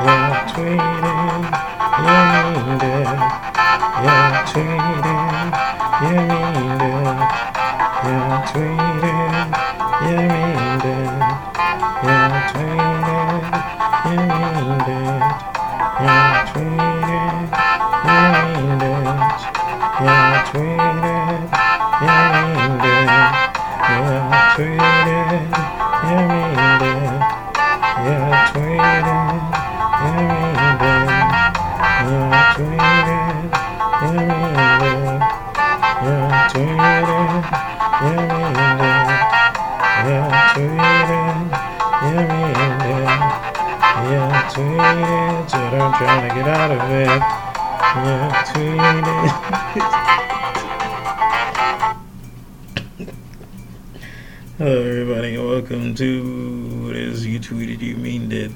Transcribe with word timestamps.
You're 0.00 0.32
treated, 0.48 1.44
you 2.00 2.16
need 2.32 2.82
it. 2.82 3.20
You're 4.04 4.32
tweeting, 4.48 5.50
you 6.00 6.14
need 6.30 6.82
it. 6.82 7.20
You're 8.04 8.40
tweeting. 8.48 8.89
Hello, 54.60 54.82
everybody, 54.82 55.36
and 55.36 55.48
welcome 55.48 55.94
to 55.94 56.84
what 56.84 56.94
is 56.94 57.26
You 57.26 57.40
Tweeted, 57.40 57.80
You 57.80 57.96
Mean 57.96 58.28
Did 58.28 58.52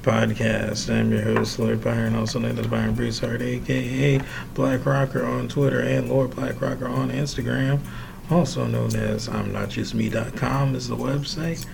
podcast. 0.00 0.88
I'm 0.94 1.10
your 1.10 1.22
host, 1.22 1.58
Lord 1.58 1.82
Byron, 1.82 2.14
also 2.14 2.38
known 2.38 2.56
as 2.56 2.68
Byron 2.68 2.94
Bruce 2.94 3.18
Broussard, 3.18 3.42
aka 3.42 4.20
Black 4.54 4.86
Rocker 4.86 5.26
on 5.26 5.48
Twitter 5.48 5.80
and 5.80 6.08
Lord 6.08 6.36
Black 6.36 6.60
Rocker 6.60 6.86
on 6.86 7.10
Instagram 7.10 7.80
also 8.30 8.64
known 8.64 8.94
as 8.94 9.28
I'm 9.28 9.52
Not 9.52 9.70
Just 9.70 9.92
Me.com 9.92 10.76
is 10.76 10.86
the 10.86 10.94
website. 10.94 11.66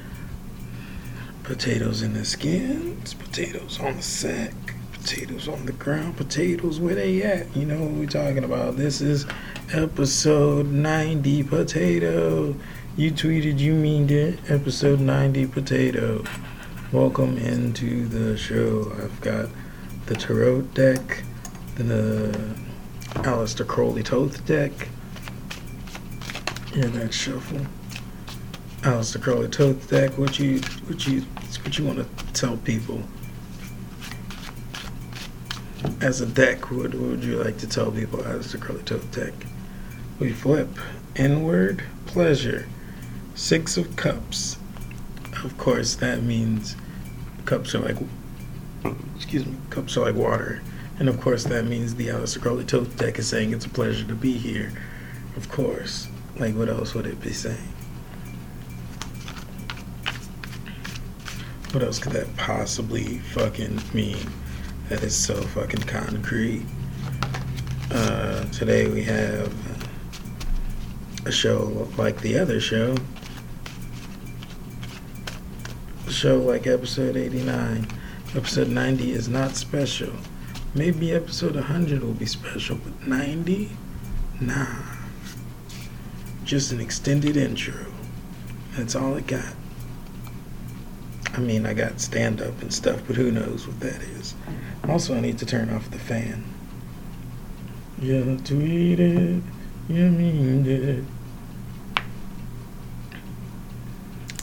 Potatoes 1.42 2.00
in 2.00 2.14
the 2.14 2.24
skins, 2.24 3.12
potatoes 3.12 3.78
on 3.78 3.98
the 3.98 4.02
sack, 4.02 4.54
potatoes 4.94 5.48
on 5.48 5.66
the 5.66 5.72
ground, 5.72 6.16
potatoes 6.16 6.80
where 6.80 6.94
they 6.94 7.22
at. 7.22 7.54
You 7.54 7.66
know 7.66 7.82
what 7.82 7.90
we're 7.90 8.06
talking 8.06 8.42
about. 8.42 8.78
This 8.78 9.02
is 9.02 9.26
episode 9.70 10.64
90 10.64 11.42
potato. 11.42 12.56
You 12.98 13.10
tweeted, 13.10 13.58
you 13.58 13.74
mean 13.74 14.08
it. 14.08 14.38
Episode 14.50 15.00
90 15.00 15.48
potato. 15.48 16.24
Welcome 16.92 17.36
into 17.36 18.06
the 18.06 18.38
show. 18.38 18.90
I've 18.96 19.20
got 19.20 19.50
the 20.06 20.14
Tarot 20.14 20.62
deck, 20.72 21.22
the 21.74 22.34
Aleister 23.16 23.66
Crowley 23.66 24.02
Thoth 24.02 24.46
deck, 24.46 24.72
yeah, 26.74 26.86
that 26.86 27.12
shuffle. 27.12 27.66
Aleister 28.80 29.20
Crowley 29.20 29.48
Thoth 29.48 29.90
deck. 29.90 30.16
What 30.16 30.38
you 30.38 30.60
what 30.86 31.06
you 31.06 31.20
what 31.64 31.78
you 31.78 31.84
want 31.84 31.98
to 31.98 32.32
tell 32.32 32.56
people? 32.56 33.02
As 36.00 36.22
a 36.22 36.26
deck, 36.26 36.70
what, 36.70 36.94
what 36.94 37.10
would 37.10 37.24
you 37.24 37.36
like 37.44 37.58
to 37.58 37.68
tell 37.68 37.92
people? 37.92 38.20
Aleister 38.20 38.58
Crowley 38.58 38.84
Thoth 38.84 39.14
deck. 39.14 39.34
We 40.18 40.32
flip 40.32 40.70
inward 41.14 41.84
pleasure. 42.06 42.66
Six 43.36 43.76
of 43.76 43.94
Cups. 43.96 44.56
Of 45.44 45.56
course, 45.58 45.94
that 45.96 46.22
means 46.22 46.74
cups 47.44 47.74
are 47.74 47.80
like 47.80 47.96
excuse 49.14 49.44
me, 49.44 49.54
cups 49.68 49.94
are 49.98 50.00
like 50.00 50.14
water. 50.14 50.62
And 50.98 51.06
of 51.06 51.20
course, 51.20 51.44
that 51.44 51.66
means 51.66 51.94
the 51.94 52.08
Aleister 52.08 52.40
Crowley 52.40 52.64
Thoth 52.64 52.96
deck 52.96 53.18
is 53.18 53.28
saying 53.28 53.52
it's 53.52 53.66
a 53.66 53.68
pleasure 53.68 54.06
to 54.06 54.14
be 54.14 54.32
here. 54.32 54.72
Of 55.36 55.50
course. 55.50 56.08
Like, 56.38 56.54
what 56.54 56.70
else 56.70 56.94
would 56.94 57.06
it 57.06 57.20
be 57.20 57.32
saying? 57.34 57.56
What 61.72 61.82
else 61.82 61.98
could 61.98 62.12
that 62.12 62.34
possibly 62.38 63.18
fucking 63.18 63.82
mean? 63.92 64.26
That 64.88 65.02
is 65.02 65.14
so 65.14 65.34
fucking 65.34 65.82
concrete. 65.82 66.64
Uh, 67.90 68.44
today 68.46 68.88
we 68.88 69.02
have 69.02 69.54
a 71.26 71.30
show 71.30 71.86
like 71.98 72.18
the 72.22 72.38
other 72.38 72.60
show. 72.60 72.96
Show 76.08 76.38
like 76.38 76.66
episode 76.66 77.16
89. 77.16 77.86
Episode 78.34 78.68
90 78.68 79.12
is 79.12 79.28
not 79.28 79.56
special. 79.56 80.12
Maybe 80.74 81.12
episode 81.12 81.54
100 81.54 82.02
will 82.02 82.12
be 82.12 82.26
special, 82.26 82.76
but 82.76 83.06
90? 83.06 83.70
Nah 84.40 84.96
just 86.46 86.70
an 86.70 86.80
extended 86.80 87.36
intro. 87.36 87.74
That's 88.76 88.94
all 88.94 89.14
I 89.16 89.20
got. 89.20 89.52
I 91.34 91.40
mean, 91.40 91.66
I 91.66 91.74
got 91.74 92.00
stand 92.00 92.40
up 92.40 92.62
and 92.62 92.72
stuff, 92.72 93.02
but 93.06 93.16
who 93.16 93.32
knows 93.32 93.66
what 93.66 93.80
that 93.80 94.00
is. 94.00 94.34
Also, 94.88 95.16
I 95.16 95.20
need 95.20 95.38
to 95.38 95.46
turn 95.46 95.70
off 95.70 95.90
the 95.90 95.98
fan. 95.98 96.44
You 98.00 98.38
tweeted, 98.42 99.42
you 99.88 100.10
mean 100.10 100.66
it. 100.66 101.04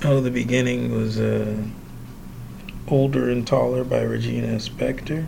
Oh, 0.05 0.19
the 0.19 0.31
beginning 0.31 0.91
was 0.91 1.17
uh, 1.17 1.63
Older 2.89 3.29
and 3.29 3.47
Taller 3.47 3.85
by 3.85 4.01
Regina 4.01 4.55
Spektor. 4.57 5.27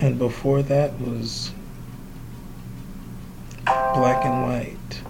And 0.00 0.18
before 0.18 0.60
that 0.64 1.00
was 1.00 1.52
Black 3.64 4.24
and 4.24 4.42
White 4.42 5.02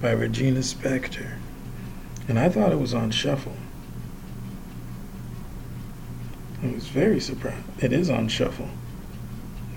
by 0.00 0.12
Regina 0.12 0.60
Spektor. 0.60 1.38
And 2.28 2.38
I 2.38 2.48
thought 2.48 2.70
it 2.70 2.78
was 2.78 2.94
on 2.94 3.10
shuffle. 3.10 3.56
I 6.62 6.68
was 6.68 6.86
very 6.86 7.18
surprised. 7.18 7.66
It 7.80 7.92
is 7.92 8.08
on 8.08 8.28
shuffle. 8.28 8.68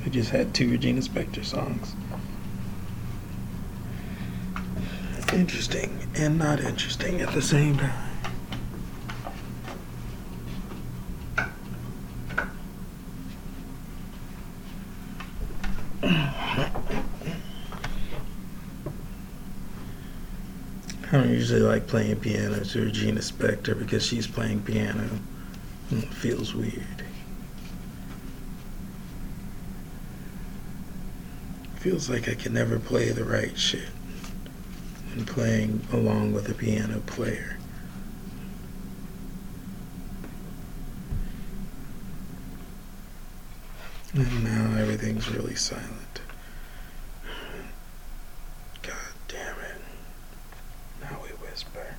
We 0.05 0.11
just 0.11 0.29
had 0.29 0.53
two 0.53 0.69
Regina 0.69 1.01
Spektor 1.01 1.43
songs. 1.43 1.95
Interesting 5.33 6.09
and 6.15 6.37
not 6.37 6.59
interesting 6.59 7.21
at 7.21 7.33
the 7.33 7.41
same 7.41 7.77
time. 7.77 8.09
I 16.03 16.69
don't 21.11 21.29
usually 21.29 21.61
like 21.61 21.87
playing 21.87 22.17
piano 22.17 22.65
to 22.65 22.81
Regina 22.81 23.21
Spektor 23.21 23.79
because 23.79 24.05
she's 24.05 24.27
playing 24.27 24.63
piano. 24.63 25.07
and 25.91 26.03
It 26.03 26.13
feels 26.13 26.53
weird. 26.53 27.05
Feels 31.75 32.09
like 32.09 32.27
I 32.27 32.35
can 32.35 32.53
never 32.53 32.79
play 32.79 33.11
the 33.11 33.23
right 33.23 33.57
shit 33.57 33.87
when 35.15 35.25
playing 35.25 35.81
along 35.91 36.33
with 36.33 36.49
a 36.49 36.53
piano 36.53 36.99
player. 37.05 37.57
And 44.13 44.43
now 44.43 44.77
everything's 44.77 45.29
really 45.29 45.55
silent. 45.55 46.21
God 48.81 48.93
damn 49.27 49.57
it. 49.59 49.81
Now 51.01 51.17
we 51.23 51.29
whisper. 51.45 51.95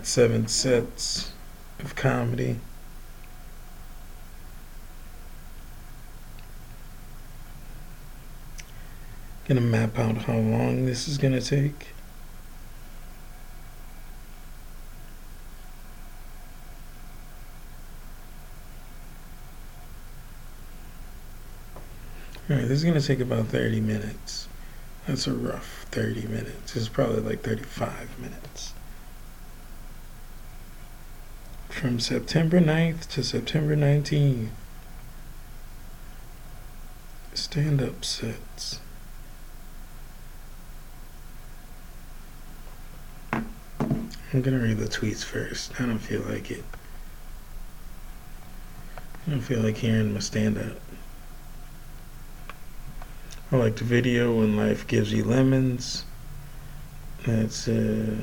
Got 0.00 0.06
seven 0.06 0.46
sets 0.46 1.30
of 1.78 1.94
comedy. 1.94 2.56
Gonna 9.46 9.60
map 9.60 9.98
out 9.98 10.16
how 10.16 10.38
long 10.38 10.86
this 10.86 11.06
is 11.06 11.18
gonna 11.18 11.42
take. 11.42 11.88
Alright, 22.48 22.66
this 22.68 22.78
is 22.78 22.84
gonna 22.84 23.02
take 23.02 23.20
about 23.20 23.48
30 23.48 23.82
minutes. 23.82 24.48
That's 25.06 25.26
a 25.26 25.34
rough 25.34 25.84
30 25.90 26.26
minutes. 26.26 26.74
It's 26.74 26.88
probably 26.88 27.20
like 27.20 27.42
35 27.42 28.18
minutes. 28.18 28.72
From 31.70 31.98
September 31.98 32.60
9th 32.60 33.08
to 33.10 33.24
September 33.24 33.74
19th. 33.74 34.48
Stand 37.32 37.80
up 37.80 38.04
sets. 38.04 38.80
I'm 43.32 44.42
gonna 44.42 44.58
read 44.58 44.76
the 44.76 44.86
tweets 44.86 45.24
first. 45.24 45.80
I 45.80 45.86
don't 45.86 46.00
feel 46.00 46.20
like 46.22 46.50
it. 46.50 46.64
I 49.26 49.30
don't 49.30 49.40
feel 49.40 49.60
like 49.60 49.78
hearing 49.78 50.12
my 50.12 50.20
stand 50.20 50.58
up. 50.58 50.76
I 53.50 53.56
like 53.56 53.76
the 53.76 53.84
video 53.84 54.36
When 54.36 54.56
Life 54.56 54.86
Gives 54.86 55.12
You 55.12 55.24
Lemons. 55.24 56.04
That's 57.24 57.68
uh, 57.68 58.16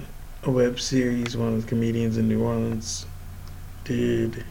a 0.44 0.52
web 0.52 0.80
series 0.80 1.36
one 1.36 1.54
of 1.54 1.64
the 1.64 1.68
comedians 1.68 2.18
in 2.18 2.28
New 2.28 2.44
Orleans 2.44 3.08
did. 3.88 4.44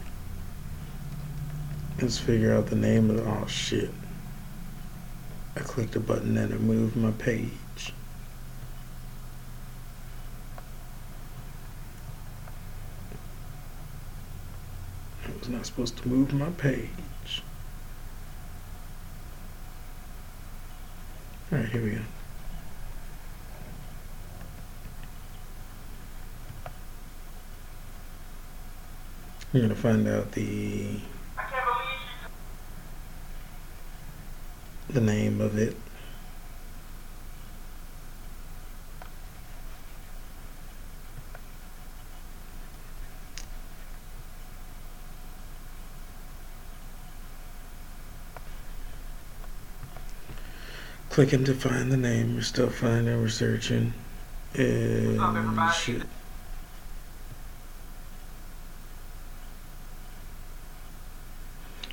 Let's 2.00 2.18
figure 2.18 2.54
out 2.54 2.66
the 2.66 2.76
name 2.76 3.10
of 3.10 3.16
the. 3.16 3.24
Oh 3.24 3.46
shit. 3.46 3.90
I 5.54 5.60
clicked 5.60 5.94
a 5.96 6.00
button 6.00 6.36
and 6.38 6.52
it 6.52 6.60
moved 6.60 6.96
my 6.96 7.10
page. 7.12 7.50
I 15.26 15.38
was 15.38 15.48
not 15.48 15.66
supposed 15.66 15.98
to 15.98 16.08
move 16.08 16.32
my 16.32 16.50
page. 16.50 17.42
Alright, 21.52 21.68
here 21.68 21.82
we 21.82 21.90
go. 21.90 22.00
You're 29.56 29.62
gonna 29.62 29.74
find 29.74 30.06
out 30.06 30.32
the 30.32 30.86
the 34.90 35.00
name 35.00 35.40
of 35.40 35.56
it. 35.56 35.74
Clicking 51.08 51.44
to 51.44 51.54
find 51.54 51.90
the 51.90 51.96
name. 51.96 52.34
We're 52.34 52.42
still 52.42 52.68
finding. 52.68 53.18
We're 53.22 53.30
searching. 53.30 53.94
And 54.52 55.18
shit. 55.72 56.02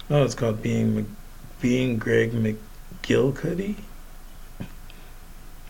Oh, 0.09 0.25
it's 0.25 0.35
called 0.35 0.61
being 0.61 1.15
being 1.61 1.97
Greg 1.97 2.33
McGillicuddy. 2.33 3.77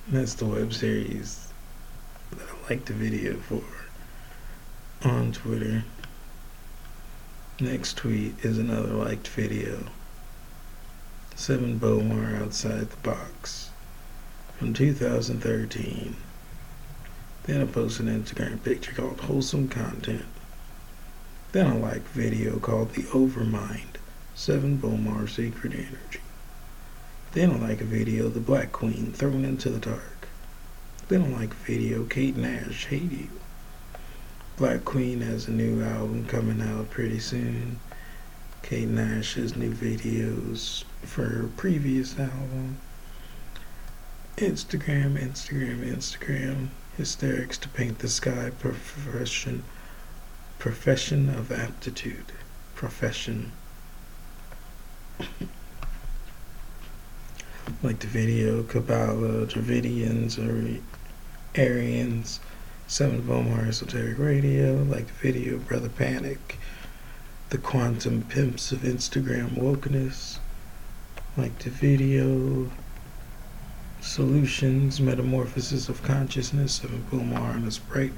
That's 0.07 0.33
the 0.33 0.47
web 0.47 0.73
series 0.73 1.49
that 2.31 2.39
I 2.41 2.69
liked 2.69 2.87
the 2.87 2.93
video 2.93 3.35
for 3.35 3.61
on 5.07 5.33
Twitter. 5.33 5.83
Next 7.59 7.95
tweet 7.95 8.43
is 8.43 8.57
another 8.57 8.93
liked 8.93 9.27
video. 9.27 9.83
Sevan 11.35 11.77
Bomar 11.77 12.41
outside 12.41 12.89
the 12.89 12.97
box 12.97 13.69
from 14.57 14.73
2013. 14.73 16.15
Then 17.43 17.61
I 17.61 17.65
posted 17.65 18.07
an 18.07 18.23
Instagram 18.23 18.63
picture 18.63 18.93
called 18.93 19.21
Wholesome 19.21 19.67
Content. 19.67 20.25
Then 21.51 21.67
I 21.67 21.75
like 21.75 22.01
video 22.09 22.57
called 22.57 22.95
The 22.95 23.03
Overmind. 23.03 23.99
Sevan 24.35 24.79
Bomar 24.79 25.29
Secret 25.29 25.73
Energy. 25.73 26.19
Then 27.33 27.51
I 27.51 27.55
like 27.55 27.81
a 27.81 27.85
video 27.85 28.29
The 28.29 28.39
Black 28.39 28.71
Queen 28.71 29.11
Thrown 29.11 29.45
into 29.45 29.69
the 29.69 29.79
Dark. 29.79 30.27
Then 31.07 31.23
I 31.23 31.39
like 31.39 31.51
a 31.51 31.65
video 31.65 32.03
Kate 32.05 32.35
Nash 32.35 32.87
Hate 32.87 33.11
You. 33.11 33.29
Black 34.57 34.85
Queen 34.85 35.21
has 35.21 35.47
a 35.47 35.51
new 35.51 35.83
album 35.83 36.25
coming 36.25 36.61
out 36.61 36.89
pretty 36.89 37.19
soon. 37.19 37.79
Kate 38.63 38.87
Nash 38.87 39.35
has 39.35 39.55
new 39.55 39.71
videos 39.71 40.83
for 41.03 41.25
her 41.25 41.49
previous 41.55 42.17
album. 42.17 42.77
Instagram, 44.37 45.15
Instagram, 45.15 45.85
Instagram. 45.85 46.69
Hysterics 46.97 47.59
to 47.59 47.69
paint 47.69 47.99
the 47.99 48.09
sky. 48.09 48.51
Profession. 48.59 49.63
Profession 50.57 51.29
of 51.29 51.51
aptitude. 51.51 52.31
Profession. 52.73 53.51
Like 57.81 57.99
the 57.99 58.07
video 58.07 58.63
Kabbalah, 58.63 59.45
Dravidians, 59.45 60.37
or 60.37 60.79
Aryans, 61.59 62.39
Sevan 62.87 63.21
Bomar 63.21 63.67
Esoteric 63.67 64.17
Radio, 64.17 64.83
like 64.83 65.07
the 65.07 65.13
video 65.13 65.57
Brother 65.57 65.89
Panic, 65.89 66.57
the 67.49 67.57
Quantum 67.57 68.23
Pimps 68.23 68.71
of 68.71 68.79
Instagram 68.79 69.57
Wokeness, 69.57 70.39
like 71.37 71.57
the 71.59 71.69
video 71.69 72.69
Solutions, 74.01 74.99
Metamorphosis 74.99 75.87
of 75.89 76.03
Consciousness, 76.03 76.79
Sevan 76.79 77.03
Bomar 77.09 77.55
on 77.55 77.65
the 77.65 77.71
Sprite 77.71 78.13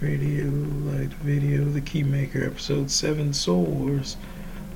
Radio, 0.00 0.46
like 0.46 1.10
the 1.10 1.24
video 1.24 1.64
The 1.64 1.80
Keymaker, 1.80 2.44
episode 2.46 2.90
7 2.90 3.32
Soul 3.32 3.64
Wars 3.64 4.16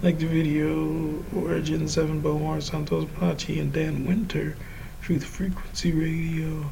Like 0.05 0.19
the 0.19 0.27
video 0.27 1.25
Origin 1.35 1.85
Sevan 1.85 2.21
Bomar 2.21 2.63
Santos 2.63 3.07
Bonacci 3.07 3.59
and 3.59 3.73
Dan 3.73 4.05
Winter, 4.05 4.55
Truth 5.01 5.25
Frequency 5.25 5.93
Radio. 5.93 6.71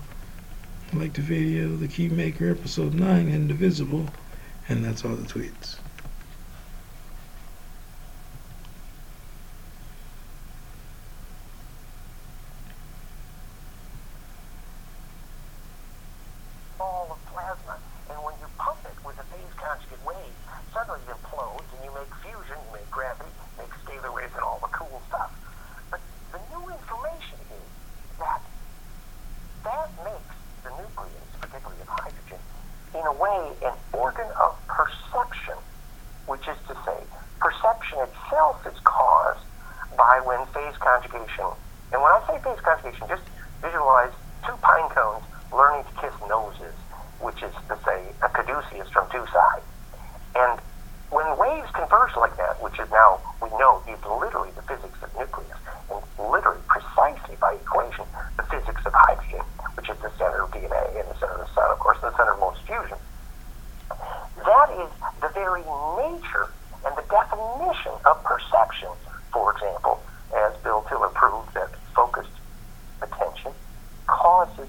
Like 0.92 1.14
the 1.14 1.22
video 1.22 1.74
The 1.74 1.88
Keymaker 1.88 2.50
Episode 2.50 2.92
9 2.92 3.30
Indivisible. 3.30 4.10
And 4.68 4.84
that's 4.84 5.02
all 5.06 5.16
the 5.16 5.26
tweets. 5.26 5.76
ball 16.82 17.08
of 17.14 17.32
plasma, 17.32 17.78
and 18.10 18.18
when 18.24 18.34
you 18.42 18.46
pump 18.58 18.78
it 18.84 19.06
with 19.06 19.14
a 19.14 19.22
phase 19.30 19.54
conjugate 19.54 20.02
wave, 20.04 20.34
suddenly 20.74 20.98
it 21.06 21.14
implodes, 21.14 21.62
and 21.78 21.84
you 21.86 21.94
make 21.94 22.10
fusion, 22.26 22.58
you 22.58 22.72
make 22.74 22.90
gravity, 22.90 23.30
make 23.54 23.70
scalar 23.86 24.10
waves, 24.10 24.34
and 24.34 24.42
all 24.42 24.58
the 24.58 24.72
cool 24.74 25.00
stuff. 25.06 25.30
But 25.94 26.00
the 26.34 26.40
new 26.50 26.74
information 26.74 27.38
is 27.54 27.70
that 28.18 28.42
that 29.62 29.88
makes 30.02 30.34
the 30.66 30.70
nucleus, 30.74 31.30
particularly 31.38 31.80
of 31.82 31.88
hydrogen, 31.88 32.42
in 32.98 33.04
a 33.06 33.14
way 33.14 33.54
an 33.62 33.78
organ 33.92 34.26
of 34.42 34.58
perception, 34.66 35.54
which 36.26 36.42
is 36.50 36.58
to 36.66 36.74
say, 36.82 36.98
perception 37.38 38.02
itself 38.10 38.58
is 38.66 38.78
caused 38.82 39.46
by 39.96 40.18
when 40.26 40.42
and 41.92 42.00
when 42.00 42.08
I 42.08 42.24
say 42.24 42.40
phase 42.40 42.60
conjugation, 42.64 43.04
just 43.06 43.22
visualize 43.60 44.16
two 44.48 44.56
pine 44.64 44.88
cones 44.96 45.24
learning 45.52 45.84
to 45.84 45.92
kiss 46.00 46.16
noses, 46.24 46.72
which 47.20 47.36
is 47.44 47.52
to 47.68 47.76
say 47.84 48.00
a 48.24 48.28
caduceus 48.32 48.88
from 48.88 49.04
two 49.12 49.24
sides. 49.28 49.68
And 50.32 50.56
when 51.12 51.28
waves 51.36 51.68
converge 51.76 52.16
like 52.16 52.32
that, 52.40 52.56
which 52.64 52.80
is 52.80 52.88
now 52.88 53.20
we 53.44 53.52
know 53.60 53.84
is 53.84 54.00
literally 54.08 54.56
the 54.56 54.64
physics 54.64 54.96
of 55.04 55.12
nucleus, 55.20 55.60
and 55.92 56.00
literally 56.16 56.64
precisely 56.64 57.36
by 57.36 57.60
equation 57.60 58.08
the 58.40 58.48
physics 58.48 58.80
of 58.88 58.96
hydrogen, 58.96 59.44
which 59.76 59.92
is 59.92 59.98
the 60.00 60.10
center 60.16 60.48
of 60.48 60.50
DNA 60.50 60.96
and 60.96 61.04
the 61.12 61.16
center 61.20 61.36
of 61.36 61.44
the 61.44 61.52
sun, 61.52 61.68
of 61.68 61.78
course, 61.78 62.00
the 62.00 62.16
center 62.16 62.32
of 62.32 62.40
most 62.40 62.64
fusion. 62.64 62.96
That 64.48 64.68
is 64.80 64.88
the 65.20 65.28
very 65.36 65.60
nature 65.60 66.48
and 66.88 66.96
the 66.96 67.04
definition 67.12 67.92
of 68.08 68.16
perception. 68.24 68.88
For 69.28 69.52
example, 69.52 70.00
as 70.34 70.56
Bill 70.64 70.84
Tiller 70.88 71.08
proved 71.08 71.52
that 71.54 71.68
focused 71.94 72.32
attention 73.02 73.52
causes 74.06 74.68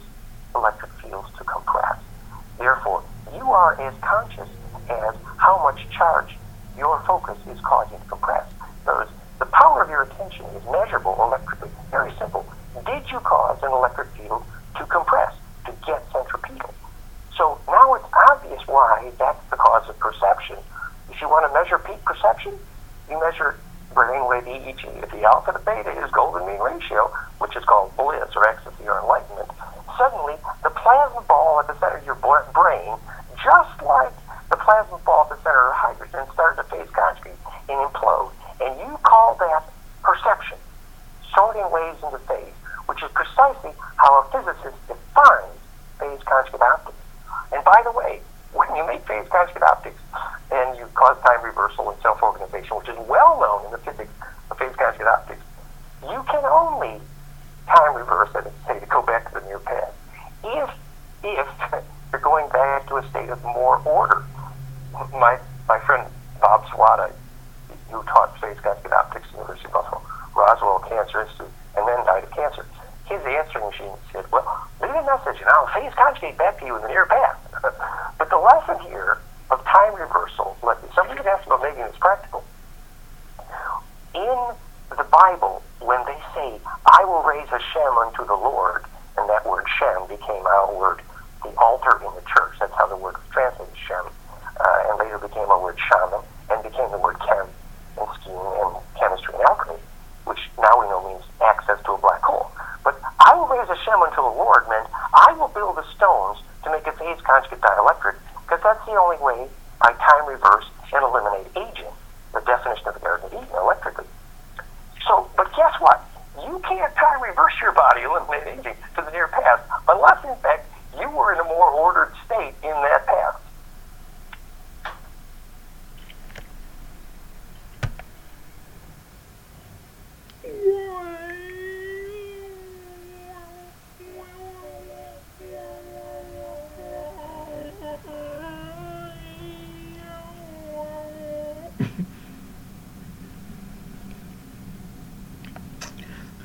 electric 0.56 0.92
fields 1.02 1.28
to 1.38 1.44
compress. 1.44 2.00
Therefore, 2.58 3.04
you 3.34 3.43
are 3.54 3.80
as 3.80 3.94
conscious 4.02 4.50
as 4.90 5.16
how 5.38 5.62
much 5.64 5.80
charge 5.92 6.36
your 6.78 7.00
focus 7.06 7.38
is 7.48 7.60
causing 7.62 8.00
to 8.00 8.06
compress. 8.06 8.50
Words, 8.86 9.12
the 9.40 9.46
power 9.46 9.84
of 9.84 9.90
your 9.90 10.04
attention 10.04 10.46
is 10.58 10.64
measurable 10.72 11.16
electrically. 11.22 11.70
Very 11.92 12.12
simple. 12.18 12.46
Did 12.86 13.04
you 13.12 13.20
cause 13.20 13.62
an 13.64 13.72
electric 13.72 14.10
field 14.18 14.44
to 14.78 14.86
compress, 14.86 15.34
to 15.66 15.72
get 15.86 16.04
centripetal? 16.12 16.74
So 17.38 17.60
now 17.68 17.94
it's 17.94 18.06
obvious 18.30 18.62
why 18.68 19.12
that's 19.18 19.44
the 19.50 19.58
cause 19.58 19.88
of 19.88 19.98
perception. 20.00 20.58
If 21.10 21.22
you 21.22 21.30
want 21.30 21.46
to 21.48 21.54
measure 21.54 21.78
peak 21.78 22.04
perception, 22.06 22.54
you 23.10 23.20
measure 23.20 23.56
brainwave 23.94 24.48
EEG. 24.48 25.04
If 25.04 25.12
the 25.12 25.24
alpha 25.24 25.54
to 25.54 25.60
beta 25.60 25.92
is 26.04 26.12
golden 26.12 26.48
mean 26.48 26.60
ratio, 26.60 27.12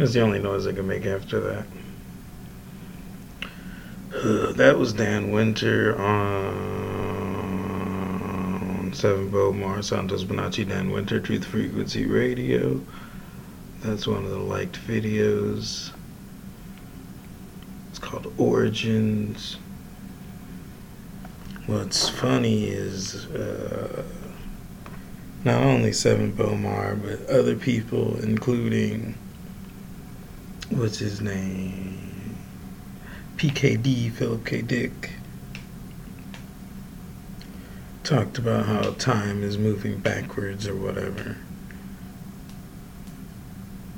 That's 0.09 0.15
the 0.15 0.23
only 0.23 0.39
noise 0.39 0.67
I 0.67 0.73
can 0.73 0.89
make 0.89 1.05
after 1.05 1.39
that. 1.39 1.67
Uh, 4.15 4.53
that 4.53 4.79
was 4.79 4.95
Dan 4.95 5.33
Winter 5.33 6.01
on 6.01 6.55
Sevan 8.93 9.29
Bomar 9.31 9.85
Santos 9.85 10.25
Bonacci 10.25 10.67
Dan 10.67 10.93
Winter 10.93 11.21
Truth 11.21 11.45
Frequency 11.45 12.07
Radio. 12.07 12.81
That's 13.81 14.07
one 14.07 14.25
of 14.25 14.31
the 14.31 14.39
liked 14.39 14.81
videos. 14.81 15.91
It's 17.91 17.99
called 17.99 18.33
Origins. 18.39 19.59
What's 21.67 22.09
funny 22.09 22.65
is 22.65 23.27
uh, 23.27 24.05
not 25.45 25.63
only 25.63 25.91
Sevan 25.91 26.33
Bomar, 26.33 26.97
but 26.97 27.29
other 27.29 27.57
people, 27.57 28.19
including 28.23 29.15
what's 30.71 30.99
his 30.99 31.21
name? 31.21 32.37
PKD, 33.37 34.13
Philip 34.13 34.45
K. 34.45 34.63
Dick, 34.63 35.11
talked 38.05 38.39
about 38.39 38.67
how 38.67 38.91
time 38.93 39.43
is 39.43 39.57
moving 39.57 39.99
backwards 39.99 40.67
or 40.67 40.75
whatever. 40.75 41.37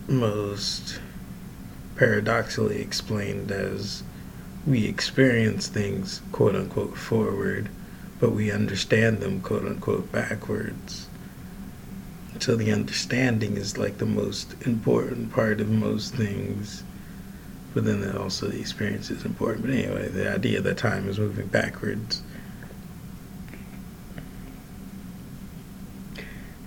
Most 0.09 1.01
paradoxically 1.97 2.81
explained 2.81 3.51
as 3.51 4.03
we 4.67 4.87
experience 4.87 5.69
things 5.69 6.23
quote 6.33 6.55
unquote 6.55 6.97
forward, 6.97 7.69
but 8.19 8.33
we 8.33 8.51
understand 8.51 9.21
them 9.21 9.41
quote 9.41 9.65
unquote 9.65 10.11
backwards. 10.13 11.10
So 12.41 12.57
the 12.57 12.73
understanding 12.73 13.59
is 13.59 13.77
like 13.77 13.99
the 13.99 14.07
most 14.07 14.55
important 14.67 15.31
part 15.31 15.61
of 15.61 15.69
most 15.69 16.15
things. 16.15 16.83
But 17.75 17.85
then 17.85 18.17
also 18.17 18.49
the 18.49 18.59
experience 18.59 19.11
is 19.11 19.27
important. 19.27 19.67
But 19.67 19.75
anyway, 19.75 20.09
the 20.09 20.33
idea 20.33 20.63
that 20.63 20.79
time 20.79 21.07
is 21.09 21.19
moving 21.19 21.49
backwards. 21.49 22.23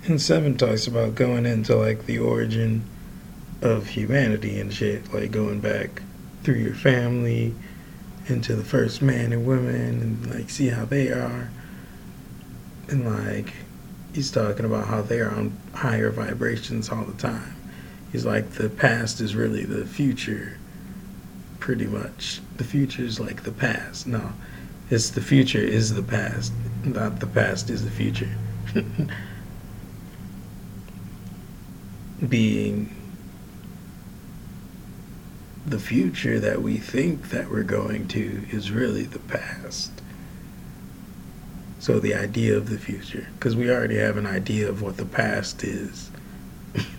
And 0.06 0.18
Sevan 0.18 0.56
talks 0.56 0.86
about 0.86 1.16
going 1.16 1.44
into 1.44 1.74
like 1.74 2.06
the 2.06 2.18
origin 2.18 2.84
of 3.60 3.88
humanity 3.88 4.60
and 4.60 4.72
shit, 4.72 5.12
like 5.12 5.32
going 5.32 5.60
back 5.60 6.02
through 6.44 6.56
your 6.56 6.74
family 6.74 7.54
into 8.28 8.54
the 8.54 8.64
first 8.64 9.02
man 9.02 9.32
and 9.32 9.44
women 9.44 10.00
and 10.00 10.34
like 10.34 10.50
see 10.50 10.68
how 10.68 10.84
they 10.84 11.08
are. 11.08 11.50
And 12.88 13.04
like 13.04 13.52
he's 14.14 14.30
talking 14.30 14.64
about 14.64 14.86
how 14.86 15.02
they 15.02 15.20
are 15.20 15.34
on 15.34 15.56
higher 15.74 16.10
vibrations 16.10 16.88
all 16.88 17.04
the 17.04 17.20
time. 17.20 17.56
He's 18.12 18.24
like 18.24 18.52
the 18.52 18.70
past 18.70 19.20
is 19.20 19.34
really 19.34 19.64
the 19.64 19.84
future 19.84 20.56
pretty 21.58 21.86
much. 21.86 22.40
The 22.56 22.64
future 22.64 23.02
is 23.02 23.18
like 23.18 23.42
the 23.42 23.50
past. 23.50 24.06
No. 24.06 24.32
It's 24.90 25.10
the 25.10 25.20
future 25.20 25.58
is 25.58 25.94
the 25.94 26.02
past, 26.02 26.52
not 26.84 27.18
the 27.18 27.26
past 27.26 27.70
is 27.70 27.84
the 27.84 27.90
future. 27.90 28.30
Being 32.28 32.94
the 35.66 35.78
future 35.78 36.38
that 36.38 36.60
we 36.62 36.76
think 36.76 37.30
that 37.30 37.50
we're 37.50 37.62
going 37.62 38.06
to 38.08 38.46
is 38.50 38.70
really 38.70 39.04
the 39.04 39.18
past. 39.18 39.93
So 41.84 42.00
the 42.00 42.14
idea 42.14 42.56
of 42.56 42.70
the 42.70 42.78
future, 42.78 43.28
because 43.34 43.54
we 43.54 43.70
already 43.70 43.98
have 43.98 44.16
an 44.16 44.24
idea 44.24 44.70
of 44.70 44.80
what 44.80 44.96
the 44.96 45.04
past 45.04 45.62
is, 45.62 46.10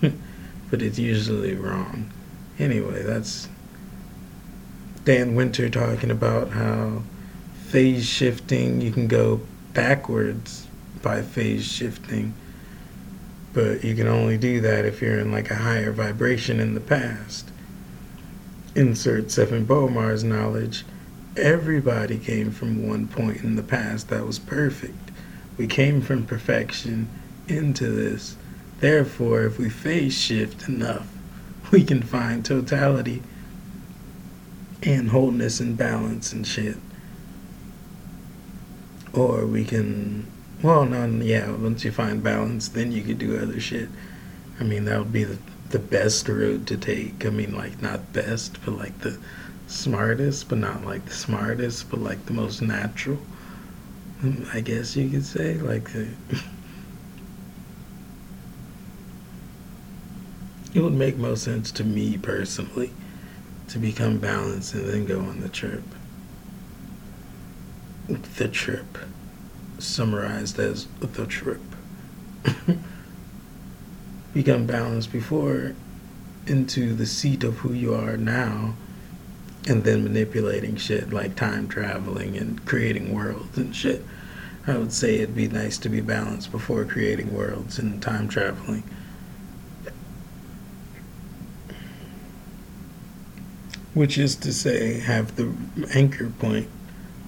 but 0.00 0.80
it's 0.80 0.96
usually 0.96 1.56
wrong. 1.56 2.12
Anyway, 2.60 3.02
that's 3.02 3.48
Dan 5.04 5.34
Winter 5.34 5.68
talking 5.68 6.12
about 6.12 6.50
how 6.50 7.02
phase 7.64 8.06
shifting, 8.06 8.80
you 8.80 8.92
can 8.92 9.08
go 9.08 9.40
backwards 9.74 10.68
by 11.02 11.20
phase 11.20 11.66
shifting, 11.66 12.32
but 13.54 13.82
you 13.82 13.96
can 13.96 14.06
only 14.06 14.38
do 14.38 14.60
that 14.60 14.84
if 14.84 15.02
you're 15.02 15.18
in 15.18 15.32
like 15.32 15.50
a 15.50 15.56
higher 15.56 15.90
vibration 15.90 16.60
in 16.60 16.74
the 16.74 16.80
past. 16.80 17.50
Insert 18.76 19.24
Sevan 19.24 19.66
Bomars 19.66 20.22
knowledge. 20.22 20.84
Everybody 21.36 22.18
came 22.18 22.50
from 22.50 22.88
one 22.88 23.08
point 23.08 23.42
in 23.42 23.56
the 23.56 23.62
past 23.62 24.08
that 24.08 24.26
was 24.26 24.38
perfect. 24.38 25.10
We 25.58 25.66
came 25.66 26.00
from 26.00 26.26
perfection 26.26 27.08
into 27.46 27.90
this. 27.90 28.36
Therefore, 28.80 29.44
if 29.44 29.58
we 29.58 29.68
phase 29.68 30.18
shift 30.18 30.66
enough, 30.66 31.06
we 31.70 31.84
can 31.84 32.02
find 32.02 32.44
totality 32.44 33.22
and 34.82 35.10
wholeness 35.10 35.60
and 35.60 35.76
balance 35.76 36.32
and 36.32 36.46
shit. 36.46 36.76
Or 39.12 39.46
we 39.46 39.64
can, 39.64 40.26
well, 40.62 40.86
no, 40.86 41.06
yeah, 41.22 41.50
once 41.50 41.84
you 41.84 41.92
find 41.92 42.22
balance, 42.22 42.68
then 42.68 42.92
you 42.92 43.02
could 43.02 43.18
do 43.18 43.38
other 43.38 43.60
shit. 43.60 43.90
I 44.58 44.64
mean, 44.64 44.86
that 44.86 44.98
would 44.98 45.12
be 45.12 45.24
the, 45.24 45.38
the 45.68 45.78
best 45.78 46.28
route 46.28 46.66
to 46.66 46.78
take. 46.78 47.26
I 47.26 47.30
mean, 47.30 47.54
like, 47.54 47.82
not 47.82 48.12
best, 48.14 48.58
but 48.64 48.72
like 48.72 48.98
the 49.00 49.18
smartest, 49.66 50.48
but 50.48 50.58
not 50.58 50.84
like 50.84 51.04
the 51.04 51.12
smartest, 51.12 51.90
but 51.90 52.00
like 52.00 52.24
the 52.26 52.32
most 52.32 52.62
natural. 52.62 53.18
I 54.52 54.60
guess 54.60 54.96
you 54.96 55.10
could 55.10 55.24
say. 55.24 55.54
Like, 55.54 55.94
uh, 55.94 56.04
it 60.74 60.80
would 60.80 60.94
make 60.94 61.16
most 61.16 61.44
sense 61.44 61.70
to 61.72 61.84
me 61.84 62.16
personally 62.18 62.90
to 63.68 63.78
become 63.78 64.18
balanced 64.18 64.74
and 64.74 64.88
then 64.88 65.04
go 65.04 65.20
on 65.20 65.40
the 65.40 65.48
trip. 65.48 65.82
The 68.08 68.48
trip, 68.48 68.98
summarized 69.78 70.58
as 70.58 70.86
the 71.00 71.26
trip. 71.26 71.60
become 74.36 74.66
balanced 74.66 75.10
before 75.10 75.74
into 76.46 76.94
the 76.94 77.06
seat 77.06 77.42
of 77.42 77.56
who 77.58 77.72
you 77.72 77.94
are 77.94 78.18
now 78.18 78.74
and 79.66 79.84
then 79.84 80.04
manipulating 80.04 80.76
shit 80.76 81.12
like 81.12 81.34
time 81.34 81.68
traveling 81.68 82.36
and 82.36 82.64
creating 82.64 83.14
worlds 83.14 83.56
and 83.58 83.74
shit. 83.74 84.02
I 84.66 84.76
would 84.78 84.92
say 84.92 85.16
it'd 85.16 85.36
be 85.36 85.48
nice 85.48 85.78
to 85.78 85.88
be 85.88 86.00
balanced 86.00 86.50
before 86.50 86.84
creating 86.84 87.34
worlds 87.34 87.78
and 87.78 88.02
time 88.02 88.28
traveling. 88.28 88.82
which 93.96 94.18
is 94.18 94.36
to 94.36 94.52
say, 94.52 95.00
have 95.00 95.36
the 95.36 95.50
anchor 95.94 96.28
point 96.38 96.68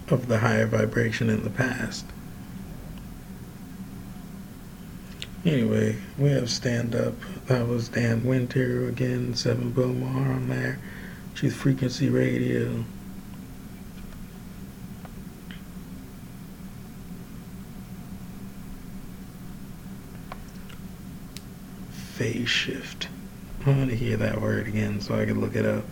of 0.09 0.29
the 0.29 0.40
higher 0.40 0.66
vibration 0.66 1.31
in 1.31 1.42
the 1.42 1.48
past. 1.48 2.05
Anyway, 5.46 5.96
we 6.18 6.29
have 6.29 6.51
stand 6.51 6.94
up. 6.94 7.14
That 7.46 7.66
was 7.66 7.88
Dan 7.88 8.22
Winter 8.22 8.87
again, 8.87 9.33
Sevan 9.33 9.72
Bomar 9.72 10.35
on 10.37 10.51
there. 10.51 10.79
Truth 11.38 11.55
Frequency 11.55 12.09
Radio. 12.09 12.85
Phase 21.92 22.48
shift. 22.48 23.07
I 23.64 23.70
want 23.70 23.90
to 23.90 23.94
hear 23.94 24.16
that 24.16 24.40
word 24.40 24.66
again 24.66 25.01
so 25.01 25.14
I 25.14 25.27
can 25.27 25.40
look 25.40 25.55
it 25.55 25.64
up. 25.64 25.85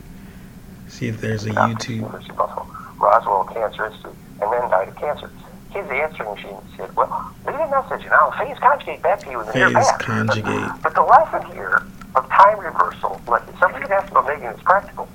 See 0.89 1.07
if 1.07 1.21
there's 1.21 1.47
a 1.47 1.51
YouTube. 1.51 1.91
University 1.91 2.31
of 2.31 2.37
Buffalo, 2.39 2.67
Roswell 2.99 3.45
Cancer 3.45 3.87
Institute, 3.87 4.17
and 4.43 4.53
then 4.53 4.69
died 4.69 4.89
of 4.89 4.97
cancer. 4.97 5.31
His 5.71 5.87
answering 5.89 6.29
machine 6.29 6.57
said, 6.77 6.97
well, 6.97 7.33
leave 7.47 7.55
a 7.55 7.71
message 7.71 8.05
and 8.05 8.13
I'll 8.15 8.33
phase 8.33 8.59
conjugate 8.59 9.01
back 9.01 9.21
to 9.21 9.31
you 9.31 9.39
in 9.43 9.47
the 9.47 9.53
near 9.55 9.69
Phase 9.69 9.77
past. 9.77 10.01
conjugate. 10.01 10.83
But 10.83 10.97
the 10.97 11.03
lesson 11.03 11.53
here 11.55 11.87
of 12.17 12.29
time 12.31 12.59
reversal, 12.59 13.21
like 13.29 13.45
something 13.61 13.81
you 13.81 13.89
asked 13.95 14.11
about 14.11 14.27
making 14.27 14.49
this 14.49 14.61
practical. 14.65 15.09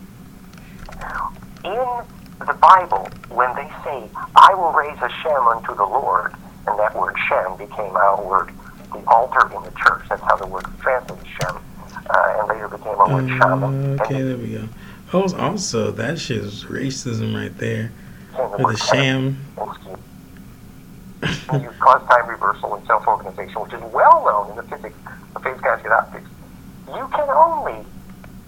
In 1.63 2.45
the 2.47 2.53
Bible, 2.53 3.07
when 3.29 3.53
they 3.55 3.69
say, 3.83 4.09
I 4.35 4.53
will 4.55 4.71
raise 4.71 4.97
a 5.01 5.09
Shem 5.21 5.47
unto 5.47 5.75
the 5.75 5.83
Lord, 5.85 6.33
and 6.67 6.79
that 6.79 6.95
word 6.95 7.15
Shem 7.27 7.55
became 7.57 7.95
our 7.95 8.23
word, 8.25 8.51
the 8.91 9.03
altar 9.07 9.45
in 9.55 9.63
the 9.63 9.71
church. 9.79 10.03
That's 10.09 10.21
how 10.23 10.35
the 10.37 10.47
word 10.47 10.65
was 10.65 10.79
translated, 10.81 11.25
Shem. 11.39 11.57
Uh, 12.09 12.39
and 12.39 12.47
later 12.49 12.67
became 12.67 12.95
a 12.99 13.13
word 13.13 13.29
Shama. 13.37 13.67
And 13.67 14.01
Okay, 14.01 14.21
there 14.21 14.37
we 14.37 14.53
go. 14.53 14.67
Oh, 15.13 15.33
also, 15.35 15.91
that 15.91 16.19
shit 16.19 16.37
is 16.37 16.63
racism 16.65 17.35
right 17.35 17.55
there. 17.57 17.91
the 18.31 18.41
Or 18.41 18.71
the 18.71 18.77
sham. 18.77 19.37
You 21.53 21.69
cause 21.79 22.07
time 22.07 22.27
reversal 22.27 22.75
and 22.75 22.87
self-organization, 22.87 23.61
which 23.61 23.73
is 23.73 23.81
well 23.93 24.23
known 24.25 24.51
in 24.51 24.55
the 24.55 24.63
physics 24.63 24.97
of 25.35 25.43
phase 25.43 25.59
conjugate 25.61 25.91
optics. 25.91 26.29
You 26.87 27.07
can 27.13 27.29
only 27.29 27.85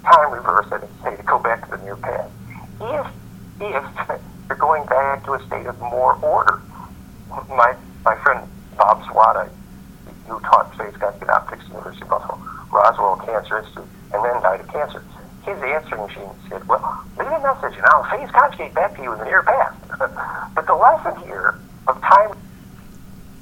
time 0.04 0.32
reverse 0.32 0.68
it 0.72 0.82
and 0.82 0.90
say 1.04 1.16
to 1.16 1.24
go 1.24 1.38
back 1.38 1.70
to 1.70 1.78
the 1.78 1.84
near 1.84 1.98
past 1.98 2.32
if 2.84 3.08
if 3.62 4.20
you're 4.50 4.58
going 4.58 4.86
back 4.86 5.24
to 5.26 5.34
a 5.34 5.46
state 5.48 5.66
of 5.66 5.80
more 5.80 6.16
order. 6.16 6.62
My 7.50 7.76
my 8.06 8.16
friend 8.24 8.48
Bob 8.78 9.02
Swada, 9.04 9.50
who 10.28 10.40
taught 10.42 10.76
phase 10.78 10.94
conjugate 11.00 11.30
optics 11.30 11.64
at 11.64 11.68
the 11.68 11.74
University 11.74 12.04
of 12.04 12.10
Buffalo, 12.10 12.40
Roswell 12.72 13.16
Cancer 13.26 13.60
Institute, 13.60 13.88
and 14.14 14.26
then 14.26 14.42
died 14.42 14.60
of 14.60 14.68
cancer. 14.68 15.04
His 15.46 15.58
answering 15.62 16.02
machine 16.02 16.30
said, 16.50 16.68
"Well, 16.68 17.04
leave 17.18 17.28
a 17.28 17.40
message, 17.42 17.78
and 17.78 17.86
I'll 17.88 18.04
phase 18.04 18.30
conjugate 18.32 18.74
back 18.74 18.96
to 18.98 19.04
you 19.04 19.14
in 19.14 19.20
the 19.20 19.26
near 19.26 19.44
past." 19.44 19.78
but 20.56 20.68
the 20.68 20.76
lesson 20.76 21.16
here 21.24 21.60
of 21.88 22.00
time 22.02 22.34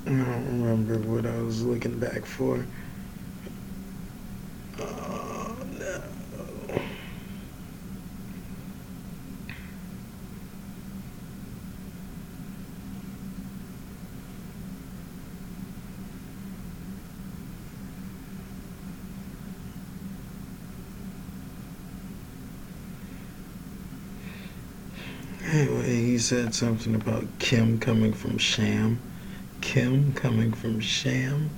I 0.05 0.09
don't 0.09 0.63
remember 0.63 0.97
what 1.09 1.27
I 1.27 1.41
was 1.41 1.63
looking 1.63 1.99
back 1.99 2.25
for. 2.25 2.65
Oh, 4.79 5.55
no. 5.77 6.01
Anyway, 25.51 25.83
he 25.83 26.17
said 26.31 26.55
something 26.55 26.95
about 26.95 27.25
Kim 27.39 27.77
coming 27.77 28.13
from 28.13 28.37
Sham. 28.37 28.97
Kim 29.59 30.13
coming 30.13 30.53
from 30.53 30.79
Sham. 30.79 31.49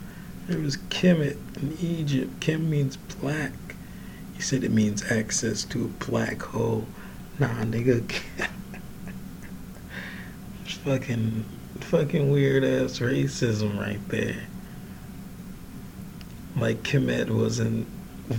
There 0.47 0.59
was 0.59 0.77
Kemet 0.77 1.37
in 1.61 1.77
Egypt. 1.79 2.39
Kim 2.39 2.71
means 2.71 2.97
black. 2.97 3.51
He 4.33 4.41
said 4.41 4.63
it 4.63 4.71
means 4.71 5.11
access 5.11 5.63
to 5.65 5.85
a 5.85 6.05
black 6.09 6.41
hole. 6.41 6.87
Nah, 7.37 7.49
nigga. 7.65 8.03
It's 10.65 10.73
fucking, 10.77 11.45
fucking 11.81 12.31
weird 12.31 12.63
ass 12.63 12.97
racism 12.97 13.79
right 13.79 13.99
there. 14.09 14.47
Like 16.57 16.81
Kemet 16.81 17.29
wasn't 17.29 17.85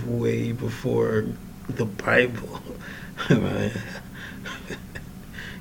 way 0.05 0.51
before 0.51 1.27
the 1.69 1.85
Bible. 1.85 2.59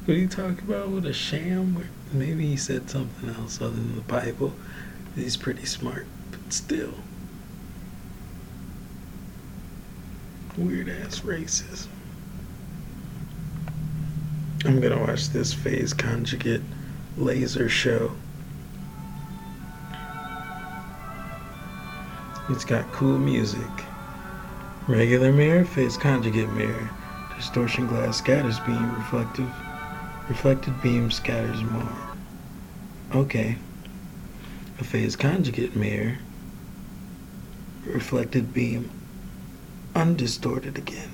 what 0.05 0.15
are 0.15 0.21
you 0.21 0.29
talking 0.29 0.59
about 0.59 0.91
with 0.91 1.07
a 1.07 1.15
sham. 1.15 1.89
Maybe 2.13 2.47
he 2.47 2.57
said 2.57 2.91
something 2.91 3.31
else 3.31 3.63
other 3.63 3.71
than 3.71 3.95
the 3.95 4.03
Bible. 4.03 4.53
He's 5.15 5.39
pretty 5.39 5.65
smart, 5.65 6.07
but 6.31 6.53
still. 6.53 6.93
Weird 10.59 10.91
ass 10.91 11.21
racism. 11.21 11.89
I'm 14.67 14.81
gonna 14.81 15.01
watch 15.01 15.31
this 15.31 15.55
phase 15.55 15.95
conjugate 15.95 16.63
laser 17.17 17.71
show. 17.71 18.13
It's 22.51 22.65
got 22.65 22.93
cool 22.93 23.19
music. 23.19 23.61
Regular 24.87 25.33
mirror, 25.33 25.65
phase 25.65 25.97
conjugate 25.97 26.51
mirror, 26.51 26.91
distortion 27.37 27.87
glass 27.87 28.19
scatters 28.19 28.61
beam 28.61 28.95
reflective 28.97 29.51
reflected 30.29 30.81
beam 30.83 31.11
scatters 31.11 31.63
more. 31.63 31.93
Okay. 33.15 33.57
A 34.81 34.85
phase 34.85 35.15
conjugate 35.15 35.77
mirror, 35.77 36.19
reflected 37.87 38.53
beam 38.53 38.91
undistorted 39.95 40.77
again. 40.77 41.11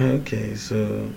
Okay, 0.00 0.56
so 0.56 1.08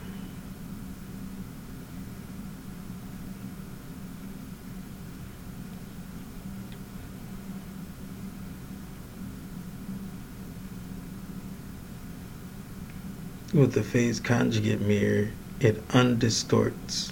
with 13.53 13.73
the 13.73 13.83
phase 13.83 14.19
conjugate 14.19 14.81
mirror, 14.81 15.29
it 15.59 15.87
undistorts 15.89 17.11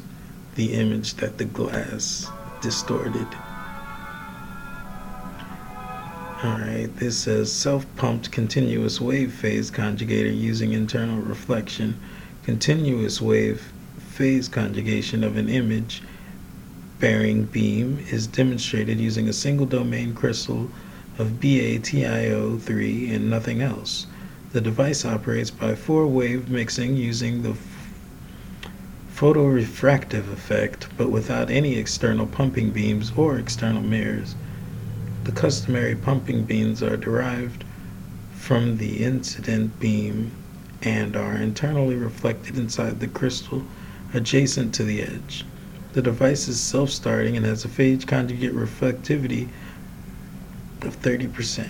the 0.55 0.73
image 0.73 1.15
that 1.15 1.37
the 1.37 1.45
glass 1.45 2.29
distorted. 2.61 3.27
Alright, 6.43 6.95
this 6.97 7.17
says 7.17 7.51
self 7.51 7.85
pumped 7.95 8.31
continuous 8.31 8.99
wave 8.99 9.33
phase 9.33 9.71
conjugator 9.71 10.35
using 10.35 10.73
internal 10.73 11.21
reflection, 11.21 11.97
continuous 12.43 13.21
wave 13.21 13.71
phase 13.97 14.47
conjugation 14.47 15.23
of 15.23 15.37
an 15.37 15.49
image 15.49 16.03
bearing 16.99 17.45
beam 17.45 17.99
is 18.09 18.27
demonstrated 18.27 18.99
using 18.99 19.27
a 19.27 19.33
single 19.33 19.65
domain 19.65 20.13
crystal 20.13 20.69
of 21.17 21.39
BATIO3 21.39 23.15
and 23.15 23.29
nothing 23.29 23.61
else. 23.61 24.07
The 24.55 24.61
device 24.61 25.03
operates 25.03 25.51
by 25.51 25.75
four 25.75 26.07
wave 26.07 26.47
mixing 26.49 26.95
using 26.95 27.41
the 27.41 27.57
photorefractive 29.13 30.31
effect, 30.31 30.87
but 30.95 31.11
without 31.11 31.51
any 31.51 31.75
external 31.75 32.25
pumping 32.25 32.69
beams 32.69 33.11
or 33.17 33.37
external 33.37 33.81
mirrors. 33.81 34.33
The 35.25 35.33
customary 35.33 35.93
pumping 35.93 36.45
beams 36.45 36.81
are 36.81 36.95
derived 36.95 37.65
from 38.33 38.77
the 38.77 39.03
incident 39.03 39.77
beam 39.81 40.31
and 40.81 41.17
are 41.17 41.35
internally 41.35 41.95
reflected 41.95 42.57
inside 42.57 43.01
the 43.01 43.09
crystal 43.09 43.65
adjacent 44.13 44.73
to 44.75 44.83
the 44.83 45.01
edge. 45.01 45.43
The 45.91 46.01
device 46.01 46.47
is 46.47 46.61
self 46.61 46.91
starting 46.91 47.35
and 47.35 47.45
has 47.45 47.65
a 47.65 47.67
phase 47.67 48.05
conjugate 48.05 48.55
reflectivity 48.55 49.49
of 50.81 50.97
30%. 51.01 51.67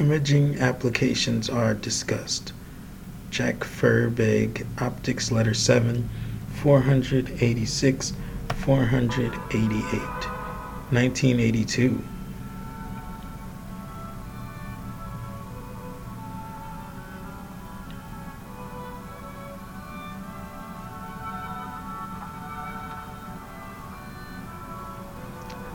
Imaging 0.00 0.60
applications 0.60 1.50
are 1.50 1.74
discussed. 1.74 2.52
Jack 3.30 3.64
Feinberg, 3.64 4.64
Optics 4.78 5.32
Letter 5.32 5.54
7, 5.54 6.08
486, 6.62 8.12
488. 8.64 10.00
1982. 10.90 12.00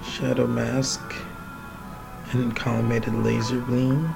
Shadow 0.05 0.47
mask 0.47 1.01
and 2.34 2.56
collimated 2.56 3.24
laser 3.24 3.60
beam. 3.62 4.10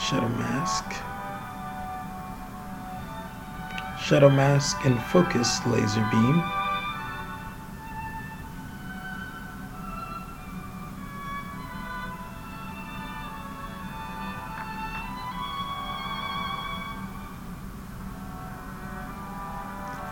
Shadow 0.00 0.28
mask. 0.28 0.84
Shadow 4.00 4.30
mask 4.30 4.84
and 4.84 5.00
focused 5.04 5.66
laser 5.66 6.06
beam. 6.10 6.42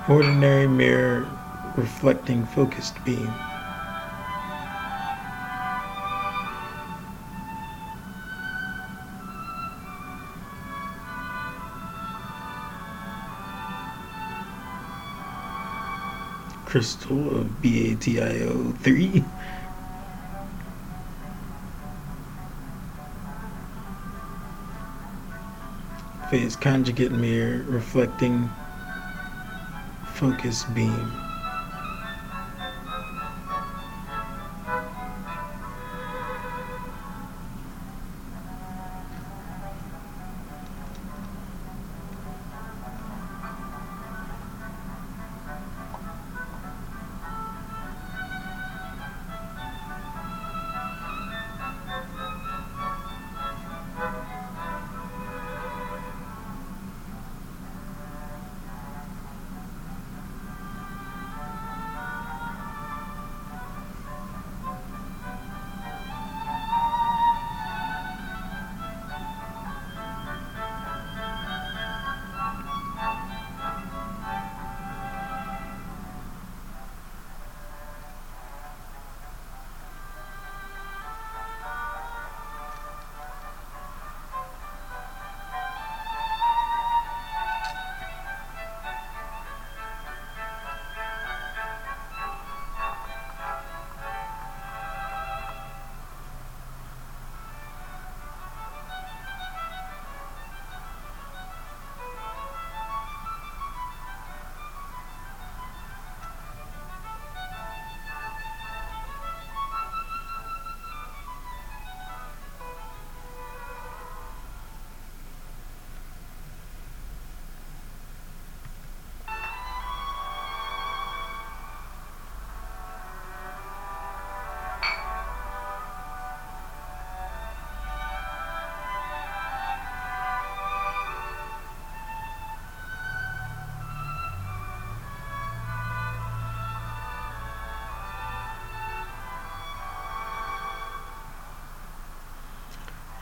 ordinary 0.09 0.67
mirror 0.67 1.27
reflecting 1.77 2.45
focused 2.45 3.03
beam. 3.05 3.33
Crystal 16.73 17.37
of 17.37 17.61
BATIO 17.61 18.73
3. 18.79 19.23
Phase 26.31 26.57
conjugate 26.57 27.13
mirror 27.13 27.63
reflecting 27.69 28.49
focus 30.15 30.65
beam. 30.75 31.22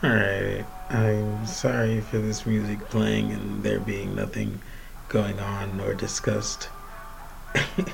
Alright, 0.03 0.65
I'm 0.89 1.45
sorry 1.45 2.01
for 2.01 2.17
this 2.17 2.47
music 2.47 2.79
playing 2.89 3.31
and 3.33 3.61
there 3.61 3.79
being 3.79 4.15
nothing 4.15 4.59
going 5.09 5.39
on 5.39 5.79
or 5.79 5.93
discussed. 5.93 6.69
and 7.53 7.87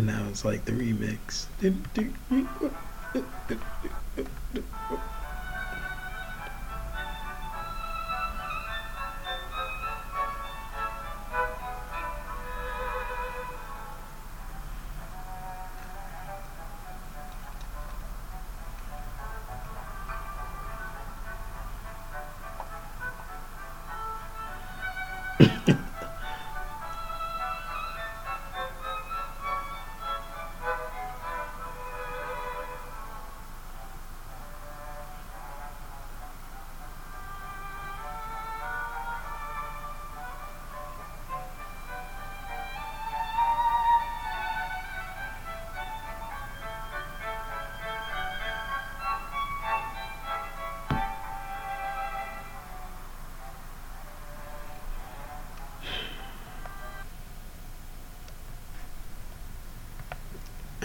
now 0.00 0.26
it's 0.28 0.44
like 0.44 0.66
the 0.66 0.72
remix. 0.72 1.46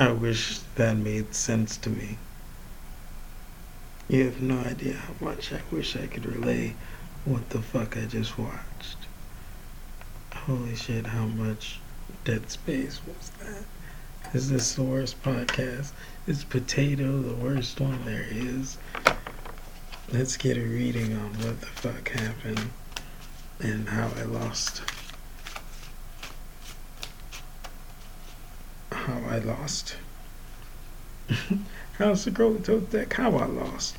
I 0.04 0.12
wish 0.12 0.60
that 0.76 0.98
made 0.98 1.34
sense 1.34 1.78
to 1.78 1.89
me. 1.89 2.18
You 4.10 4.26
have 4.26 4.42
no 4.42 4.60
idea 4.60 4.96
how 4.96 5.13
much 5.22 5.54
I 5.54 5.62
wish 5.72 5.96
I 5.96 6.08
could 6.08 6.26
relay 6.26 6.76
what 7.24 7.50
the 7.52 7.62
fuck 7.62 7.96
I 7.96 8.02
just 8.02 8.38
watched. 8.38 8.98
Holy 10.34 10.76
shit, 10.76 11.06
how 11.06 11.28
much 11.28 11.80
Dead 12.26 12.52
Space 12.52 13.00
was 13.08 13.32
that? 13.39 13.63
Is 14.36 14.50
this 14.50 14.74
the 14.76 14.84
worst 14.84 15.24
podcast? 15.24 15.94
Is 16.28 16.44
Potato 16.44 17.22
the 17.22 17.36
worst 17.36 17.80
one 17.80 18.04
there 18.04 18.28
is? 18.30 18.78
Let's 20.12 20.36
get 20.36 20.58
a 20.58 20.62
reading 20.66 21.16
on 21.16 21.32
what 21.46 21.62
the 21.62 21.68
fuck 21.68 22.10
happened 22.10 22.72
and 23.62 23.88
how 23.88 24.12
I 24.18 24.24
lost. 24.24 24.82
How 29.04 29.22
I 29.28 29.39
lost. 29.39 29.98
How's 31.98 32.24
the 32.24 32.32
who 32.32 32.58
told 32.60 32.92
that 32.92 33.12
how 33.12 33.36
I 33.36 33.48
lost? 33.48 33.98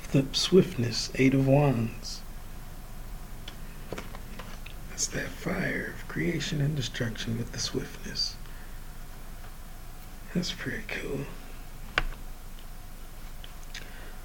Flip 0.00 0.34
swiftness, 0.34 1.10
eight 1.16 1.34
of 1.34 1.46
wands. 1.46 2.22
That's 4.88 5.08
that 5.08 5.28
fire 5.28 5.92
of 5.94 6.08
creation 6.08 6.62
and 6.62 6.74
destruction 6.74 7.36
with 7.36 7.52
the 7.52 7.58
swiftness. 7.58 8.34
That's 10.32 10.52
pretty 10.52 10.84
cool. 10.88 11.26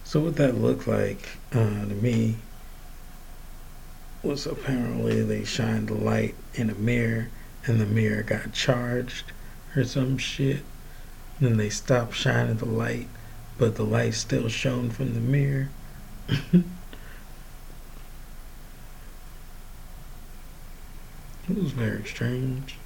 So 0.06 0.22
what 0.22 0.38
that 0.38 0.56
looked 0.56 0.88
like 0.88 1.28
uh, 1.52 1.58
to 1.58 1.96
me 1.96 2.38
was 4.24 4.46
apparently 4.46 5.24
they 5.24 5.44
shined 5.44 5.90
the 5.90 5.94
light 5.96 6.36
in 6.54 6.70
a 6.70 6.76
mirror 6.76 7.28
and 7.66 7.80
the 7.80 7.86
mirror 7.86 8.24
got 8.24 8.54
charged 8.54 9.32
or 9.76 9.84
some 9.84 10.18
shit. 10.18 10.64
Then 11.40 11.58
they 11.58 11.70
stopped 11.70 12.16
shining 12.16 12.58
the 12.58 12.66
light, 12.66 13.08
but 13.58 13.76
the 13.76 13.84
light 13.84 14.14
still 14.14 14.50
shone 14.50 14.90
from 14.90 15.14
the 15.14 15.20
mirror. 15.20 15.70
it 16.28 16.64
was 21.50 21.72
very 21.72 22.06
strange. 22.06 22.78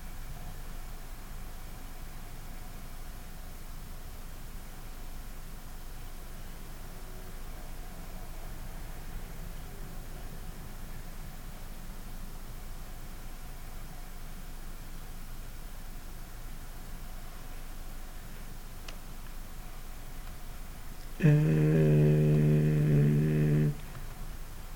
And, 21.26 22.54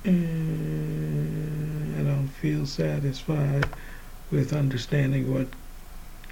and 0.03 1.99
I 1.99 2.01
don't 2.01 2.29
feel 2.29 2.58
satisfied 2.69 3.65
with 4.31 4.53
understanding 4.53 5.33
what 5.33 5.47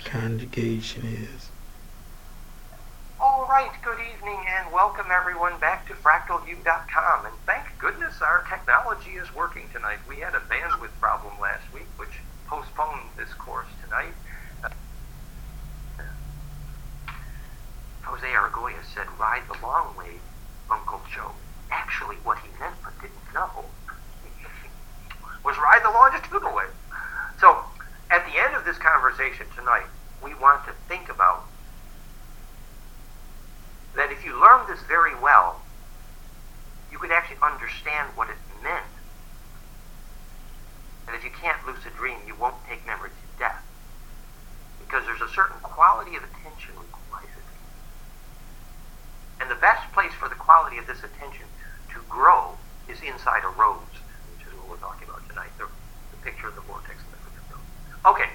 conjugation 0.05 1.03
is. 1.05 1.49
All 3.19 3.47
right, 3.49 3.71
good 3.83 3.97
evening 3.99 4.45
and 4.47 4.71
welcome 4.71 5.07
everyone 5.11 5.59
back 5.59 5.87
to 5.87 5.93
fractalu.com. 5.93 7.25
And 7.25 7.35
thank 7.47 7.65
goodness 7.79 8.21
our 8.21 8.45
technology 8.47 9.11
is 9.11 9.33
working 9.33 9.67
tonight. 9.73 9.97
We 10.07 10.17
had 10.17 10.35
a 10.35 10.39
bandwidth 10.39 10.93
problem 11.01 11.33
last 11.41 11.63
week, 11.73 11.87
which 11.97 12.21
postponed 12.45 13.09
this 13.17 13.33
course 13.33 13.67
tonight. 13.83 14.13
Jose 18.03 18.27
Argüelles 18.27 18.85
said, 18.93 19.07
ride 19.19 19.43
the 19.51 19.59
long 19.65 19.97
way, 19.97 20.19
Uncle 20.69 21.01
Joe. 21.13 21.31
Actually, 21.71 22.15
what 22.17 22.37
he 22.39 22.49
meant 22.59 22.75
but 22.83 22.93
didn't 23.01 23.33
know 23.33 23.65
was 25.47 25.57
ride 25.57 25.79
the 25.81 25.89
longitudinal 25.89 26.53
way. 26.53 26.67
So, 27.39 27.63
at 28.11 28.27
the 28.27 28.35
end 28.35 28.53
of 28.53 28.65
this 28.65 28.77
conversation 28.77 29.47
tonight, 29.55 29.87
we 30.21 30.35
want 30.35 30.65
to 30.65 30.73
think 30.89 31.07
about 31.07 31.45
that 33.95 34.11
if 34.11 34.25
you 34.25 34.35
learn 34.39 34.67
this 34.67 34.81
very 34.83 35.15
well, 35.15 35.61
you 36.91 36.97
could 36.97 37.11
actually 37.11 37.37
understand 37.41 38.09
what 38.15 38.27
it 38.29 38.35
meant. 38.61 38.91
And 41.07 41.15
if 41.15 41.23
you 41.23 41.31
can't 41.31 41.65
lucid 41.65 41.95
dream, 41.95 42.17
you 42.27 42.35
won't 42.35 42.55
take 42.67 42.85
memory 42.85 43.09
to 43.09 43.39
death. 43.39 43.63
Because 44.83 45.05
there's 45.05 45.21
a 45.21 45.33
certain 45.33 45.59
quality 45.63 46.17
of 46.17 46.23
attention 46.23 46.75
required. 46.75 47.47
And 49.39 49.49
the 49.49 49.55
best 49.55 49.93
place 49.93 50.11
for 50.11 50.27
the 50.27 50.35
quality 50.35 50.77
of 50.77 50.87
this 50.87 50.99
attention 50.99 51.47
to 51.93 52.01
grow 52.09 52.57
is 52.89 52.99
inside 53.01 53.45
a 53.45 53.49
rose, 53.49 54.03
what 54.67 54.79
we're 54.79 54.83
talking 54.83 55.07
about 55.07 55.27
tonight, 55.29 55.51
the, 55.57 55.67
the 56.11 56.17
picture 56.23 56.47
of 56.47 56.55
the 56.55 56.61
vortex 56.61 56.99
and 56.99 57.11
the 57.15 57.55
rose. 57.55 58.15
Okay. 58.15 58.29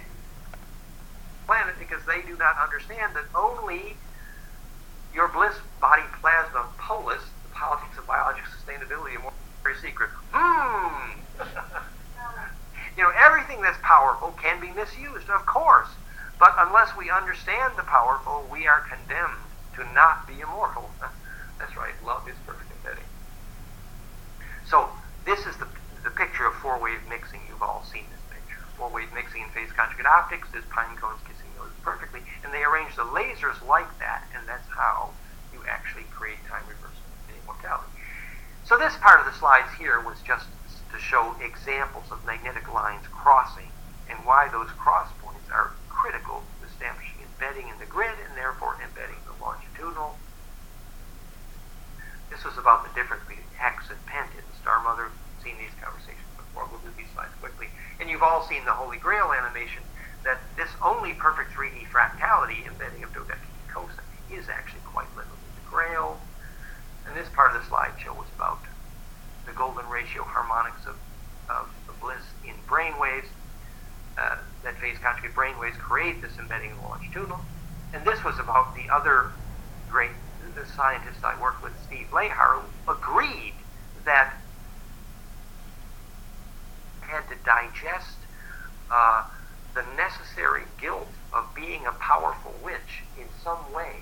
Planet, 1.47 1.77
because 1.79 2.01
they 2.07 2.23
do 2.23 2.37
not 2.37 2.57
understand 2.57 3.15
that 3.15 3.25
only 3.35 3.97
your 5.15 5.29
bliss 5.29 5.55
body 5.81 6.03
plasma 6.21 6.67
polis, 6.79 7.21
the 7.45 7.55
politics 7.55 7.99
of 7.99 8.07
biologic 8.07 8.45
sustainability, 8.49 9.15
and 9.15 9.23
more 9.23 9.33
very 9.63 9.77
secret. 9.77 10.09
Hmm. 10.33 11.21
you 12.97 13.03
know, 13.03 13.13
everything 13.21 13.61
that's 13.61 13.79
powerful 13.83 14.33
can 14.41 14.61
be 14.61 14.71
misused, 14.71 15.29
of 15.29 15.45
course. 15.45 15.89
But 16.39 16.55
unless 16.59 16.97
we 16.97 17.11
understand 17.11 17.75
the 17.77 17.85
powerful, 17.85 18.49
we 18.51 18.67
are 18.67 18.81
condemned 18.89 19.45
to 19.77 19.85
not 19.93 20.27
be 20.27 20.41
immortal. 20.41 20.91
that's 21.59 21.77
right, 21.77 21.95
love 22.05 22.27
is 22.29 22.35
perfect 22.47 22.71
embedding. 22.73 23.05
So 24.67 24.89
this 25.25 25.47
is 25.47 25.57
the, 25.59 25.69
the 26.05 26.11
picture 26.11 26.47
of 26.47 26.55
four-wave 26.73 27.05
mixing. 27.07 27.41
You've 27.49 27.61
all 27.61 27.85
seen 27.93 28.09
this 28.09 28.25
picture. 28.33 28.65
Four-wave 28.81 29.13
mixing 29.13 29.45
in 29.45 29.51
phase 29.53 29.69
conjugate 29.77 30.09
optics 30.09 30.49
is 30.57 30.65
pine 30.73 30.97
cones 30.97 31.21
kissing 31.29 31.53
noses 31.61 31.77
perfectly, 31.85 32.25
and 32.41 32.49
they 32.49 32.65
arrange 32.65 32.97
the 32.97 33.05
lasers 33.05 33.61
like 33.69 33.93
that, 34.01 34.25
and 34.33 34.49
that's 34.49 34.65
how 34.73 35.13
you 35.53 35.61
actually 35.69 36.09
create 36.17 36.41
time 36.49 36.65
reversal 36.65 37.05
and 37.29 37.37
immortality. 37.45 37.93
So 38.65 38.81
this 38.81 38.97
part 39.05 39.21
of 39.21 39.29
the 39.29 39.37
slides 39.37 39.69
here 39.77 40.01
was 40.01 40.17
just 40.25 40.49
to 40.93 40.97
show 40.97 41.37
examples 41.45 42.09
of 42.09 42.25
magnetic 42.25 42.73
lines 42.73 43.05
crossing 43.13 43.69
and 44.09 44.25
why 44.25 44.49
those 44.49 44.73
cross 44.81 45.13
points 45.21 45.45
are 45.53 45.77
critical 45.93 46.41
to 46.41 46.73
establishing 46.73 47.21
embedding 47.21 47.69
in 47.69 47.77
the 47.85 47.89
grid 47.89 48.17
and 48.17 48.33
therefore 48.33 48.81
embedding 48.81 49.21
the 49.29 49.37
longitudinal. 49.45 50.17
This 52.33 52.45
was 52.45 52.57
about 52.57 52.89
the 52.89 52.93
difference 52.97 53.29
between 53.29 53.45
hex 53.61 53.93
and 53.93 54.01
pentagon. 54.07 54.49
Star 54.57 54.81
Mother, 54.81 55.13
seen 55.43 55.59
these 55.59 55.75
conversations 55.83 56.23
before. 56.39 56.71
We'll 56.71 56.81
do 56.87 56.95
these 56.97 57.11
slides 57.15 57.35
quickly. 57.43 57.67
And 58.03 58.11
you've 58.11 58.25
all 58.25 58.43
seen 58.43 58.65
the 58.65 58.73
Holy 58.73 58.99
Grail 58.99 59.33
animation 59.33 59.85
that 60.25 60.41
this 60.57 60.69
only 60.83 61.13
perfect 61.13 61.53
3D 61.53 61.87
fractality 61.87 62.67
embedding 62.67 63.05
of 63.05 63.13
dodecahedroncosine 63.13 64.03
is 64.29 64.49
actually 64.49 64.81
quite 64.85 65.07
literally 65.15 65.39
the 65.55 65.71
Grail. 65.71 66.21
And 67.07 67.17
this 67.17 67.29
part 67.29 67.55
of 67.55 67.63
the 67.63 67.69
slideshow 67.71 68.17
was 68.19 68.27
about 68.35 68.59
the 69.47 69.53
golden 69.53 69.89
ratio 69.89 70.25
harmonics 70.25 70.85
of, 70.85 70.97
of 71.49 71.71
bliss 72.01 72.27
in 72.45 72.55
brainwaves. 72.67 73.31
Uh, 74.19 74.39
that 74.65 74.77
phase 74.79 74.99
conjugate 74.99 75.37
brainwaves 75.37 75.79
create 75.79 76.21
this 76.21 76.37
embedding 76.41 76.71
in 76.71 76.77
the 76.79 76.83
longitudinal. 76.83 77.39
And 77.95 78.05
this 78.05 78.25
was 78.25 78.37
about 78.41 78.75
the 78.75 78.93
other 78.93 79.31
great 79.89 80.11
the 80.57 80.67
scientist 80.67 81.23
I 81.23 81.41
worked 81.41 81.63
with, 81.63 81.73
Steve 81.87 82.09
Lehar, 82.11 82.63
agreed 82.89 83.55
that 84.05 84.35
had 87.13 87.29
to 87.29 87.32
digest 87.45 88.19
uh, 88.91 89.25
the 89.75 89.85
necessary 89.97 90.65
guilt 90.81 91.09
of 91.33 91.45
being 91.55 91.87
a 91.87 91.93
powerful 91.93 92.55
witch 92.63 93.03
in 93.19 93.27
some 93.43 93.73
way, 93.73 93.95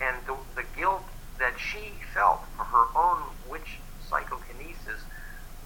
and 0.00 0.16
the, 0.26 0.36
the 0.56 0.64
guilt 0.76 1.04
that 1.38 1.54
she 1.58 1.92
felt 2.12 2.40
for 2.56 2.64
her 2.64 2.86
own 2.96 3.22
witch 3.48 3.78
psychokinesis 4.08 5.00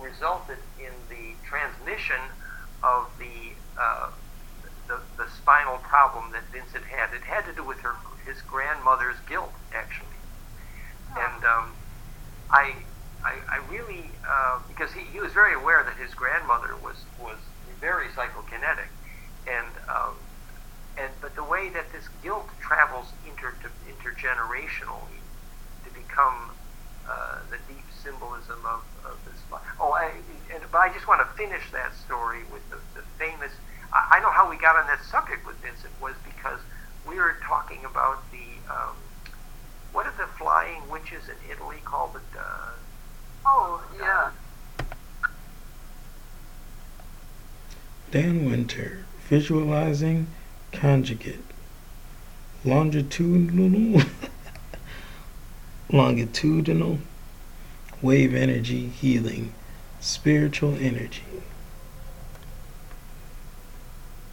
resulted 0.00 0.58
in 0.78 0.92
the 1.08 1.34
transmission 1.46 2.20
of 2.82 3.06
the, 3.18 3.52
uh, 3.80 4.08
the 4.86 5.00
the 5.16 5.28
spinal 5.30 5.78
problem 5.78 6.30
that 6.32 6.44
Vincent 6.52 6.84
had. 6.84 7.12
It 7.14 7.22
had 7.22 7.44
to 7.46 7.52
do 7.52 7.64
with 7.64 7.78
her 7.80 7.94
his 8.24 8.40
grandmother's 8.42 9.16
guilt, 9.28 9.52
actually, 9.74 10.16
and 11.16 11.44
um, 11.44 11.72
I, 12.50 12.74
I 13.24 13.38
I 13.50 13.58
really 13.70 14.10
uh, 14.28 14.58
because 14.68 14.92
he, 14.92 15.02
he 15.12 15.20
was 15.20 15.32
very 15.32 15.54
aware 15.54 15.82
that 15.84 15.96
his 15.96 16.14
grandmother 16.14 16.76
was 16.82 16.96
was 17.20 17.38
very 17.80 18.08
psychokinetic, 18.08 18.90
and 19.46 19.72
um, 19.88 20.14
and 20.96 21.10
but 21.20 21.34
the 21.34 21.44
way 21.44 21.68
that 21.70 21.92
this 21.92 22.08
guilt 22.22 22.48
travels 22.60 23.12
inter 23.26 23.54
intergenerationally 23.88 25.18
to 25.84 25.90
become 25.90 26.50
uh, 27.08 27.38
the 27.50 27.58
deep 27.72 27.84
symbolism 28.02 28.58
of, 28.66 28.82
of 29.08 29.16
this. 29.24 29.40
Oh, 29.80 29.92
I, 29.92 30.12
and, 30.52 30.62
but 30.70 30.78
I 30.78 30.92
just 30.92 31.08
want 31.08 31.20
to 31.20 31.36
finish 31.36 31.62
that 31.72 31.94
story 31.94 32.42
with 32.52 32.68
the, 32.70 32.76
the 32.94 33.02
famous. 33.18 33.52
I, 33.92 34.18
I 34.18 34.20
know 34.20 34.30
how 34.30 34.50
we 34.50 34.56
got 34.58 34.76
on 34.76 34.86
that 34.88 35.02
subject 35.04 35.46
with 35.46 35.56
Vincent 35.62 35.92
was 36.02 36.14
because 36.24 36.60
we 37.06 37.16
were 37.16 37.36
talking 37.42 37.84
about 37.84 38.20
the 38.30 38.44
um, 38.68 38.96
what 39.92 40.06
are 40.06 40.14
the 40.18 40.28
flying 40.36 40.82
witches 40.90 41.28
in 41.28 41.36
Italy 41.50 41.80
called? 41.84 42.12
The 42.14 42.40
uh, 42.40 42.76
Yeah. 43.98 44.30
Dan 48.10 48.44
Winter, 48.44 49.04
visualizing 49.28 50.28
conjugate. 50.72 51.44
Longitudinal 52.64 54.02
longitudinal 55.92 56.98
wave 58.02 58.34
energy 58.34 58.88
healing, 58.88 59.52
spiritual 60.00 60.74
energy. 60.76 61.22
You 61.32 61.42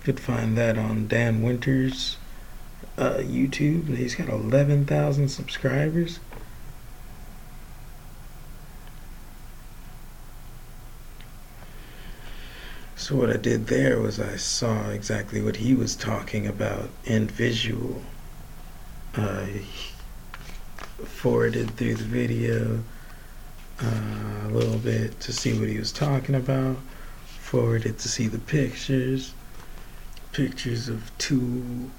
could 0.03 0.19
find 0.19 0.57
that 0.57 0.77
on 0.77 1.07
Dan 1.07 1.41
Winter's 1.41 2.17
uh, 2.97 3.17
YouTube. 3.17 3.95
He's 3.95 4.15
got 4.15 4.29
11,000 4.29 5.29
subscribers. 5.29 6.19
So 12.97 13.15
what 13.17 13.29
I 13.29 13.37
did 13.37 13.67
there 13.67 13.99
was 13.99 14.19
I 14.19 14.37
saw 14.37 14.89
exactly 14.89 15.41
what 15.41 15.57
he 15.57 15.73
was 15.73 15.95
talking 15.95 16.47
about 16.47 16.89
in 17.03 17.27
visual. 17.27 18.01
Uh, 19.15 19.47
forwarded 21.03 21.71
through 21.71 21.95
the 21.95 22.03
video 22.03 22.83
uh, 23.81 24.47
a 24.47 24.49
little 24.49 24.77
bit 24.77 25.19
to 25.21 25.33
see 25.33 25.57
what 25.57 25.67
he 25.67 25.77
was 25.77 25.91
talking 25.91 26.35
about. 26.35 26.77
Forwarded 27.39 27.99
to 27.99 28.09
see 28.09 28.27
the 28.27 28.39
pictures, 28.39 29.33
pictures 30.31 30.87
of 30.87 31.11
two 31.17 31.91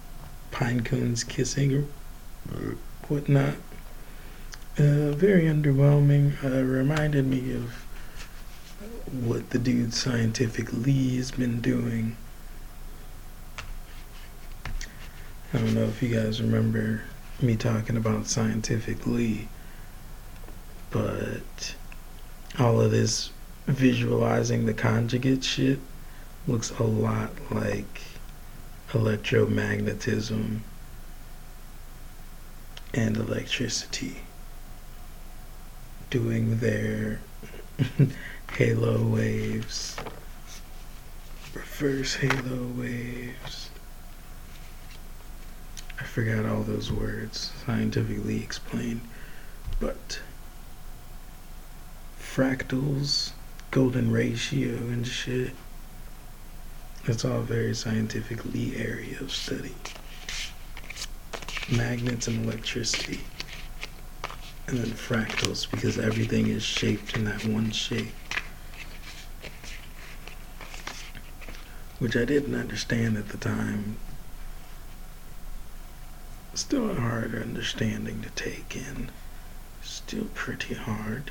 pine 0.50 0.82
cones 0.82 1.24
kissing 1.24 1.88
or 2.54 2.76
whatnot. 3.08 3.54
Uh, 4.78 5.12
very 5.12 5.44
underwhelming. 5.44 6.42
Uh, 6.42 6.62
reminded 6.62 7.26
me 7.26 7.54
of 7.54 7.85
what 9.10 9.50
the 9.50 9.58
dude 9.58 9.94
Scientific 9.94 10.72
Lee 10.72 11.16
has 11.16 11.30
been 11.30 11.60
doing. 11.60 12.16
I 15.52 15.58
don't 15.58 15.74
know 15.74 15.84
if 15.84 16.02
you 16.02 16.14
guys 16.14 16.40
remember 16.42 17.02
me 17.40 17.56
talking 17.56 17.96
about 17.96 18.26
Scientific 18.26 19.06
Lee, 19.06 19.48
but 20.90 21.74
all 22.58 22.80
of 22.80 22.90
this 22.90 23.30
visualizing 23.66 24.66
the 24.66 24.74
conjugate 24.74 25.44
shit 25.44 25.78
looks 26.46 26.70
a 26.78 26.82
lot 26.82 27.30
like 27.50 28.02
electromagnetism 28.90 30.60
and 32.94 33.16
electricity 33.16 34.22
doing 36.08 36.58
their 36.58 37.20
halo 38.52 39.02
waves, 39.02 39.96
reverse 41.54 42.14
halo 42.14 42.66
waves. 42.76 43.70
I 46.00 46.04
forgot 46.04 46.46
all 46.46 46.62
those 46.62 46.90
words, 46.90 47.52
scientifically 47.64 48.42
explained, 48.42 49.02
but 49.80 50.20
fractals, 52.18 53.32
golden 53.70 54.10
ratio, 54.10 54.76
and 54.76 55.06
shit. 55.06 55.52
It's 57.04 57.24
all 57.24 57.40
very 57.40 57.74
scientifically 57.74 58.76
area 58.76 59.18
of 59.20 59.30
study. 59.32 59.74
Magnets 61.70 62.26
and 62.26 62.44
electricity. 62.44 63.20
And 64.66 64.78
then 64.78 64.90
fractals 64.90 65.70
because 65.70 65.98
everything 65.98 66.48
is 66.48 66.62
shaped 66.62 67.16
in 67.16 67.24
that 67.24 67.44
one 67.46 67.70
shape. 67.70 68.12
Which 71.98 72.16
I 72.16 72.24
didn't 72.24 72.54
understand 72.54 73.16
at 73.16 73.30
the 73.30 73.38
time. 73.38 73.96
Still 76.52 76.90
a 76.90 76.94
hard 76.94 77.34
understanding 77.34 78.22
to 78.22 78.30
take 78.30 78.76
in. 78.76 79.10
Still 79.82 80.26
pretty 80.34 80.74
hard. 80.74 81.30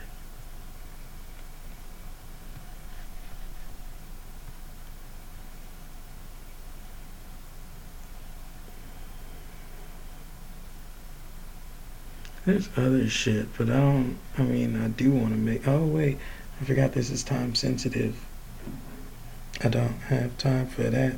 There's 12.46 12.70
other 12.78 13.10
shit, 13.10 13.48
but 13.58 13.70
I 13.70 13.80
don't. 13.80 14.18
I 14.38 14.44
mean, 14.44 14.80
I 14.80 14.88
do 14.90 15.12
want 15.12 15.30
to 15.30 15.40
make. 15.40 15.68
Oh 15.68 15.86
wait, 15.86 16.20
I 16.62 16.66
forgot 16.66 16.94
this 16.94 17.10
is 17.10 17.24
time 17.24 17.56
sensitive. 17.56 18.16
I 19.64 19.70
don't 19.70 20.00
have 20.10 20.38
time 20.38 20.68
for 20.68 20.84
that. 20.84 21.16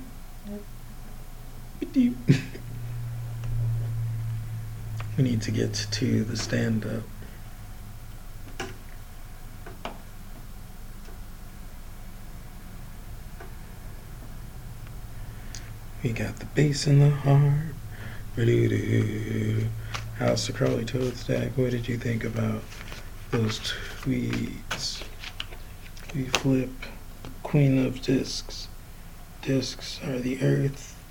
we 1.94 2.14
need 5.18 5.42
to 5.42 5.52
get 5.52 5.74
to 5.74 6.24
the 6.24 6.38
stand 6.38 6.86
up. 6.86 7.04
We 16.04 16.14
got 16.14 16.38
the 16.38 16.46
bass 16.46 16.88
in 16.88 17.00
the 17.00 17.10
heart. 17.10 17.74
House 20.20 20.48
of 20.48 20.56
Crowley 20.56 20.86
Thoth 20.86 21.28
Deck, 21.28 21.58
what 21.58 21.72
did 21.72 21.88
you 21.88 21.98
think 21.98 22.24
about 22.24 22.62
those 23.32 23.60
tweets? 23.60 25.04
We 26.14 26.26
flip 26.26 26.70
Queen 27.48 27.86
of 27.86 28.02
Discs. 28.02 28.68
Discs 29.42 30.02
are 30.04 30.20
the 30.20 30.42
earth, 30.42 31.02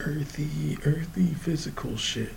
earthy, 0.00 0.76
earthy 0.84 1.28
physical 1.28 1.96
shit. 1.96 2.34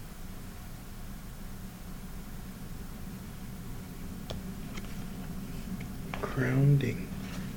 Grounding, 6.22 7.10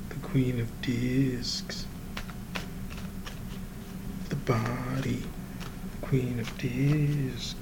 the 0.09 0.15
Queen 0.15 0.59
of 0.59 0.81
Discs. 0.81 1.85
The 4.27 4.35
body, 4.35 5.23
Queen 6.01 6.41
of 6.41 6.57
Discs. 6.57 7.55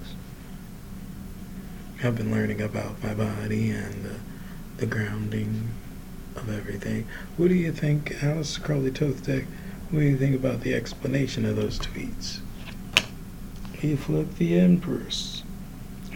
I've 2.04 2.16
been 2.16 2.32
learning 2.32 2.64
about 2.64 3.04
my 3.04 3.14
body 3.14 3.70
and 3.70 4.04
the, 4.04 4.16
the 4.78 4.88
grounding 4.88 5.70
of 6.38 6.50
everything. 6.50 7.08
What 7.38 7.50
do 7.50 7.56
you 7.56 7.72
think, 7.72 8.12
Aleister 8.16 8.64
Crowley 8.64 8.92
Thoth 8.92 9.26
Deck? 9.26 9.46
What 9.90 10.00
do 10.00 10.06
you 10.06 10.18
think 10.18 10.36
about 10.36 10.62
the 10.62 10.74
explanation 10.74 11.46
of 11.46 11.56
those 11.56 11.80
tweets? 11.80 12.40
He 13.74 13.96
flipped 13.96 14.38
the 14.38 14.60
Empress. 14.60 15.44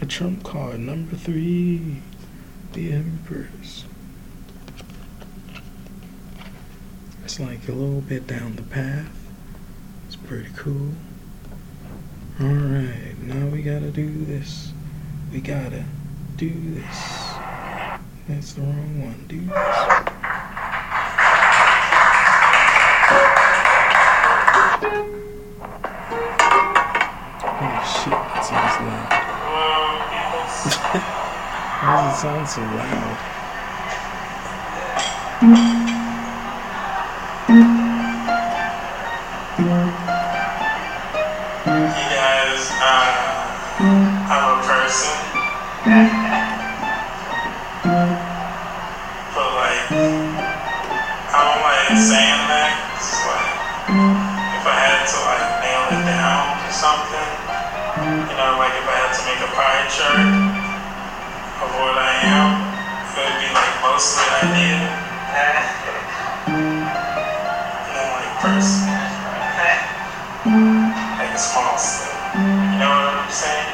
A 0.01 0.05
trump 0.05 0.43
card, 0.43 0.79
number 0.79 1.15
three, 1.15 2.01
the 2.73 2.91
Empress. 2.91 3.85
It's 7.23 7.39
like 7.39 7.67
a 7.67 7.71
little 7.71 8.01
bit 8.01 8.27
down 8.27 8.55
the 8.55 8.63
path. 8.63 9.11
It's 10.07 10.15
pretty 10.15 10.49
cool. 10.55 10.91
Alright, 12.41 13.19
now 13.21 13.47
we 13.47 13.61
gotta 13.61 13.91
do 13.91 14.25
this. 14.25 14.73
We 15.31 15.39
gotta 15.39 15.85
do 16.35 16.49
this. 16.49 17.33
That's 18.27 18.53
the 18.53 18.61
wrong 18.61 19.05
one. 19.05 19.25
Do 19.27 19.39
this. 19.39 20.00
Nail 55.61 55.87
it 55.89 56.03
down 56.05 56.59
to 56.59 56.71
something, 56.73 57.29
you 58.29 58.35
know, 58.35 58.57
like 58.57 58.75
if 58.75 58.87
I 58.87 58.95
had 58.99 59.11
to 59.15 59.23
make 59.25 59.41
a 59.41 59.51
pie 59.55 59.87
chart 59.87 60.60
what 61.81 61.97
I 61.97 62.13
am, 62.29 62.61
would 63.17 63.41
be 63.41 63.49
like 63.49 63.75
mostly 63.81 64.21
idea. 64.45 64.85
And 66.45 66.77
then 67.89 68.05
like 68.21 68.37
person. 68.37 68.85
Like 71.17 71.33
a 71.33 71.41
small 71.41 71.73
slip. 71.81 72.13
You 72.37 72.77
know 72.77 72.85
what 72.85 73.17
I'm 73.17 73.33
saying? 73.33 73.73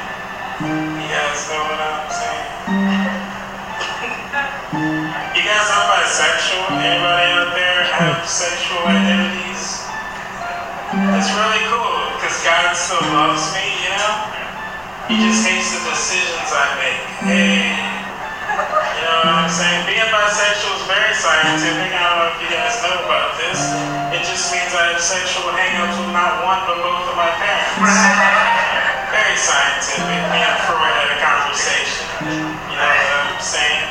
You 0.64 1.08
guys 1.12 1.52
know 1.52 1.68
what 1.68 1.84
I'm 1.84 2.08
saying? 2.08 2.48
you 5.36 5.44
guys 5.44 5.68
are 5.68 5.86
bisexual? 5.92 6.80
Anybody 6.80 7.28
out 7.36 7.52
there 7.60 7.92
have 7.92 8.24
sexual 8.24 8.88
identities? 8.88 9.84
It's 10.96 11.32
really 11.36 11.64
cool 11.76 12.08
because 12.16 12.40
God 12.40 12.72
still 12.72 13.04
loves 13.12 13.52
me, 13.52 13.68
you 13.84 13.92
know? 14.00 14.38
He 15.08 15.16
just 15.24 15.48
hates 15.48 15.72
the 15.72 15.90
decisions 15.90 16.52
I 16.52 16.68
make. 16.80 17.00
Hey. 17.24 17.97
What 19.48 19.56
I'm 19.56 19.64
saying? 19.64 19.88
Being 19.88 20.12
bisexual 20.12 20.76
is 20.76 20.84
very 20.92 21.16
scientific. 21.16 21.88
I 21.96 22.04
don't 22.04 22.20
know 22.20 22.36
if 22.36 22.40
you 22.44 22.52
guys 22.52 22.84
know 22.84 23.00
about 23.08 23.40
this. 23.40 23.56
It 24.12 24.28
just 24.28 24.52
means 24.52 24.76
I 24.76 24.92
have 24.92 25.00
sexual 25.00 25.48
hangups 25.56 25.96
with 26.04 26.12
not 26.12 26.44
one 26.44 26.68
but 26.68 26.84
both 26.84 27.08
of 27.08 27.16
my 27.16 27.32
parents. 27.40 27.80
Very 29.08 29.40
scientific. 29.40 30.20
Me 30.36 30.44
and 30.44 30.58
Freud 30.68 30.92
had 31.00 31.16
a 31.16 31.20
conversation. 31.24 32.04
You 32.28 32.76
know 32.76 32.92
what 32.92 33.24
I'm 33.24 33.40
saying? 33.40 33.88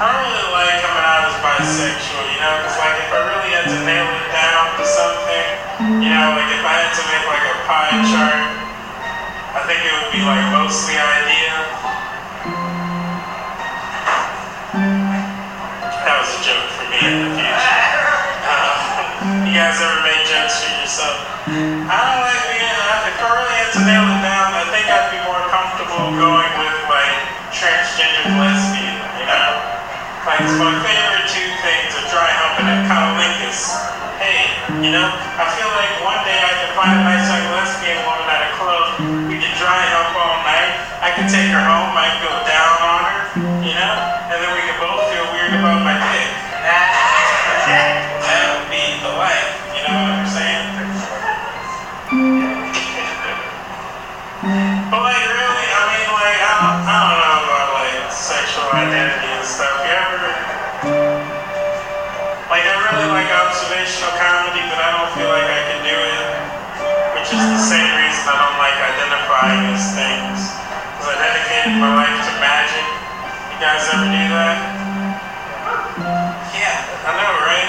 don't 0.00 0.32
really 0.32 0.48
like 0.56 0.80
coming 0.80 1.04
out 1.12 1.28
as 1.28 1.36
bisexual, 1.44 2.24
you 2.32 2.40
know, 2.40 2.64
because 2.64 2.80
like 2.80 2.96
if 3.04 3.12
I 3.12 3.20
really 3.20 3.52
had 3.52 3.68
to 3.68 3.78
nail 3.84 4.08
it 4.16 4.28
down 4.32 4.80
to 4.80 4.84
something, 4.88 5.46
you 6.00 6.08
know, 6.08 6.40
like 6.40 6.48
if 6.56 6.64
I 6.64 6.88
had 6.88 6.92
to 6.96 7.04
make 7.12 7.24
like 7.28 7.44
a 7.52 7.56
pie 7.68 8.00
chart, 8.08 8.40
I 9.52 9.60
think 9.68 9.84
it 9.84 9.92
would 9.92 10.08
be 10.08 10.24
like 10.24 10.40
mostly 10.56 10.96
idea. 10.96 11.52
That 16.04 16.20
was 16.20 16.36
a 16.36 16.40
joke 16.44 16.68
for 16.76 16.84
me 16.92 17.00
in 17.00 17.16
the 17.24 17.30
future. 17.32 17.80
Uh, 18.44 19.48
you 19.48 19.56
guys 19.56 19.80
ever 19.80 20.04
made 20.04 20.20
jokes 20.28 20.60
for 20.60 20.68
yourself? 20.84 21.16
I 21.48 21.96
don't 21.96 22.20
like 22.20 22.44
being, 22.52 22.76
uh, 22.76 23.08
if 23.08 23.16
I 23.24 23.28
really 23.32 23.56
had 23.56 23.72
to 23.72 23.82
nail 23.88 24.04
it 24.12 24.20
down, 24.20 24.52
I 24.52 24.68
think 24.68 24.84
I'd 24.84 25.08
be 25.16 25.20
more 25.24 25.40
comfortable 25.48 26.12
going 26.12 26.52
with 26.60 26.76
like 26.92 27.16
transgender 27.56 28.36
lesbian, 28.36 29.00
you 29.16 29.24
know? 29.24 29.64
Like 30.28 30.44
it's 30.44 30.60
my 30.60 30.76
favorite 30.84 31.24
two 31.32 31.48
things 31.64 31.96
are 31.96 32.08
dry 32.12 32.28
humping 32.36 32.68
and 32.68 32.84
cunnilingus. 32.84 33.72
Hey, 34.20 34.52
you 34.84 34.92
know, 34.92 35.08
I 35.08 35.48
feel 35.56 35.68
like 35.72 35.92
one 36.04 36.20
day 36.28 36.36
I 36.36 36.52
can 36.52 36.70
find 36.76 36.92
a 36.96 37.02
nice 37.04 37.28
young 37.32 37.48
lesbian 37.48 37.96
woman 38.04 38.28
at 38.28 38.44
a 38.44 38.50
club. 38.60 38.84
We 39.32 39.40
can 39.40 39.52
dry 39.56 39.80
hump 39.88 40.12
all 40.20 40.36
night. 40.44 40.84
I 41.00 41.16
can 41.16 41.32
take 41.32 41.48
her 41.48 41.64
home. 41.64 41.96
I 41.96 42.12
can 42.12 42.20
go 42.28 42.34
down 42.44 42.74
on 42.84 43.00
her, 43.08 43.20
you 43.64 43.72
know, 43.72 44.13
observational 63.84 64.16
comedy, 64.16 64.64
but 64.72 64.80
I 64.80 64.96
don't 64.96 65.12
feel 65.12 65.28
like 65.28 65.44
I 65.44 65.60
can 65.68 65.80
do 65.84 65.92
it. 65.92 66.24
Which 67.20 67.28
is 67.36 67.44
the 67.52 67.60
same 67.60 67.84
reason 68.00 68.24
I 68.32 68.36
don't 68.40 68.56
like 68.56 68.76
identifying 68.80 69.76
as 69.76 69.84
things. 69.92 70.40
Because 70.96 71.12
I 71.12 71.16
dedicated 71.20 71.76
my 71.76 71.92
life 71.92 72.16
to 72.16 72.32
magic. 72.40 72.80
You 72.80 73.56
guys 73.60 73.84
ever 73.92 74.08
do 74.08 74.24
that? 74.32 74.56
Yeah, 76.56 76.80
I 76.80 77.12
know, 77.12 77.32
right? 77.44 77.68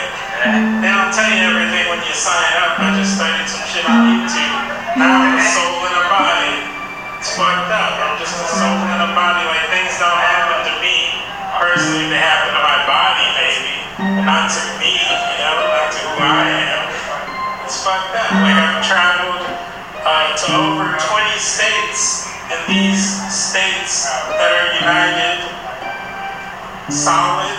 They 0.79 0.87
don't 0.87 1.11
tell 1.11 1.27
you 1.35 1.51
everything 1.51 1.83
when 1.91 1.99
you 2.07 2.15
sign 2.15 2.63
up. 2.63 2.79
I 2.79 2.95
just 2.95 3.19
studied 3.19 3.51
some 3.51 3.67
shit 3.67 3.83
on 3.83 4.23
YouTube. 4.23 4.55
Now 4.95 5.19
I'm 5.19 5.35
a 5.35 5.43
soul 5.43 5.83
in 5.83 5.99
a 5.99 6.05
body. 6.07 6.63
It's 7.19 7.35
fucked 7.35 7.75
up. 7.75 7.91
I'm 7.91 8.15
just 8.23 8.39
a 8.39 8.47
soul 8.55 8.79
in 8.87 8.99
a 9.03 9.11
body. 9.11 9.43
Like 9.51 9.67
things 9.67 9.99
don't 9.99 10.15
happen 10.15 10.63
to 10.63 10.73
me 10.79 11.11
personally. 11.59 12.07
They 12.07 12.23
happen 12.23 12.55
to 12.55 12.63
my 12.63 12.79
body, 12.87 13.27
maybe, 13.35 14.23
not 14.23 14.47
to 14.47 14.63
me. 14.79 14.84
Who 16.15 16.23
I 16.23 16.47
am. 16.47 16.87
It's 17.67 17.83
fucked 17.83 18.15
up. 18.15 18.31
Like 18.39 18.55
I've 18.55 18.79
traveled 18.87 19.43
uh, 19.99 20.31
to 20.31 20.47
over 20.55 20.95
20 20.95 21.35
states, 21.43 22.31
and 22.47 22.55
these 22.71 23.03
states 23.27 24.07
that 24.07 24.47
are 24.47 24.79
united, 24.79 25.43
solid, 26.87 27.51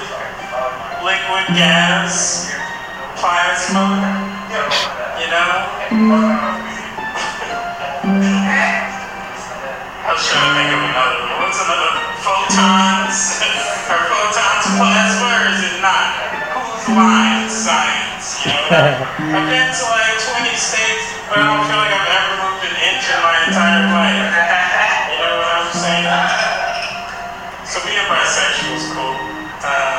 liquid, 1.04 1.52
gas, 1.52 2.48
plasma. 3.20 4.00
You 5.20 5.28
know. 5.28 5.52
I 10.00 10.16
was 10.16 10.24
trying 10.32 10.48
to 10.48 10.56
think 10.56 10.72
of 10.72 10.80
another 10.80 11.28
one. 11.28 11.44
What's 11.44 11.60
another? 11.60 11.92
Photons? 12.24 13.20
Are 13.92 14.00
photons 14.08 14.80
plasma 14.80 15.44
or 15.44 15.52
is 15.52 15.60
it 15.60 15.84
not? 15.84 16.45
Who's? 16.86 17.50
Science, 17.50 18.46
you 18.46 18.54
know? 18.54 18.70
I've 18.70 19.50
been 19.50 19.70
to 19.74 19.84
like 19.90 20.14
20 20.22 20.54
states, 20.54 21.18
but 21.26 21.42
I 21.42 21.50
don't 21.50 21.66
feel 21.66 21.82
like 21.82 21.90
I've 21.90 22.14
ever 22.14 22.34
moved 22.46 22.62
an 22.62 22.78
inch 22.78 23.10
in 23.10 23.18
my 23.26 23.34
entire 23.42 23.90
life. 23.90 24.30
You 25.10 25.18
know 25.18 25.34
what 25.42 25.50
I'm 25.50 25.70
saying? 25.74 26.06
So 27.66 27.82
being 27.82 28.06
bisexual 28.06 28.78
is 28.78 28.86
cool. 28.94 29.18
Uh, 29.66 29.95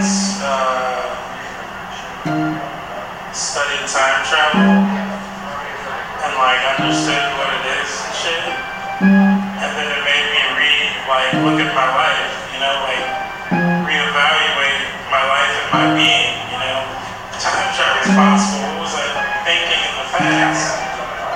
I 0.00 0.08
uh, 0.48 1.12
studied 3.36 3.84
time 3.84 4.24
travel 4.24 4.80
and 6.24 6.32
like 6.40 6.62
understood 6.72 7.20
what 7.36 7.52
it 7.52 7.68
is 7.68 7.90
and 8.08 8.16
shit. 8.16 8.40
And 9.60 9.70
then 9.76 9.88
it 9.92 10.00
made 10.00 10.26
me 10.32 10.40
re 10.56 10.72
like 11.04 11.36
look 11.44 11.60
at 11.60 11.76
my 11.76 11.84
life, 11.92 12.32
you 12.48 12.64
know, 12.64 12.80
like 12.88 13.04
reevaluate 13.84 14.88
my 15.12 15.20
life 15.20 15.52
and 15.52 15.68
my 15.68 15.92
being, 15.92 16.32
you 16.48 16.56
know. 16.64 16.80
Time 17.36 17.68
travel 17.76 18.00
is 18.00 18.08
possible. 18.16 18.80
What 18.80 18.88
was 18.88 18.96
I 18.96 19.04
thinking 19.44 19.84
in 19.84 19.94
the 20.00 20.08
past? 20.16 20.80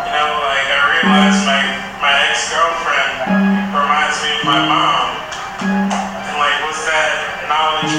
You 0.09 0.13
know, 0.17 0.41
like 0.41 0.73
I 0.73 0.81
realized 1.05 1.45
my 1.45 1.61
my 2.01 2.17
ex 2.33 2.49
girlfriend 2.49 3.29
reminds 3.77 4.25
me 4.25 4.41
of 4.41 4.45
my 4.49 4.61
mom 4.65 5.04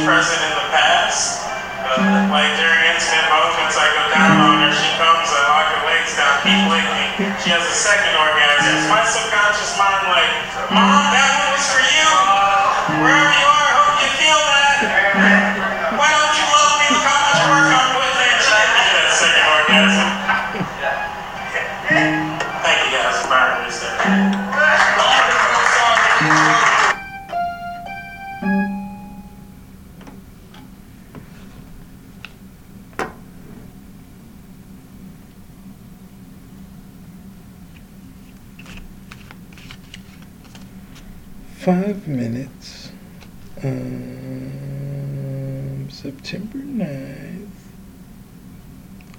present 0.05 0.41
in 0.45 0.53
the 0.53 0.67
past. 0.69 1.41
But 1.81 2.01
like 2.29 2.53
during 2.57 2.81
intimate 2.85 3.29
moments, 3.29 3.77
I 3.77 3.85
go 3.93 4.03
down 4.13 4.37
on 4.41 4.55
her, 4.61 4.73
she 4.73 4.89
comes, 4.97 5.29
I 5.29 5.41
lock 5.49 5.67
her 5.73 5.81
legs 5.89 6.13
down, 6.17 6.33
keep 6.45 6.61
licking. 6.69 7.09
She 7.41 7.49
has 7.53 7.65
a 7.65 7.75
second 7.75 8.13
orgasm. 8.13 8.77
It's 8.77 8.89
my 8.89 9.01
subconscious 9.05 9.73
mind 9.77 10.05
like, 10.09 10.33
Mom, 10.69 11.13
that 11.13 11.29
one 11.41 11.49
was 11.57 11.65
for 11.69 11.81
you. 11.81 12.09
Wherever 13.01 13.33
you 13.33 13.54
five 41.65 42.07
minutes. 42.07 42.91
Um, 43.63 44.67
September 45.89 46.59
9th. 46.59 47.47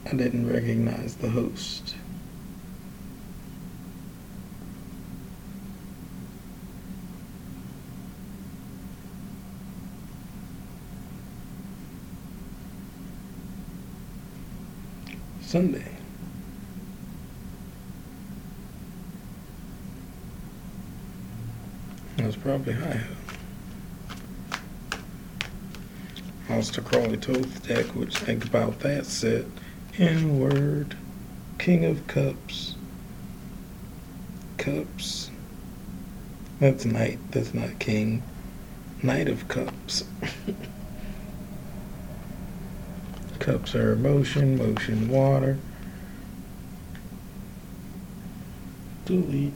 I 0.04 0.10
didn't 0.14 0.48
recognize 0.48 1.16
the 1.16 1.30
host. 1.30 1.96
Sunday. 15.40 15.95
That 22.16 22.26
was 22.26 22.36
probably 22.36 22.72
high. 22.72 23.02
Aleister 26.48 26.82
Crowley 26.84 27.16
Thoth 27.16 27.66
Deck, 27.66 27.86
which 27.94 28.16
think 28.16 28.44
about 28.44 28.80
that 28.80 29.04
set. 29.04 29.44
Inward, 29.98 30.96
King 31.58 31.84
of 31.84 32.06
Cups, 32.06 32.76
Cups. 34.56 35.30
That's 36.60 36.84
Knight, 36.84 37.18
that's 37.30 37.52
not 37.52 37.78
King. 37.78 38.22
Knight 39.02 39.28
of 39.28 39.46
Cups. 39.48 40.04
cups 43.38 43.74
are 43.74 43.94
motion, 43.96 44.56
motion, 44.56 45.08
water. 45.08 45.58
Delete. 49.04 49.52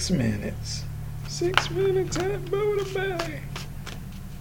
six 0.00 0.10
minutes. 0.12 0.84
Six 1.28 1.70
minutes 1.72 2.16
at 2.16 2.42
Buddha 2.46 2.84
Bay. 2.94 3.42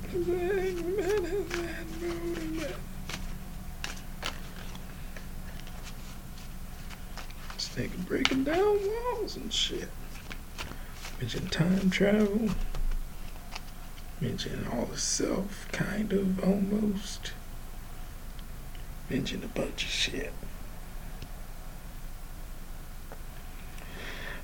Six 0.09 0.25
minutes 0.25 1.59
at 1.59 1.99
Buddha 1.99 2.41
Bay. 2.61 2.75
This 7.55 7.89
breaking 8.07 8.45
down 8.45 8.79
walls 8.87 9.35
and 9.35 9.51
shit. 9.51 9.89
Mention 11.19 11.47
time 11.49 11.89
travel. 11.89 12.51
Mention 14.21 14.65
all 14.71 14.85
the 14.85 14.97
self, 14.97 15.67
kind 15.73 16.13
of, 16.13 16.41
almost. 16.41 17.33
Mention 19.09 19.43
a 19.43 19.47
bunch 19.47 19.83
of 19.83 19.89
shit. 19.89 20.31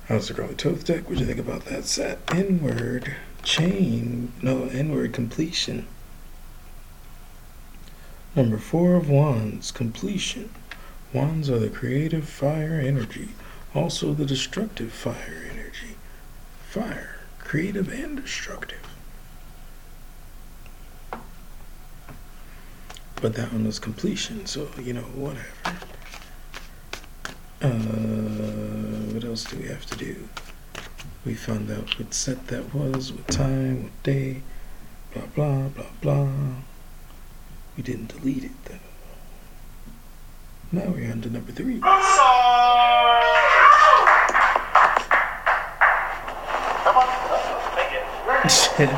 How's 0.08 0.28
the 0.28 0.34
Grow 0.34 0.52
Tooth 0.52 0.84
Deck? 0.84 1.08
What'd 1.08 1.18
you 1.18 1.26
think 1.26 1.40
about 1.40 1.64
that 1.64 1.84
set? 1.84 2.20
Inward 2.32 3.16
chain, 3.42 4.32
no, 4.40 4.66
inward 4.66 5.12
completion. 5.12 5.84
Number 8.36 8.56
four 8.56 8.94
of 8.94 9.08
Wands, 9.10 9.72
completion. 9.72 10.50
Wands 11.12 11.50
are 11.50 11.58
the 11.58 11.70
creative 11.70 12.28
fire 12.28 12.80
energy, 12.80 13.30
also 13.74 14.14
the 14.14 14.24
destructive 14.24 14.92
fire 14.92 15.44
energy. 15.50 15.96
Fire, 16.68 17.16
creative 17.40 17.92
and 17.92 18.22
destructive. 18.22 18.86
But 23.20 23.34
that 23.34 23.52
one 23.52 23.64
was 23.64 23.80
completion, 23.80 24.46
so, 24.46 24.68
you 24.80 24.92
know, 24.92 25.00
whatever. 25.00 25.78
Uh, 27.60 28.85
what 29.16 29.24
else 29.24 29.44
do 29.44 29.56
we 29.56 29.66
have 29.66 29.86
to 29.86 29.96
do? 29.96 30.28
We 31.24 31.32
found 31.32 31.70
out 31.70 31.98
what 31.98 32.12
set 32.12 32.48
that 32.48 32.74
was, 32.74 33.14
what 33.14 33.26
time, 33.28 33.84
what 33.84 34.02
day, 34.02 34.42
blah, 35.14 35.22
blah, 35.34 35.68
blah, 35.68 35.86
blah. 36.02 36.28
We 37.78 37.82
didn't 37.82 38.08
delete 38.08 38.44
it 38.44 38.64
though. 38.66 38.74
Now 40.70 40.90
we're 40.90 41.10
on 41.10 41.22
to 41.22 41.30
number 41.30 41.50
three. 41.50 41.80
Shit. 48.50 48.90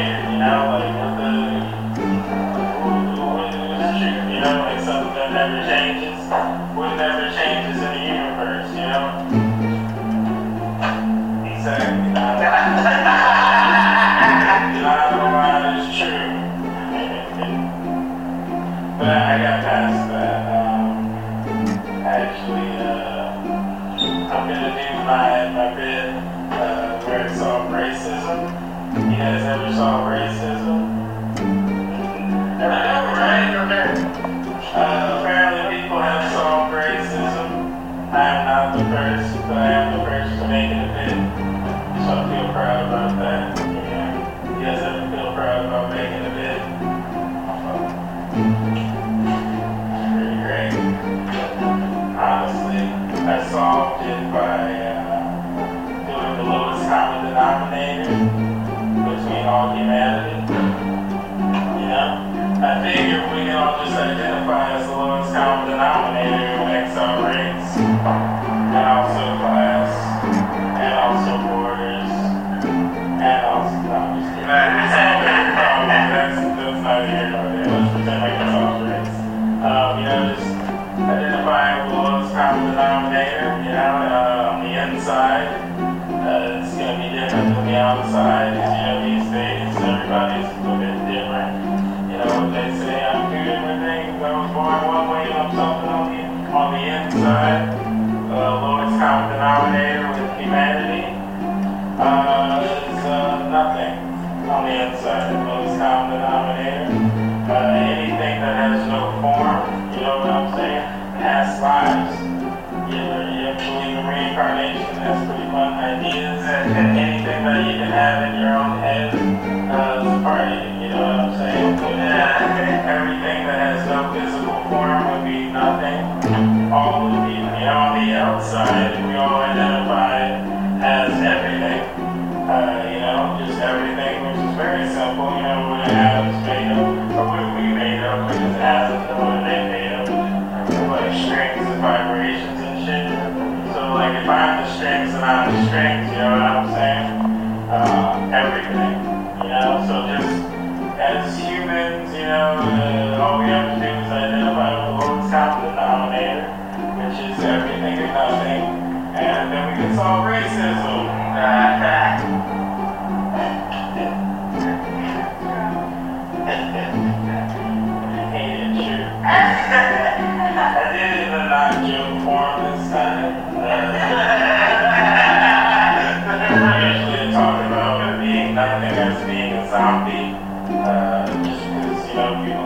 you 0.05 0.37
know, 0.37 1.54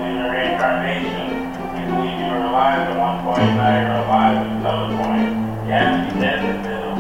believe 0.09 0.25
in 0.25 0.31
reincarnation, 0.31 1.53
you 1.77 1.85
believe 1.93 2.17
you 2.17 2.25
were 2.33 2.49
alive 2.49 2.89
at 2.89 2.97
one 2.97 3.21
point, 3.21 3.45
now 3.53 3.69
you're 3.77 4.01
alive 4.01 4.41
at 4.41 4.49
another 4.57 4.89
point. 4.97 5.37
You 5.65 5.71
have 5.77 5.89
to 5.93 6.01
be 6.09 6.17
dead 6.19 6.41
in 6.41 6.49
the 6.49 6.57
middle. 6.65 6.97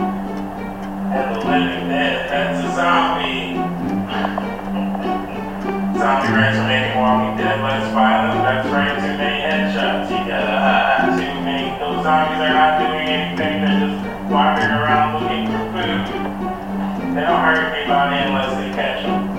As 1.09 1.25
a 1.33 1.41
living 1.41 1.89
dead, 1.89 2.29
that's 2.29 2.61
a 2.61 2.69
zombie. 2.77 3.57
zombie 5.97 6.29
ransom 6.37 6.69
anymore, 6.69 7.17
we 7.17 7.33
dead 7.41 7.57
less 7.65 7.89
violent, 7.93 8.41
that's 8.45 8.69
frame, 8.69 8.93
too 9.01 9.17
many 9.17 9.41
headshots. 9.41 10.13
You 10.13 10.21
got 10.29 10.45
uh, 10.45 11.09
too 11.17 11.33
many, 11.41 11.73
those 11.81 12.05
zombies 12.05 12.45
are 12.45 12.53
not 12.53 12.77
doing 12.77 13.09
anything, 13.09 13.65
they're 13.65 13.89
just 13.89 13.97
wandering 14.29 14.69
around 14.69 15.17
looking 15.17 15.49
for 15.49 15.65
food. 15.73 16.05
They 17.15 17.21
don't 17.25 17.41
hurt 17.41 17.73
anybody 17.73 18.21
unless 18.21 18.53
they 18.53 18.69
catch 18.77 19.01
them. 19.03 19.38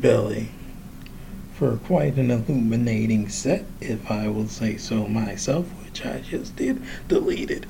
Billy 0.00 0.48
for 1.58 1.76
quite 1.76 2.14
an 2.16 2.30
illuminating 2.30 3.28
set, 3.28 3.64
if 3.80 4.08
I 4.10 4.28
will 4.28 4.46
say 4.46 4.76
so 4.76 5.08
myself, 5.08 5.66
which 5.84 6.06
I 6.06 6.20
just 6.20 6.54
did. 6.54 6.80
Deleted. 7.08 7.66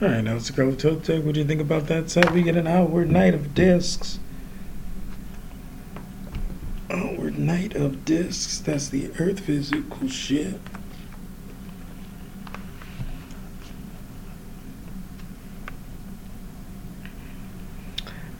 All 0.00 0.06
right, 0.06 0.22
now 0.22 0.34
let's 0.34 0.50
go 0.50 0.72
to 0.72 1.00
Tech. 1.00 1.24
What 1.24 1.34
do 1.34 1.40
you 1.40 1.46
think 1.46 1.60
about 1.60 1.88
that 1.88 2.08
set? 2.08 2.30
We 2.30 2.42
get 2.42 2.56
an 2.56 2.68
outward 2.68 3.10
night 3.10 3.34
of 3.34 3.52
discs. 3.52 4.20
Outward 6.88 7.36
night 7.36 7.74
of 7.74 8.04
discs. 8.04 8.60
That's 8.60 8.88
the 8.88 9.10
earth 9.18 9.40
physical 9.40 10.06
shit. 10.06 10.60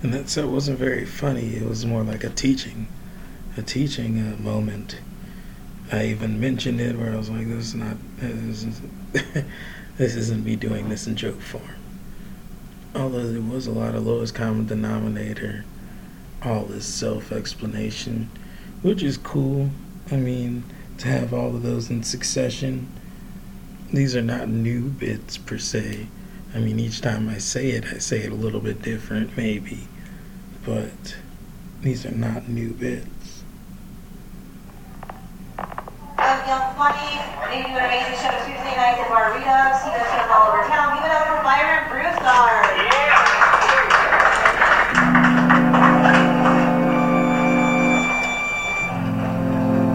And 0.01 0.15
that 0.15 0.29
set 0.29 0.47
wasn't 0.47 0.79
very 0.79 1.05
funny. 1.05 1.57
It 1.57 1.69
was 1.69 1.85
more 1.85 2.05
like 2.05 2.23
a 2.23 2.31
teaching, 2.31 2.87
a 3.57 3.63
teaching 3.63 4.21
uh, 4.21 4.41
moment. 4.41 5.01
I 5.91 6.05
even 6.05 6.39
mentioned 6.39 6.81
it 6.81 6.97
where 6.97 7.13
I 7.13 7.17
was 7.17 7.31
like, 7.31 7.49
"This 7.49 7.67
is 7.67 7.75
not." 7.75 7.97
This 8.19 8.63
is 8.63 8.81
This 9.99 10.15
isn't 10.15 10.45
me 10.45 10.55
doing 10.55 10.89
this 10.89 11.09
in 11.09 11.17
joke 11.17 11.41
form. 11.41 11.75
Although 12.95 13.33
there 13.33 13.43
was 13.43 13.67
a 13.67 13.73
lot 13.73 13.97
of 13.97 14.07
lowest 14.07 14.33
common 14.33 14.67
denominator, 14.67 15.65
all 16.41 16.67
this 16.67 16.87
self 16.87 17.33
explanation, 17.33 18.31
which 18.83 19.03
is 19.03 19.19
cool. 19.19 19.71
I 20.13 20.15
mean, 20.17 20.63
to 20.99 21.09
have 21.09 21.35
all 21.35 21.49
of 21.49 21.65
those 21.65 21.91
in 21.91 22.05
succession, 22.05 22.87
these 23.93 24.15
are 24.15 24.23
not 24.23 24.49
new 24.49 24.83
bits 24.83 25.37
per 25.37 25.59
se. 25.59 26.07
I 26.55 26.61
mean, 26.61 26.79
each 26.79 27.01
time 27.01 27.29
I 27.29 27.39
say 27.39 27.71
it, 27.71 27.85
I 27.87 27.99
say 27.99 28.21
it 28.21 28.31
a 28.31 28.37
little 28.37 28.61
bit 28.61 28.81
different, 28.81 29.37
maybe, 29.37 29.89
but 30.65 31.17
these 31.83 32.07
are 32.07 32.13
not 32.13 32.49
new 32.49 32.71
bits. 32.71 33.18
of 36.29 36.47
Young 36.47 36.77
an 37.73 37.89
amazing 37.89 38.21
show 38.21 38.29
Tuesday 38.45 38.77
nights 38.77 39.01
at 39.01 39.09
bar 39.09 39.33
shows 40.13 40.29
all 40.29 40.53
over 40.53 40.61
town. 40.69 40.93
Give 40.93 41.09
it 41.09 41.13
up 41.17 41.25
for 41.25 41.41
Byron 41.41 41.89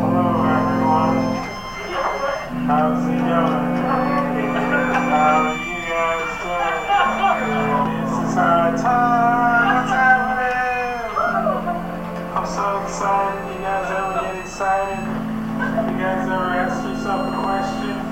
Hello, 0.01 0.41
everyone. 0.57 1.21
How's 2.65 3.05
it 3.05 3.21
going? 3.29 3.77
How 5.13 5.37
are 5.37 5.61
you 5.61 5.85
guys 5.85 6.33
doing? 6.41 6.81
This 8.09 8.09
is 8.09 8.37
our 8.41 8.73
time. 8.73 9.85
What's 9.85 9.93
happening? 9.93 10.97
I'm 12.33 12.47
so 12.49 12.81
excited. 12.81 13.53
You 13.53 13.61
guys 13.61 13.85
ever 13.93 14.13
get 14.25 14.41
excited? 14.41 15.12
You 15.63 15.97
guys 15.97 16.27
ever 16.27 16.51
ask 16.51 16.83
yourself 16.83 17.33
a 17.33 17.41
question? 17.41 18.02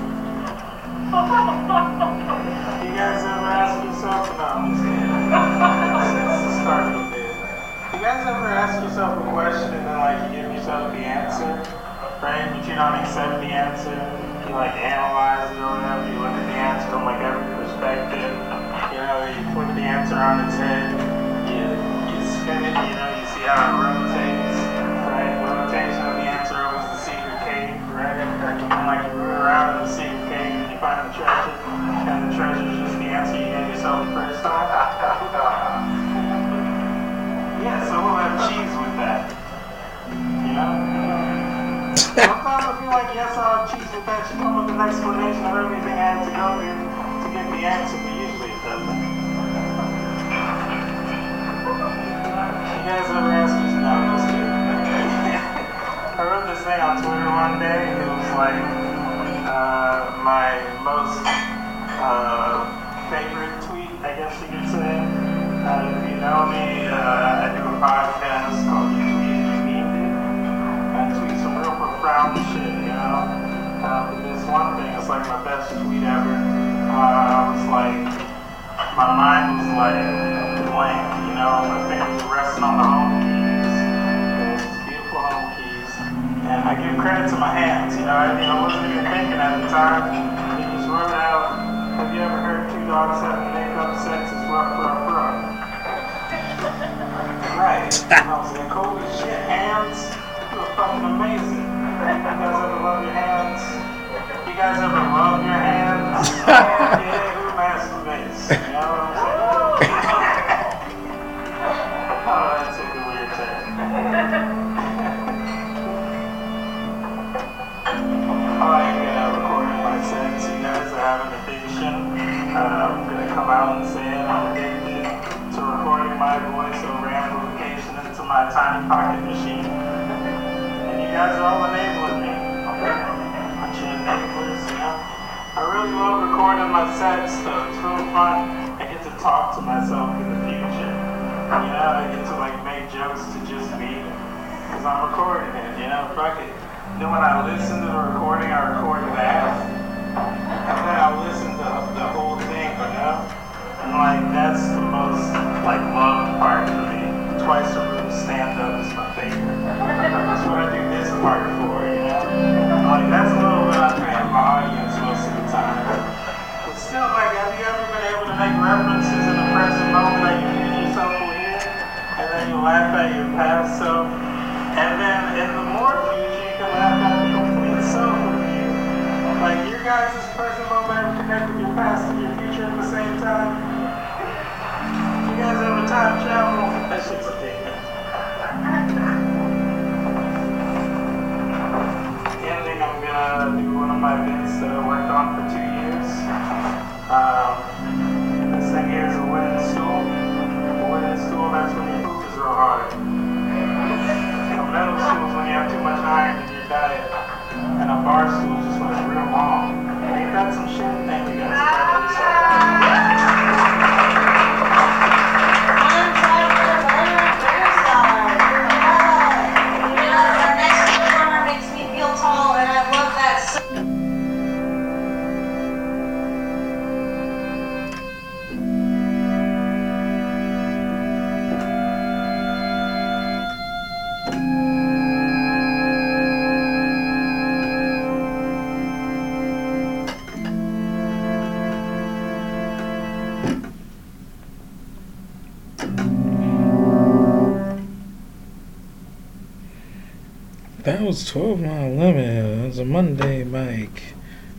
12 251.12 251.60
mile 251.60 251.90
limit. 251.90 252.56
That 252.56 252.66
was 252.68 252.78
a 252.78 252.86
Monday 252.86 253.44
mic. 253.44 254.14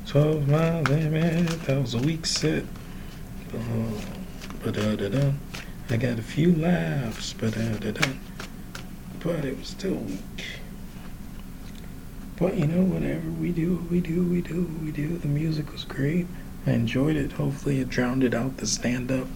12 0.05 0.47
mile 0.47 0.83
limit. 0.83 1.47
That 1.65 1.81
was 1.81 1.95
a 1.95 1.97
weak 1.97 2.27
set. 2.27 2.63
Oh, 3.55 3.57
uh, 3.57 4.63
ba-da-da-da. 4.63 5.31
I 5.89 5.97
got 5.97 6.19
a 6.19 6.21
few 6.21 6.55
laughs, 6.55 7.33
ba-da-da-da. 7.33 8.07
but 9.19 9.45
it 9.45 9.57
was 9.57 9.69
still 9.69 9.95
weak. 9.95 10.45
But 12.37 12.55
you 12.55 12.67
know, 12.67 12.83
whatever 12.83 13.31
we 13.31 13.51
do, 13.51 13.87
we 13.89 13.99
do, 13.99 14.23
we 14.23 14.41
do, 14.41 14.69
we 14.83 14.91
do. 14.91 15.17
The 15.17 15.27
music 15.27 15.71
was 15.71 15.83
great. 15.83 16.27
I 16.67 16.71
enjoyed 16.73 17.15
it. 17.15 17.31
Hopefully, 17.31 17.79
it 17.79 17.89
drowned 17.89 18.23
it 18.23 18.35
out 18.35 18.57
the 18.57 18.67
stand 18.67 19.11
up 19.11 19.27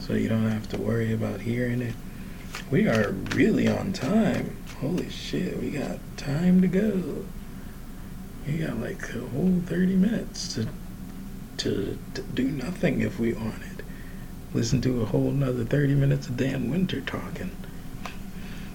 so 0.00 0.14
you 0.14 0.28
don't 0.28 0.50
have 0.50 0.68
to 0.70 0.78
worry 0.78 1.12
about 1.12 1.42
hearing 1.42 1.80
it. 1.80 1.94
We 2.72 2.88
are 2.88 3.12
really 3.12 3.68
on 3.68 3.92
time. 3.92 4.56
Holy 4.80 5.08
shit, 5.08 5.58
we 5.58 5.70
got 5.70 5.98
time 6.18 6.60
to 6.60 6.68
go. 6.68 7.24
We 8.46 8.58
got 8.58 8.78
like 8.78 9.02
a 9.14 9.20
whole 9.20 9.62
30 9.64 9.96
minutes 9.96 10.54
to, 10.54 10.68
to, 11.58 11.98
to 12.12 12.22
do 12.22 12.44
nothing 12.44 13.00
if 13.00 13.18
we 13.18 13.32
wanted. 13.32 13.82
Listen 14.52 14.82
to 14.82 15.00
a 15.00 15.06
whole 15.06 15.28
another 15.28 15.64
30 15.64 15.94
minutes 15.94 16.28
of 16.28 16.36
Dan 16.36 16.70
Winter 16.70 17.00
talking. 17.00 17.56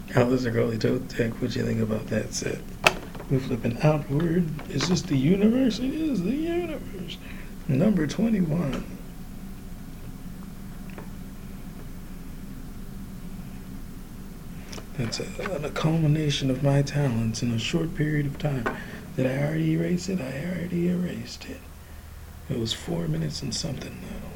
Aleister 0.09 0.51
Crowley 0.51 0.77
Thoth 0.77 1.15
Deck, 1.15 1.33
what 1.39 1.55
you 1.55 1.63
think 1.65 1.81
about 1.81 2.07
that 2.07 2.33
set? 2.33 2.59
We're 3.29 3.39
flipping 3.39 3.77
outward. 3.81 4.49
Is 4.71 4.89
this 4.89 5.03
the 5.03 5.15
universe? 5.15 5.77
It 5.77 5.93
is 5.93 6.23
the 6.23 6.31
universe. 6.31 7.17
Number 7.67 8.07
21. 8.07 9.00
That's 14.97 15.19
a, 15.19 15.63
a 15.63 15.69
culmination 15.69 16.49
of 16.51 16.63
my 16.63 16.81
talents 16.81 17.41
in 17.41 17.51
a 17.51 17.59
short 17.59 17.95
period 17.95 18.25
of 18.25 18.37
time. 18.37 18.65
Did 19.15 19.25
I 19.25 19.37
already 19.43 19.73
erase 19.73 20.09
it? 20.09 20.19
I 20.21 20.45
already 20.45 20.89
erased 20.89 21.45
it. 21.49 21.59
It 22.49 22.59
was 22.59 22.73
four 22.73 23.07
minutes 23.07 23.41
and 23.41 23.53
something 23.55 23.97
though. 24.01 24.30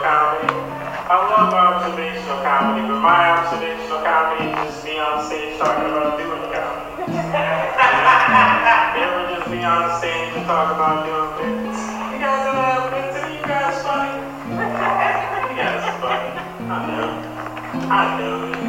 Comedy. 0.00 0.48
I 1.10 1.14
love 1.20 1.52
observational 1.52 2.40
comedy, 2.40 2.86
but 2.88 3.00
my 3.04 3.36
observational 3.36 4.00
comedy 4.00 4.48
is 4.48 4.56
just 4.64 4.84
me 4.86 4.96
on 4.96 5.20
stage 5.26 5.58
talking 5.58 5.90
about 5.92 6.16
doing 6.16 6.40
comedy. 6.48 7.02
ever 8.96 9.22
just 9.28 9.50
be 9.52 9.60
on 9.60 10.00
stage 10.00 10.32
and 10.38 10.46
talk 10.46 10.72
about 10.72 11.04
doing 11.04 11.30
bits? 11.36 11.82
You 12.14 12.18
guys 12.22 12.46
ever 12.48 12.88
bits? 12.94 13.18
You 13.28 13.42
guys 13.44 13.76
funny? 13.84 14.16
you 14.48 15.56
guys 15.58 15.82
are 15.84 15.98
funny. 16.00 16.30
I 16.64 16.78
know. 16.88 17.08
I 17.90 18.02
know 18.16 18.36
it. 18.48 18.60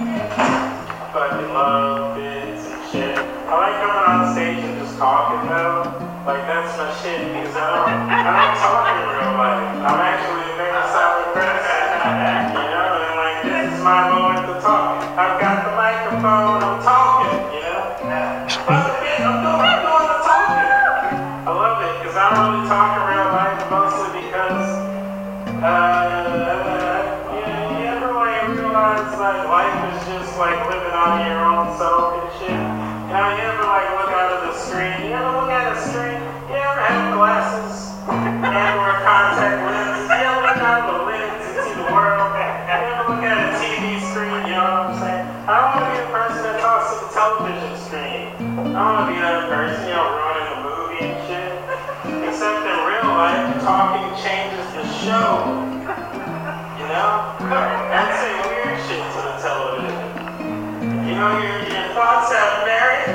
Fucking 1.16 1.54
love 1.54 2.18
bits 2.18 2.66
and 2.68 2.84
shit. 2.92 3.18
I 3.18 3.54
like 3.56 3.78
coming 3.80 4.06
on 4.10 4.34
stage 4.34 4.60
and 4.66 4.76
just 4.82 4.98
talking 4.98 5.48
though. 5.48 5.86
Like 6.26 6.44
that's 6.50 6.74
my 6.78 6.90
shit 7.02 7.22
because 7.34 7.56
I 7.56 7.66
don't, 7.70 8.10
I 8.10 8.20
don't 8.26 8.56
talk 8.58 8.90
in 8.90 9.06
real 9.10 9.34
life. 9.38 9.62
I'm 9.86 10.00
actually 10.02 10.41
screen? 11.32 11.72
You 19.22 19.28
know, 19.28 19.58
I 21.42 21.52
love 21.52 21.82
it 21.84 21.94
because 22.00 22.16
I 22.16 22.36
don't 22.36 22.54
really 22.54 22.68
talk 22.68 22.98
around 22.98 23.32
life 23.34 23.60
mostly 23.72 24.22
because, 24.22 24.68
yeah, 25.62 26.12
you 27.32 27.86
ever 27.86 28.12
like 28.14 28.48
realize 28.50 29.12
that 29.18 29.48
life 29.48 29.78
is 29.94 30.00
just 30.08 30.38
like 30.38 30.60
living 30.70 30.96
on 30.96 31.26
your 31.26 31.44
own 31.46 31.78
self 31.78 32.18
and 32.18 32.30
shit? 32.40 32.50
You 32.52 33.18
ever 33.18 33.66
like 33.66 33.90
look 34.00 34.12
out 34.16 34.32
of 34.36 34.42
the 34.48 34.54
screen. 34.58 34.96
You 35.04 35.10
never 35.16 35.32
look 35.32 35.52
at 35.52 35.76
a 35.76 35.80
screen? 35.82 36.22
You 36.50 36.56
ever 36.56 36.82
have 36.82 37.14
glasses 37.16 37.92
and 38.08 38.80
or 38.80 38.94
contact 39.06 39.60
lenses? 39.66 39.91
I 45.42 45.58
don't 45.58 45.74
want 45.74 45.82
to 45.82 45.90
be 45.90 45.98
the 46.06 46.14
person 46.14 46.42
that 46.46 46.62
talks 46.62 46.94
to 46.94 47.02
the 47.02 47.10
television 47.18 47.74
screen. 47.82 48.30
I 48.78 48.78
don't 48.78 48.78
want 48.78 49.02
to 49.02 49.06
be 49.10 49.18
that 49.26 49.50
person, 49.50 49.90
you 49.90 49.98
know, 49.98 50.14
ruining 50.14 50.48
the 50.54 50.60
movie 50.62 51.02
and 51.02 51.18
shit. 51.26 51.50
Except 52.30 52.62
in 52.62 52.78
real 52.86 53.10
life, 53.10 53.50
talking 53.66 54.06
changes 54.22 54.62
the 54.78 54.86
show. 55.02 55.42
You 56.78 56.86
know? 56.94 57.42
And 57.42 58.10
say 58.22 58.38
weird 58.54 58.78
shit 58.86 59.02
to 59.02 59.20
the 59.26 59.36
television. 59.42 61.10
You 61.10 61.18
know, 61.18 61.34
your, 61.42 61.58
your 61.74 61.90
thoughts 61.98 62.30
have 62.30 62.62
merit. 62.62 63.10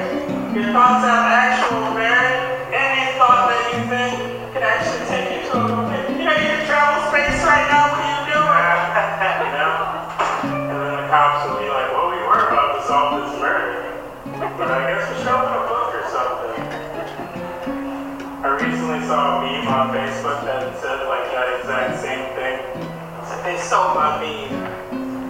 Your 0.50 0.66
thoughts 0.74 1.06
have 1.06 1.30
actual 1.30 1.94
merit. 1.94 2.42
Any 2.74 3.14
thought 3.22 3.54
that 3.54 3.62
you 3.70 3.86
think 3.86 4.18
could 4.50 4.66
actually 4.66 5.06
take 5.06 5.30
you 5.30 5.42
to 5.54 5.62
a 5.62 5.94
You 6.10 6.26
know, 6.26 6.34
you 6.34 6.48
can 6.58 6.66
travel 6.66 7.06
space 7.06 7.38
right 7.46 7.70
now. 7.70 7.94
What 7.94 8.02
are 8.02 8.10
you 8.18 8.34
doing? 8.34 8.50
you 9.46 9.52
know? 9.54 9.65
Solve 12.86 13.18
this 13.18 13.34
murder. 13.42 13.98
But 14.54 14.70
I 14.70 14.78
guess 14.86 15.02
we're 15.10 15.26
showing 15.26 15.50
a 15.50 15.62
book 15.66 15.90
or 15.90 16.06
something. 16.06 16.54
I 18.46 18.48
recently 18.62 19.02
saw 19.10 19.42
a 19.42 19.42
meme 19.42 19.66
on 19.66 19.90
Facebook 19.90 20.46
that 20.46 20.70
said 20.78 21.02
like 21.10 21.26
that 21.34 21.46
exact 21.58 21.98
same 21.98 22.30
thing. 22.38 22.62
It's 23.18 23.30
like 23.34 23.42
they 23.42 23.58
stole 23.58 23.90
my 23.98 24.22
meme. 24.22 24.54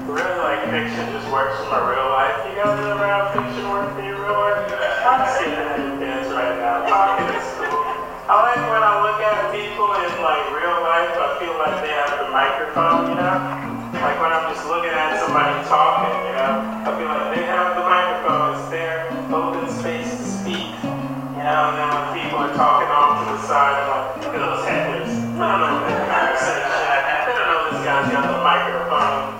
Really, 0.04 0.36
like 0.44 0.68
fiction 0.68 1.08
just 1.16 1.32
works 1.32 1.56
for 1.64 1.72
my 1.72 1.80
real 1.80 2.12
life. 2.12 2.36
You 2.44 2.60
guys 2.60 2.76
ever 2.76 3.08
have 3.08 3.32
fiction 3.32 3.64
work 3.72 3.88
for 3.96 4.04
your 4.04 4.20
real 4.20 4.36
life? 4.36 4.68
I'm 5.08 5.24
sitting 5.40 5.56
at 5.56 5.80
your 5.80 5.96
dance 5.96 6.28
right 6.36 6.60
now. 6.60 6.84
Talking 6.84 7.40
is 7.40 7.48
cool. 7.56 7.88
I 8.28 8.52
like 8.52 8.60
when 8.68 8.84
I 8.84 9.00
look 9.00 9.20
at 9.24 9.48
people 9.56 9.96
in 9.96 10.12
like 10.20 10.44
real 10.52 10.76
life. 10.84 11.08
I 11.08 11.40
feel 11.40 11.56
like 11.56 11.80
they 11.80 11.94
have 12.04 12.20
the 12.20 12.28
microphone, 12.28 13.08
you 13.08 13.16
know. 13.16 13.65
Like 13.96 14.20
when 14.20 14.28
I'm 14.28 14.52
just 14.52 14.68
looking 14.68 14.92
at 14.92 15.16
somebody 15.24 15.56
talking, 15.64 16.12
you 16.28 16.34
know. 16.36 16.84
I 16.84 16.90
feel 17.00 17.08
like 17.08 17.32
they 17.32 17.44
have 17.48 17.80
the 17.80 17.84
microphone. 17.88 18.60
It's 18.60 18.68
their 18.68 19.08
open 19.32 19.64
space 19.72 20.10
to 20.20 20.26
speak. 20.36 20.68
You 20.84 21.42
know, 21.42 21.72
and 21.72 21.76
then 21.80 21.88
when 21.88 22.04
people 22.12 22.44
are 22.44 22.52
talking 22.52 22.92
off 22.92 23.24
to 23.24 23.24
the 23.32 23.40
side, 23.48 23.80
I'm 23.80 23.88
like, 23.88 24.20
look 24.20 24.34
at 24.36 24.42
those 24.44 24.64
headers. 24.68 25.08
I 25.08 25.44
don't 25.48 25.60
know 25.64 25.72
what 25.80 25.88
they're 25.88 26.06
conversation. 26.12 26.76
They 27.24 27.32
don't 27.40 27.48
know 27.48 27.60
this 27.72 27.80
guy's 27.88 28.08
got 28.12 28.24
the 28.28 28.40
microphone. 28.44 29.36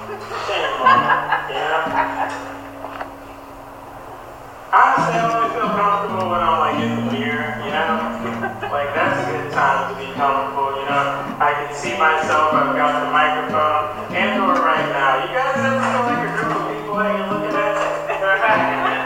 Shame 0.49 0.73
you 1.53 1.61
know? 1.61 1.81
Honestly, 4.73 5.15
I 5.17 5.25
only 5.25 5.49
feel 5.53 5.69
comfortable 5.69 6.27
when 6.33 6.41
I'm 6.41 6.59
like 6.65 6.79
in 6.81 6.91
the 6.97 7.05
mirror, 7.13 7.61
you 7.61 7.73
know? 7.77 7.93
Like 8.73 8.93
that's 8.97 9.21
a 9.21 9.25
good 9.31 9.53
time 9.53 9.93
to 9.93 10.01
be 10.01 10.09
comfortable? 10.17 10.66
I 11.39 11.53
can 11.53 11.75
see 11.75 11.93
myself. 11.99 12.55
I've 12.55 12.75
got 12.77 13.05
the 13.05 13.13
microphone. 13.13 14.17
Andor 14.17 14.57
right 14.57 14.89
now. 14.89 15.21
You 15.21 15.37
guys 15.37 15.61
ever 15.61 15.85
feel 15.85 16.03
like 16.09 16.25
a 16.25 16.33
group 16.33 16.57
of 16.57 16.65
people 16.73 16.97
that 16.97 17.13
you're 17.13 17.29
looking 17.29 17.57
at? 17.57 19.06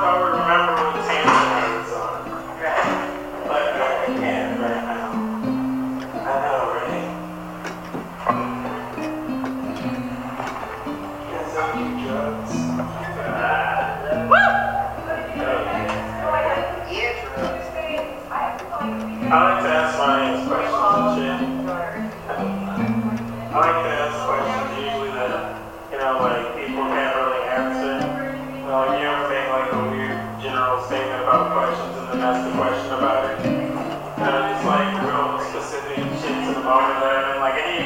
Feel 0.00 0.33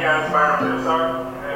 Guys 0.09 0.33
Byron 0.33 0.59
Broussard? 0.65 1.27
You 1.27 1.53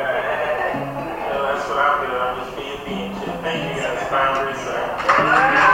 know, 1.32 1.42
that's 1.42 1.66
what 1.70 1.78
I'm 1.78 2.04
doing. 2.04 2.20
I'm 2.20 2.36
just 2.36 2.52
being 2.84 3.14
shit. 3.18 3.40
Thank 3.40 3.76
you 3.76 3.80
guys, 3.80 4.10
Byron 4.10 4.52
Broussard. 4.52 5.71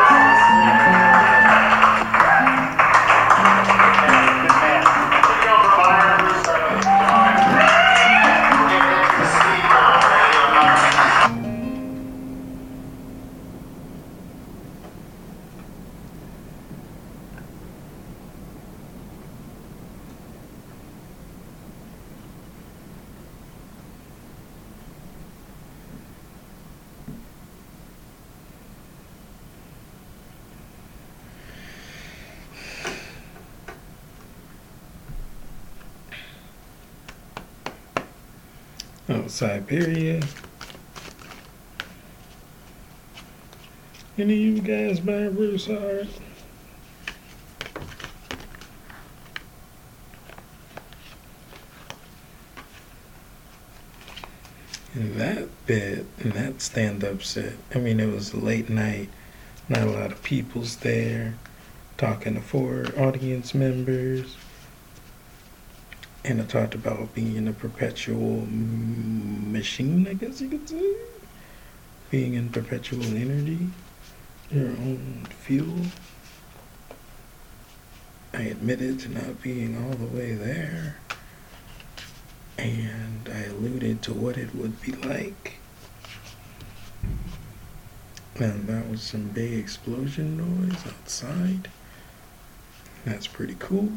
Siberia. 39.39 40.21
Any 44.19 44.35
of 44.35 44.57
you 44.57 44.61
guys 44.61 44.99
buy 44.99 45.29
Broussard? 45.29 46.09
And 54.95 55.15
that 55.21 55.49
bit, 55.67 56.19
that 56.19 56.61
stand 56.61 57.05
up 57.05 57.23
set, 57.23 57.53
I 57.73 57.79
mean, 57.79 58.01
it 58.01 58.13
was 58.13 58.35
late 58.35 58.69
night, 58.69 59.09
not 59.69 59.83
a 59.83 59.91
lot 59.93 60.11
of 60.11 60.21
people's 60.25 60.79
there, 60.79 61.35
talking 61.97 62.35
to 62.35 62.41
four 62.41 62.87
audience 62.97 63.55
members. 63.55 64.37
And 66.25 66.41
it 66.41 66.49
talked 66.49 66.75
about 66.75 67.15
being 67.15 67.37
in 67.37 67.49
a 67.49 67.53
perpetual 67.53 68.47
machine, 68.51 70.07
I 70.09 70.15
guess 70.15 70.41
you 70.41 70.49
could 70.49 70.69
say. 70.69 70.95
Being 72.11 72.35
in 72.35 72.51
perpetual 72.51 73.05
energy, 73.05 73.69
your 74.51 74.69
own 74.69 75.27
fuel. 75.41 75.87
I 78.35 78.43
admitted 78.43 79.01
to 79.01 79.09
not 79.09 79.43
being 79.43 79.77
all 79.77 79.95
the 79.95 80.07
way 80.07 80.35
there. 80.35 80.97
And 82.59 83.29
I 83.33 83.45
alluded 83.45 84.03
to 84.03 84.13
what 84.13 84.37
it 84.37 84.55
would 84.55 84.81
be 84.81 84.93
like. 84.93 85.55
And 88.37 88.67
that 88.69 88.89
was 88.89 89.03
some 89.03 89.29
big 89.29 89.55
explosion 89.55 90.37
noise 90.37 90.87
outside. 90.87 91.69
That's 93.05 93.27
pretty 93.27 93.57
cool. 93.59 93.91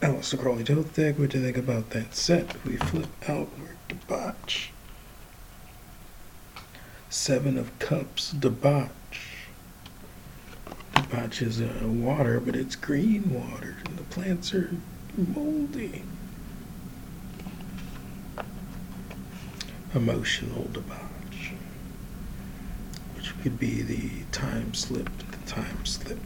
Aleister 0.00 0.38
Crowley 0.38 0.64
Thoth 0.64 0.96
Deck, 0.96 1.18
what 1.18 1.28
do 1.30 1.38
you 1.38 1.44
think 1.44 1.58
about 1.58 1.90
that 1.90 2.14
set? 2.14 2.56
We 2.64 2.76
flip 2.76 3.08
outward, 3.28 3.76
debauch. 3.86 4.70
Seven 7.10 7.58
of 7.58 7.78
Cups, 7.78 8.32
debauch. 8.32 8.88
Debauch 10.94 11.42
is 11.42 11.60
uh, 11.60 11.82
water, 11.84 12.40
but 12.40 12.56
it's 12.56 12.76
green 12.76 13.30
water, 13.30 13.76
and 13.84 13.98
the 13.98 14.04
plants 14.04 14.54
are 14.54 14.74
moldy. 15.18 16.02
Emotional 19.94 20.66
debauch, 20.72 21.52
which 23.16 23.38
could 23.42 23.58
be 23.58 23.82
the 23.82 24.24
time 24.32 24.72
slip, 24.72 25.10
the 25.30 25.50
time 25.50 25.84
slip, 25.84 26.20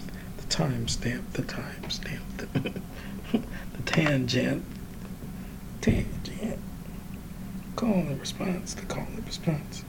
the 0.55 0.59
time 0.59 0.87
stamp, 0.87 1.33
the 1.33 1.43
time 1.43 1.91
stamp. 1.91 2.23
The 3.33 3.83
tangent. 3.85 4.65
Tangent. 5.81 6.61
Call 7.75 7.93
and 7.93 8.21
response. 8.21 8.75
The 8.75 8.87
call 8.87 9.03
and 9.17 9.27
response. 9.27 9.85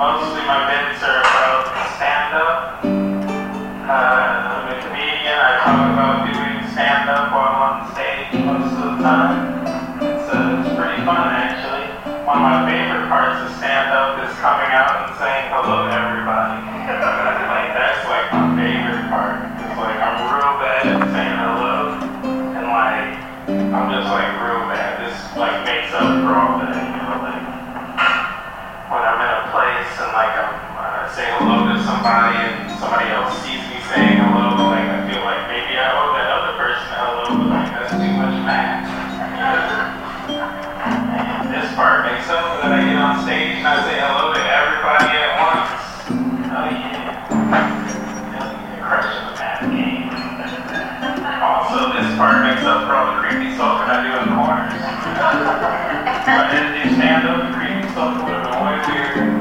Mostly 0.00 0.40
my 0.48 0.64
bits 0.64 1.04
are 1.04 1.20
about 1.20 1.68
stand 2.00 2.32
up. 2.32 2.80
Uh, 3.84 4.48
I'm 4.48 4.72
a 4.72 4.76
comedian. 4.80 5.36
I 5.36 5.60
talk 5.60 5.92
about 5.92 6.24
doing 6.24 6.64
stand 6.72 7.04
up 7.12 7.28
while 7.36 7.52
I'm 7.52 7.60
on 7.60 7.92
stage 7.92 8.32
most 8.40 8.80
of 8.80 8.96
the 8.96 9.04
time. 9.04 9.60
It's, 10.00 10.24
uh, 10.32 10.64
it's 10.64 10.72
pretty 10.72 11.04
fun 11.04 11.28
actually. 11.36 11.84
One 12.24 12.40
of 12.40 12.48
my 12.48 12.64
favorite 12.64 13.12
parts 13.12 13.44
of 13.44 13.52
stand 13.60 13.92
up 13.92 14.16
is 14.24 14.32
coming 14.40 14.72
out 14.72 15.04
and 15.04 15.12
saying 15.20 15.52
hello 15.52 15.84
to 15.84 15.92
everybody. 15.92 16.64
like 17.52 17.76
that's 17.76 18.00
like 18.08 18.32
my 18.32 18.56
favorite 18.56 19.04
part. 19.12 19.52
It's 19.52 19.76
like 19.76 20.00
I'm 20.00 20.16
real 20.32 20.64
bad 20.64 20.96
at 20.96 21.00
saying 21.12 21.38
hello, 21.44 22.00
and 22.56 22.66
like 22.72 23.20
I'm 23.52 23.86
just 23.92 24.08
like 24.08 24.32
real 24.48 24.64
bad. 24.64 25.04
This 25.04 25.12
like 25.36 25.60
makes 25.68 25.92
up 25.92 26.24
for 26.24 26.32
all 26.40 26.56
that. 26.56 26.88
You 26.88 27.04
know, 27.04 27.20
like 27.20 27.44
when 28.90 29.06
I'm 29.06 29.22
in 29.22 29.30
a 29.30 29.42
place 29.54 29.92
and 30.02 30.10
like 30.10 30.34
I'm 30.34 30.50
uh, 30.74 30.99
say 31.14 31.26
hello 31.42 31.66
to 31.66 31.74
somebody 31.82 32.38
and 32.38 32.70
somebody 32.78 33.10
else 33.10 33.34
sees 33.42 33.58
me 33.66 33.82
saying 33.90 34.22
hello, 34.22 34.70
like 34.70 34.86
I 34.86 35.02
feel 35.10 35.26
like 35.26 35.42
maybe 35.50 35.74
I 35.74 35.90
owe 35.90 36.14
that 36.14 36.30
other 36.30 36.54
person 36.54 36.86
hello, 36.94 37.34
but 37.34 37.50
like 37.50 37.66
that's 37.74 37.90
too 37.90 38.14
much 38.14 38.38
match. 38.46 38.86
And 40.30 41.50
this 41.50 41.66
part 41.74 42.06
makes 42.06 42.30
up 42.30 42.54
for 42.54 42.62
that 42.62 42.78
I 42.78 42.86
get 42.86 42.94
on 42.94 43.26
stage 43.26 43.58
and 43.58 43.66
I 43.66 43.82
say 43.82 43.98
hello 43.98 44.30
to 44.38 44.42
everybody 44.42 45.10
at 45.18 45.34
once. 45.34 45.70
Oh 46.54 46.70
yeah. 46.78 47.26
Hell 48.30 48.54
the 48.70 49.34
math 49.34 49.66
game. 49.66 50.14
Also, 51.42 51.90
this 51.98 52.06
part 52.14 52.46
makes 52.46 52.62
up 52.62 52.86
for 52.86 52.94
all 52.94 53.18
the 53.18 53.26
creepy 53.26 53.50
stuff 53.58 53.82
that 53.82 53.90
I 53.90 54.06
do 54.06 54.14
in 54.14 54.30
the 54.30 54.38
corners. 54.38 54.78
I 54.78 56.54
didn't 56.54 56.78
do 56.78 56.86
stand 56.94 57.26
up, 57.26 57.50
creepy 57.50 57.70
been 57.90 58.46
way 58.62 58.78
weird. 58.86 59.40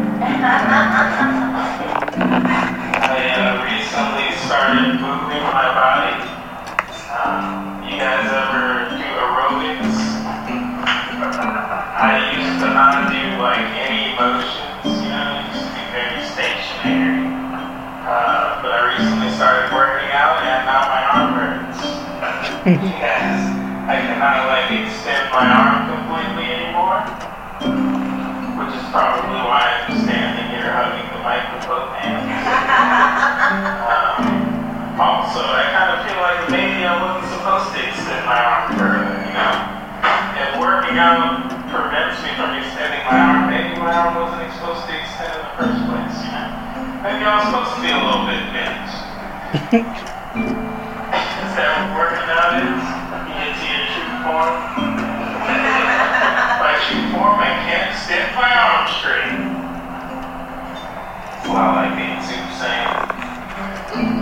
Started 4.49 4.97
moving 4.97 5.45
my 5.53 5.69
body. 5.77 6.25
Um, 7.05 7.85
you 7.85 8.01
guys 8.01 8.25
ever 8.25 8.89
do 8.97 9.05
aerobics? 9.05 9.93
I 11.93 12.33
used 12.33 12.57
to 12.57 12.73
not 12.73 13.13
do 13.13 13.37
like 13.37 13.61
any 13.77 14.17
motions, 14.17 15.05
you 15.05 15.13
know, 15.13 15.37
I 15.37 15.45
used 15.53 15.69
to 15.69 15.69
be 15.69 15.85
very 15.93 16.25
stationary. 16.33 17.29
Uh, 18.09 18.65
but 18.65 18.73
I 18.73 18.89
recently 18.89 19.29
started 19.37 19.69
working 19.69 20.09
out 20.17 20.41
and 20.41 20.65
now 20.65 20.81
my 20.97 21.01
arm 21.13 21.29
hurts. 21.37 21.85
yes, 22.97 23.37
I 23.85 24.01
cannot 24.01 24.49
like 24.49 24.73
extend 24.73 25.29
my 25.29 25.45
arm 25.45 25.93
completely 25.93 26.49
anymore. 26.57 27.05
Which 28.57 28.73
is 28.73 28.81
probably 28.89 29.45
why 29.45 29.85
I'm 29.85 29.93
standing 29.93 30.49
here 30.57 30.73
hugging 30.73 31.05
the 31.13 31.21
mic 31.21 31.45
with 31.53 31.69
both 31.69 31.93
hands. 32.01 32.49
Also, 34.99 35.39
so 35.39 35.47
I 35.47 35.63
kind 35.71 35.95
of 35.95 36.03
feel 36.03 36.19
like 36.19 36.51
maybe 36.51 36.83
I 36.83 36.91
wasn't 36.99 37.31
supposed 37.31 37.71
to 37.71 37.79
extend 37.79 38.19
my 38.27 38.35
arm 38.35 38.75
further, 38.75 39.15
you 39.15 39.31
know? 39.31 39.55
And 40.35 40.59
working 40.59 40.99
out 40.99 41.47
prevents 41.71 42.19
me 42.19 42.35
from 42.35 42.51
extending 42.59 42.99
my 43.07 43.15
arm, 43.15 43.47
maybe 43.47 43.79
my 43.79 43.95
arm 43.95 44.19
wasn't 44.19 44.51
supposed 44.59 44.83
to 44.83 44.91
extend 44.91 45.39
in 45.39 45.39
the 45.39 45.55
first 45.55 45.79
place, 45.87 46.19
you 46.19 46.35
know? 46.35 46.51
Maybe 46.99 47.23
I 47.23 47.31
was 47.31 47.47
supposed 47.47 47.79
to 47.79 47.81
be 47.87 47.95
a 47.95 48.01
little 48.03 48.27
bit 48.27 48.43
bent. 48.51 48.91
is 51.47 51.51
that 51.55 51.79
what 51.79 51.95
working 51.95 52.27
out 52.27 52.59
is? 52.59 52.83
You 53.23 53.39
get 53.39 53.55
to 53.55 53.67
your 53.71 53.87
true 53.95 54.19
form? 54.27 54.51
my 56.59 56.75
true 56.91 57.07
form, 57.15 57.39
I 57.39 57.55
can't 57.63 57.95
extend 57.95 58.35
my 58.35 58.51
arm 58.51 58.83
straight. 58.99 59.31
Well, 61.47 61.55
I 61.55 61.87
like 61.87 61.95
being 61.95 62.19
Super 62.19 62.51
Saiyan 62.59 64.18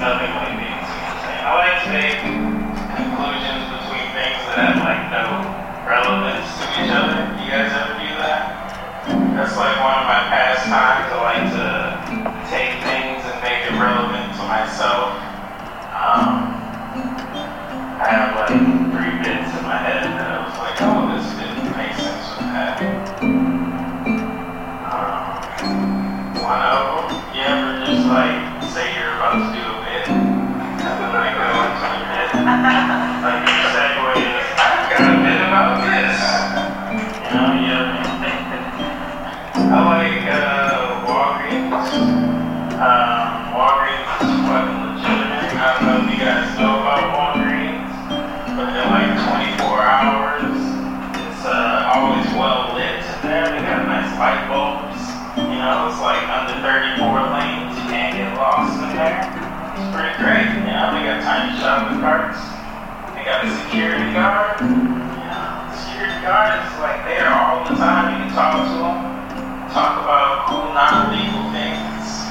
nothing. 0.00 0.32
I 0.32 1.52
like 1.60 1.84
to 1.84 1.88
make 1.92 2.24
conclusions 2.24 3.68
between 3.68 4.06
things 4.16 4.40
that 4.48 4.56
have 4.56 4.80
like 4.80 5.12
no 5.12 5.44
relevance 5.84 6.48
to 6.56 6.64
each 6.80 6.88
other. 6.88 7.20
You 7.36 7.52
guys 7.52 7.68
ever 7.68 8.00
do 8.00 8.08
that? 8.16 8.64
That's 9.36 9.52
like 9.60 9.76
one 9.76 10.00
of 10.00 10.08
my 10.08 10.24
pastimes. 10.32 11.04
I 11.04 11.20
like 11.20 11.52
to 11.52 11.68
take 12.48 12.80
things 12.80 13.28
and 13.28 13.44
make 13.44 13.68
it 13.68 13.76
relevant 13.76 14.32
to 14.40 14.42
myself. 14.48 15.20
Um, 15.92 16.48
I 18.00 18.08
have 18.08 18.32
like 18.40 18.56
three 18.96 19.20
bits 19.20 19.52
in 19.52 19.62
my 19.68 19.84
head 19.84 20.08
that 20.16 20.28
I 20.32 20.48
was 20.48 20.56
like, 20.64 20.80
oh, 20.80 21.12
this 21.12 21.28
didn't 21.36 21.76
make 21.76 21.92
sense 22.00 22.24
with 22.40 22.48
that. 22.56 22.80
Um, 24.88 26.40
one 26.40 26.62
of 26.64 27.04
them, 27.04 27.20
you 27.36 27.44
ever 27.44 27.84
just 27.84 28.08
like 28.08 28.64
say 28.72 28.96
you're 28.96 29.12
about 29.20 29.36
to 29.44 29.49
shopping 61.70 62.02
carts. 62.02 62.42
They 63.14 63.22
got 63.22 63.46
a 63.46 63.50
security 63.62 64.10
guard. 64.10 64.58
The 64.58 65.76
security 65.78 66.18
guard 66.18 66.50
is 66.66 66.74
like 66.82 67.06
there 67.06 67.30
all 67.30 67.62
the 67.62 67.78
time. 67.78 68.10
You 68.10 68.26
can 68.26 68.34
talk 68.34 68.58
to 68.58 68.74
them 68.74 68.98
talk 69.70 70.02
about 70.02 70.50
cool 70.50 70.74
non-legal 70.74 71.46
things. 71.54 72.26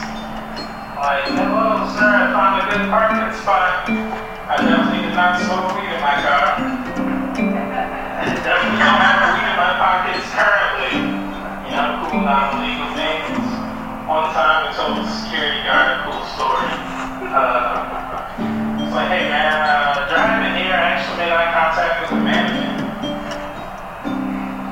Like, 1.00 1.24
hello, 1.40 1.88
sir, 1.96 2.04
I 2.04 2.36
found 2.36 2.60
a 2.60 2.64
good 2.68 2.92
parking 2.92 3.32
spot. 3.40 3.88
I 3.88 4.60
definitely 4.60 5.08
did 5.08 5.16
not 5.16 5.40
smoke 5.40 5.72
weed 5.72 5.88
in 5.88 6.04
my 6.04 6.20
car. 6.20 6.60
I 6.60 8.36
definitely 8.44 8.76
don't 8.76 9.00
have 9.00 9.24
weed 9.24 9.48
in 9.48 9.56
my 9.56 9.72
pockets 9.80 10.28
currently. 10.36 11.00
You 11.64 11.80
know, 11.80 12.12
cool 12.12 12.28
non-legal 12.28 12.92
things. 12.92 13.40
One 14.04 14.36
time 14.36 14.68
I 14.68 14.76
told 14.76 15.00
the 15.00 15.08
security 15.08 15.64
guard 15.64 15.96
a 15.96 16.12
cool 16.12 16.28
story. 16.36 16.68
Uh, 17.24 17.69
it's 18.90 18.98
like, 18.98 19.14
hey 19.14 19.30
man, 19.30 19.54
uh, 19.54 20.10
driving 20.10 20.58
here, 20.58 20.74
I 20.74 20.98
actually 20.98 21.22
made 21.22 21.30
eye 21.30 21.54
contact 21.54 22.10
with 22.10 22.18
the 22.18 22.26
mannequin. 22.26 22.74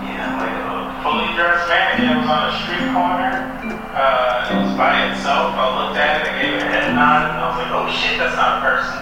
Yeah, 0.09 0.41
like 0.41 0.57
a 0.57 0.89
fully 1.05 1.29
dressed 1.37 1.69
mannequin. 1.69 2.25
Was 2.25 2.33
on 2.33 2.49
a 2.49 2.53
street 2.57 2.89
corner. 2.97 3.29
Uh, 3.93 4.49
it 4.49 4.57
was 4.57 4.73
by 4.73 5.05
itself. 5.13 5.53
I 5.53 5.69
looked 5.69 6.01
at 6.01 6.25
it, 6.25 6.33
I 6.33 6.41
gave 6.41 6.57
it 6.57 6.65
a 6.65 6.69
head 6.73 6.97
nod, 6.97 7.29
and 7.29 7.37
I 7.37 7.45
was 7.45 7.57
like, 7.61 7.69
oh 7.69 7.85
shit, 7.93 8.17
that's 8.17 8.33
not 8.33 8.57
a 8.57 8.61
person. 8.65 8.97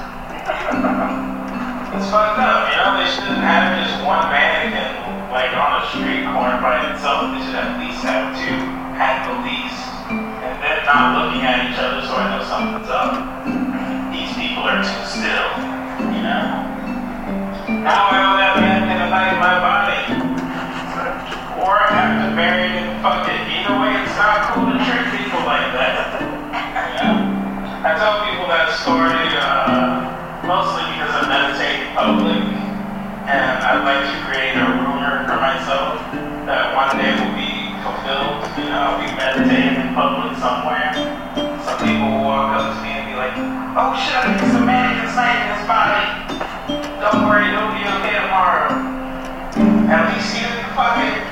it's 1.95 2.11
fucked 2.11 2.35
up, 2.35 2.67
you 2.67 2.75
know? 2.75 2.99
They 2.99 3.07
shouldn't 3.07 3.39
have 3.39 3.71
just 3.87 3.95
one 4.03 4.19
mannequin, 4.27 4.99
like, 5.31 5.55
on 5.55 5.79
a 5.79 5.81
street 5.95 6.27
corner 6.27 6.59
by 6.59 6.91
itself. 6.91 7.31
They 7.31 7.39
should 7.39 7.55
at 7.55 7.79
least 7.79 8.03
have 8.03 8.35
two 8.35 8.59
at 8.99 9.31
the 9.31 9.47
least. 9.47 9.79
And 10.11 10.59
then 10.59 10.83
not 10.83 11.23
looking 11.23 11.47
at 11.47 11.71
each 11.71 11.79
other 11.79 12.03
so 12.03 12.19
I 12.19 12.35
know 12.35 12.43
something's 12.43 12.91
up. 12.91 13.54
Too 14.55 15.03
still, 15.03 15.51
you 16.15 16.23
know? 16.23 16.63
Now 17.83 18.07
I 18.07 18.15
owe 18.23 18.39
that 18.39 18.55
mannequin 18.55 19.03
a 19.03 19.11
night 19.11 19.35
in 19.35 19.39
my 19.43 19.59
body. 19.59 19.99
Or 21.59 21.75
I 21.75 21.91
have 21.91 22.23
to 22.23 22.31
bury 22.39 22.71
it 22.71 22.87
and 22.87 23.03
fuck 23.03 23.27
it. 23.27 23.35
Either 23.51 23.75
way, 23.83 23.99
it's 23.99 24.15
not 24.15 24.55
cool 24.55 24.71
to 24.71 24.79
trick 24.79 25.11
people 25.11 25.43
like 25.43 25.75
that. 25.75 26.23
I 27.83 27.99
tell 27.99 28.23
people 28.31 28.47
that 28.47 28.71
story 28.79 29.27
uh, 29.35 30.07
mostly 30.47 30.87
because 30.87 31.11
I 31.19 31.27
meditate 31.27 31.91
in 31.91 31.91
public, 31.91 32.39
and 33.27 33.59
I'd 33.59 33.83
like 33.83 34.07
to 34.07 34.17
create 34.23 34.55
a 34.55 34.71
rumor 34.71 35.27
for 35.27 35.35
myself 35.35 35.99
that 36.47 36.71
one 36.71 36.95
day 36.95 37.11
will 37.11 37.35
be 37.35 37.75
fulfilled. 37.83 38.39
You 38.55 38.71
know, 38.71 38.95
I'll 38.95 39.03
be 39.03 39.11
meditating 39.19 39.83
in 39.83 39.91
public 39.91 40.31
somewhere. 40.39 40.95
Some 41.67 41.77
people 41.83 42.07
will 42.07 42.23
walk 42.23 42.55
up 42.55 42.71
to 42.71 42.79
me 42.79 43.04
like, 43.15 43.31
"Oh 43.79 43.95
shit, 43.95 44.11
I 44.15 44.35
think 44.35 44.51
some 44.51 44.65
mannequin's 44.65 45.15
night 45.15 45.39
in 45.39 45.47
his 45.55 45.63
body. 45.67 46.03
Don't 46.99 47.23
worry, 47.27 47.47
it'll 47.47 47.71
be 47.71 47.87
okay 47.87 48.15
tomorrow." 48.19 48.67
At 49.87 50.11
least 50.11 50.35
you 50.35 50.43
fuck 50.75 50.99
it. 50.99 51.23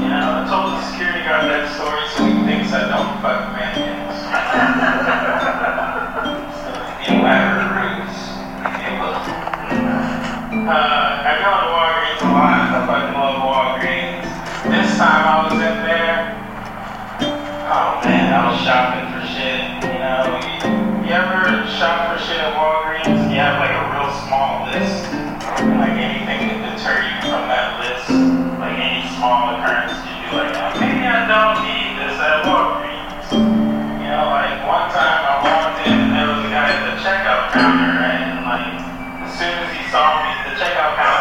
You 0.00 0.08
know, 0.08 0.40
I 0.40 0.48
told 0.48 0.72
the 0.72 0.80
security 0.88 1.20
guard 1.26 1.44
that 1.52 1.68
story 1.76 2.00
so 2.16 2.24
he 2.24 2.32
thinks 2.48 2.72
I 2.72 2.88
don't 2.88 3.20
fuck 3.20 3.52
mannequins. 3.52 4.16
so 6.64 6.72
the 6.72 7.12
elaborate 7.12 7.76
ruse, 7.76 8.16
will. 8.96 9.20
Uh, 10.70 11.26
I 11.26 11.42
go 11.42 11.50
to 11.50 11.66
Walgreens 11.74 12.22
a 12.22 12.30
lot. 12.30 12.70
I 12.70 12.86
fucking 12.86 13.14
love 13.18 13.42
Walgreens. 13.44 14.22
This 14.70 14.94
time 14.96 15.26
I 15.26 15.42
was 15.44 15.52
in 15.58 15.76
there. 15.84 16.29
Oh 17.70 18.02
man, 18.02 18.34
I 18.34 18.50
was 18.50 18.58
shopping 18.66 19.06
for 19.14 19.22
shit. 19.30 19.62
You 19.86 20.02
know, 20.02 20.42
you, 20.42 21.06
you 21.06 21.14
ever 21.14 21.62
shop 21.70 22.10
for 22.10 22.18
shit 22.18 22.42
at 22.42 22.58
Walgreens? 22.58 23.30
You 23.30 23.38
have 23.38 23.62
like 23.62 23.70
a 23.70 23.82
real 23.94 24.10
small 24.26 24.66
list. 24.66 25.06
Like 25.78 25.94
anything 25.94 26.50
to 26.50 26.56
deter 26.66 26.98
you 26.98 27.14
from 27.22 27.46
that 27.46 27.78
list. 27.78 28.10
Like 28.58 28.74
any 28.74 29.06
small 29.14 29.54
occurrence, 29.54 29.94
you 30.02 30.34
like, 30.34 30.50
oh, 30.50 30.82
maybe 30.82 31.06
I 31.06 31.30
don't 31.30 31.62
need 31.62 31.94
this 31.94 32.18
at 32.18 32.42
Walgreens. 32.42 33.38
You 33.38 34.18
know, 34.18 34.34
like 34.34 34.66
one 34.66 34.90
time 34.90 35.22
I 35.30 35.34
walked 35.38 35.86
in 35.86 35.94
and 35.94 36.10
there 36.10 36.26
was 36.26 36.42
a 36.42 36.50
guy 36.50 36.74
at 36.74 36.82
the 36.90 36.98
checkout 36.98 37.54
counter? 37.54 38.02
And 38.02 38.50
like, 38.50 38.82
as 39.22 39.30
soon 39.38 39.54
as 39.62 39.70
he 39.78 39.86
saw 39.94 40.18
me, 40.26 40.34
the 40.42 40.58
checkout 40.58 40.98
counters 40.98 41.19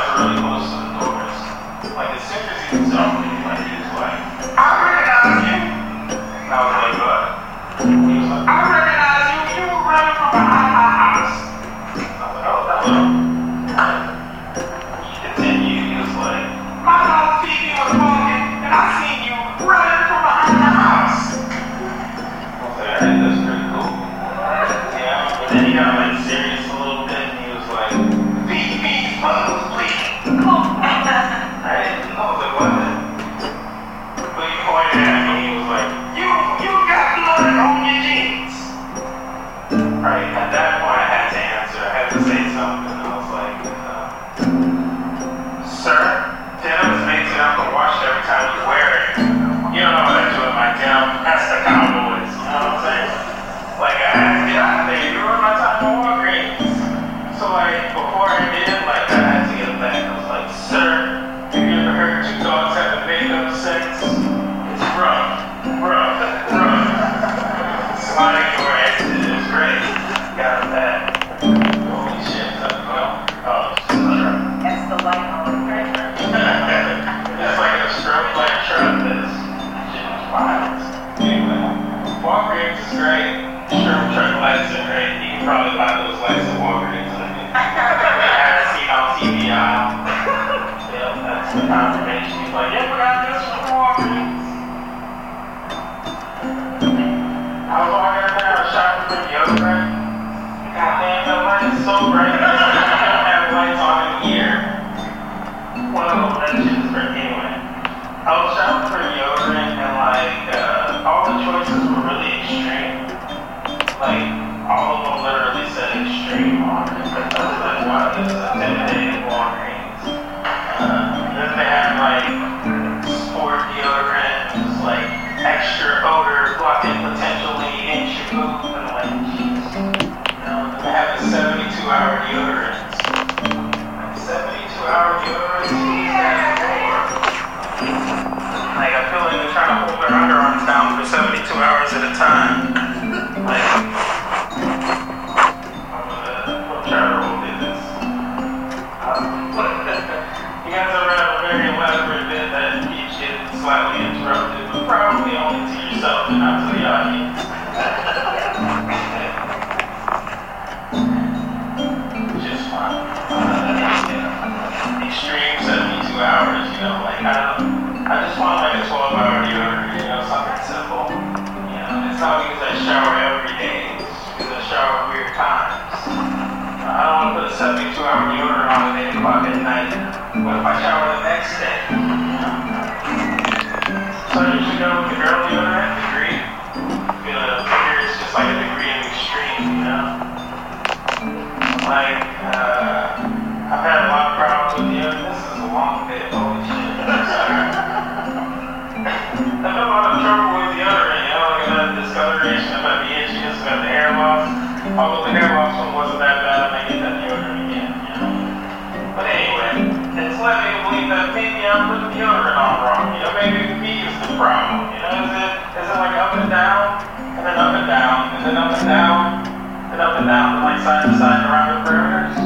problem. 214.40 214.96
You 214.96 215.04
know, 215.04 215.28
is 215.28 215.36
it 215.36 215.52
is 215.84 215.88
it 215.92 216.00
like 216.00 216.16
up 216.16 216.32
and 216.40 216.48
down, 216.48 217.04
and 217.36 217.44
then 217.44 217.60
up 217.60 217.76
and 217.76 217.88
down, 217.92 218.40
and 218.40 218.42
then 218.48 218.56
up 218.56 218.72
and 218.72 218.88
down, 218.88 219.44
and 219.92 220.00
up 220.00 220.16
and 220.16 220.28
down, 220.32 220.48
and 220.56 220.64
like 220.64 220.80
side 220.80 221.04
to 221.04 221.12
side 221.20 221.44
around 221.44 221.68
the 221.76 221.80
perimeters? 221.84 222.40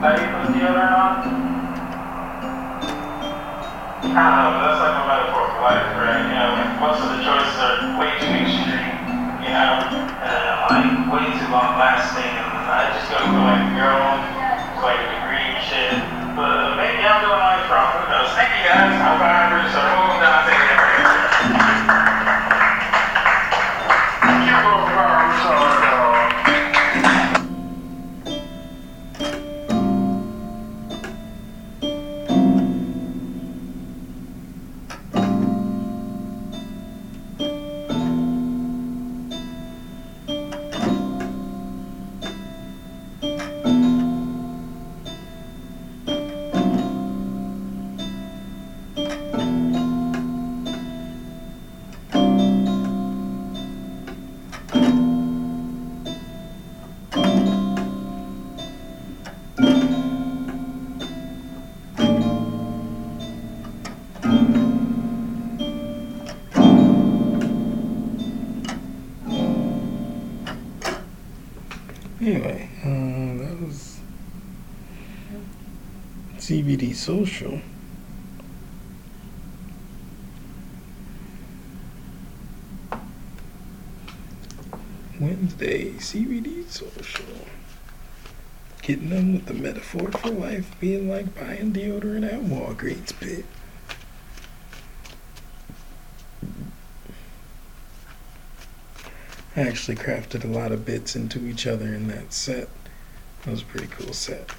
That 0.00 0.16
you 0.16 0.32
put 0.32 0.48
deodorant 0.56 0.96
on? 0.96 1.12
I 4.00 4.16
don't 4.16 4.32
know, 4.32 4.48
but 4.56 4.60
that's 4.64 4.80
like 4.80 4.96
a 4.96 5.04
metaphor 5.04 5.44
for 5.52 5.60
life, 5.60 5.92
right? 6.00 6.24
You 6.24 6.40
know, 6.40 6.56
most 6.80 7.04
of 7.04 7.12
the 7.12 7.20
choices 7.20 7.52
are 7.60 8.00
way 8.00 8.16
too 8.16 8.32
extreme, 8.40 8.96
you 9.44 9.52
know, 9.52 9.92
and 10.24 10.56
like 10.72 10.88
way 11.12 11.28
too 11.36 11.52
long 11.52 11.76
lasting, 11.76 12.32
and 12.32 12.64
I 12.64 12.96
just 12.96 13.12
go 13.12 13.20
for 13.20 13.44
like 13.44 13.76
girl, 13.76 14.00
like 14.80 15.04
degree 15.04 15.52
shit. 15.68 16.00
But 16.32 16.80
maybe 16.80 17.04
I'm 17.04 17.20
doing 17.20 17.36
life 17.36 17.68
wrong, 17.68 17.92
who 17.92 18.08
knows? 18.08 18.32
Thank 18.32 18.56
you 18.56 18.72
guys, 18.72 18.96
I'm 18.96 19.20
Byron, 19.20 19.68
so 19.68 19.90
Social. 77.00 77.62
Wednesday, 85.18 85.92
CBD 85.92 86.68
Social. 86.68 87.24
Getting 88.82 89.08
them 89.08 89.32
with 89.32 89.46
the 89.46 89.54
metaphor 89.54 90.12
for 90.12 90.28
life 90.28 90.78
being 90.78 91.08
like 91.08 91.34
buying 91.34 91.72
deodorant 91.72 92.30
at 92.30 92.42
Walgreens 92.42 93.18
pit. 93.18 93.46
I 99.56 99.62
actually 99.62 99.96
crafted 99.96 100.44
a 100.44 100.48
lot 100.48 100.70
of 100.70 100.84
bits 100.84 101.16
into 101.16 101.46
each 101.46 101.66
other 101.66 101.86
in 101.86 102.08
that 102.08 102.34
set. 102.34 102.68
That 103.44 103.52
was 103.52 103.62
a 103.62 103.64
pretty 103.64 103.86
cool 103.86 104.12
set. 104.12 104.50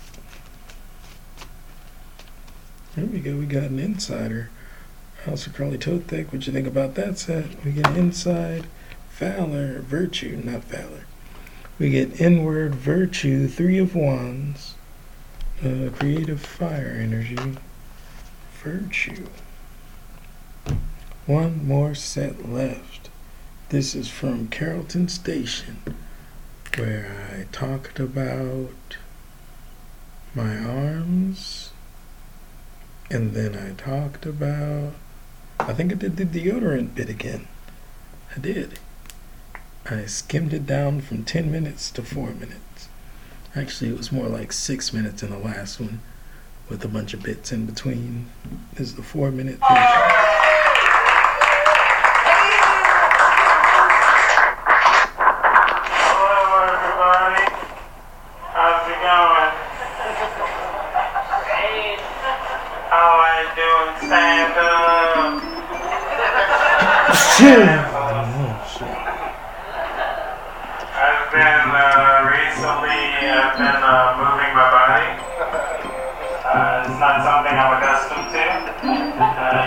There 2.96 3.06
we 3.06 3.20
go. 3.20 3.38
We 3.38 3.46
got 3.46 3.64
an 3.64 3.80
insider. 3.80 4.50
Aleister 5.24 5.54
Crowley 5.54 5.78
Thoth 5.78 6.08
Deck. 6.08 6.34
What 6.34 6.46
you 6.46 6.52
think 6.52 6.68
about 6.68 6.96
that 6.96 7.18
set? 7.18 7.64
We 7.64 7.72
get 7.72 7.96
inside, 7.96 8.66
Valor, 9.12 9.80
Virtue, 9.80 10.42
not 10.44 10.66
Valor. 10.66 11.06
We 11.80 11.90
get 11.90 12.20
inward, 12.20 12.76
Virtue, 12.76 13.48
Three 13.48 13.78
of 13.78 13.96
Wands, 13.96 14.76
uh, 15.64 15.90
Creative 15.98 16.42
Fire 16.42 16.98
Energy, 17.00 17.38
Virtue. 18.62 19.28
One 21.26 21.66
more 21.66 21.96
set 21.96 22.50
left. 22.50 23.10
This 23.70 23.96
is 23.96 24.10
from 24.10 24.50
Carrollton 24.50 25.08
Station, 25.08 25.78
where 26.76 27.30
I 27.32 27.46
talked 27.54 28.02
about 28.02 28.98
my 30.36 30.58
arms, 30.58 31.71
and 33.12 33.34
then 33.34 33.56
I 33.56 33.74
talked 33.74 34.26
about. 34.26 34.94
I 35.60 35.74
think 35.74 35.92
I 35.92 35.96
did 35.96 36.16
the 36.16 36.26
deodorant 36.26 36.96
bit 36.96 37.10
again. 37.10 37.48
I 38.36 38.40
did. 38.40 38.80
I 39.86 40.06
skimmed 40.06 40.54
it 40.54 40.66
down 40.66 41.02
from 41.02 41.26
10 41.26 41.52
minutes 41.52 41.92
to 41.92 42.04
4 42.04 42.30
minutes. 42.32 42.88
Actually, 43.54 43.92
it 43.92 43.98
was 43.98 44.12
more 44.12 44.28
like 44.28 44.54
6 44.54 44.94
minutes 44.94 45.22
in 45.22 45.30
the 45.30 45.38
last 45.38 45.80
one, 45.80 46.00
with 46.70 46.86
a 46.86 46.88
bunch 46.88 47.14
of 47.14 47.22
bits 47.22 47.52
in 47.52 47.66
between. 47.66 48.28
This 48.74 48.90
is 48.90 48.96
the 48.96 49.04
4 49.04 49.30
minute 49.32 49.60
version. 49.60 50.21
I've 67.52 67.68
been 71.36 71.68
uh, 71.68 72.24
recently, 72.32 73.04
I've 73.28 73.60
been 73.60 73.84
uh, 73.84 74.16
moving 74.16 74.56
my 74.56 74.72
body. 74.72 75.20
Uh, 76.48 76.88
it's 76.88 76.96
not 76.96 77.20
something 77.28 77.52
I'm 77.52 77.76
accustomed 77.76 78.32
to. 78.32 78.40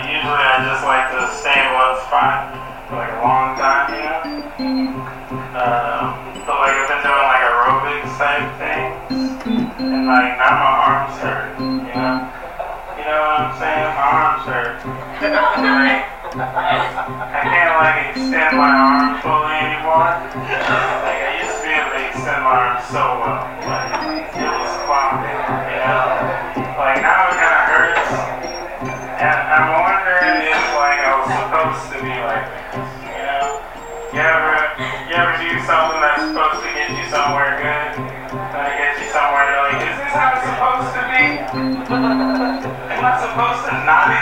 usually 0.01 0.33
I 0.49 0.65
just 0.65 0.81
like 0.81 1.13
to 1.13 1.29
stay 1.37 1.53
in 1.61 1.69
one 1.77 1.93
spot 2.09 2.57
for 2.89 2.97
like 2.97 3.13
a 3.13 3.21
long 3.21 3.53
time, 3.53 3.93
you 3.93 4.01
know? 4.01 4.33
Um, 5.53 6.25
but 6.41 6.57
like 6.57 6.73
I've 6.81 6.89
been 6.89 7.05
doing 7.05 7.21
like 7.21 7.45
aerobics 7.45 8.17
type 8.17 8.49
things, 8.57 9.13
and 9.77 10.09
like 10.09 10.41
now 10.41 10.57
my 10.57 10.73
arms 10.89 11.21
hurt, 11.21 11.53
you 11.61 11.93
know? 11.93 12.33
You 12.97 13.05
know 13.05 13.21
what 13.29 13.45
I'm 13.45 13.53
saying? 13.61 13.93
My 13.93 14.09
arms 14.09 14.41
hurt. 14.49 14.81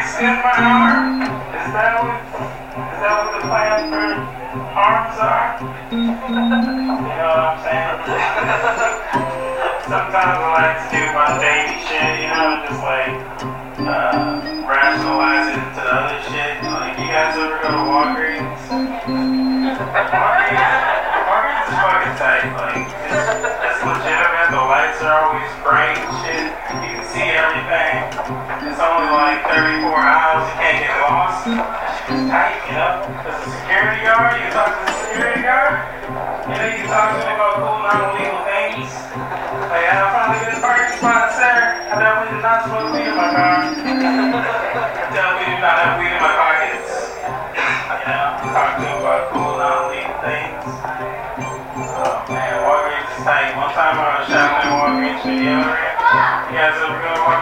extend 0.04 0.44
my 0.44 0.52
arm? 0.52 1.24
Is 1.24 1.72
that 1.72 1.96
what 2.04 2.20
is 2.20 3.00
that 3.00 3.14
what 3.24 3.32
the 3.40 3.48
plan 3.48 3.88
for 3.88 4.20
arms 4.76 5.16
are? 5.24 5.56
You 5.94 7.20
know 7.20 7.40
what 7.40 7.56
I'm 7.56 7.60
saying? 7.64 8.04
Sometimes 9.88 10.40
I 10.44 10.48
like 10.52 10.76
to 10.84 10.88
do 10.92 11.02
my 11.16 11.30
baby 11.40 11.76
shit, 11.88 12.20
you 12.20 12.30
know, 12.36 12.66
just 12.68 12.82
like 12.84 13.16
uh, 13.88 14.44
rationalize 14.68 15.48
it 15.54 15.60
into 15.62 15.84
other 15.88 16.20
shit. 16.28 16.60
Like 16.68 17.00
you 17.00 17.08
guys 17.08 17.38
ever 17.40 17.60
go 17.64 17.70
to 17.72 17.84
Walgreens? 17.88 18.60
Walgreens, 18.68 19.80
Walgreens 21.32 21.68
is 21.70 21.78
fucking 21.80 22.16
tight. 22.20 22.52
Like 22.60 22.83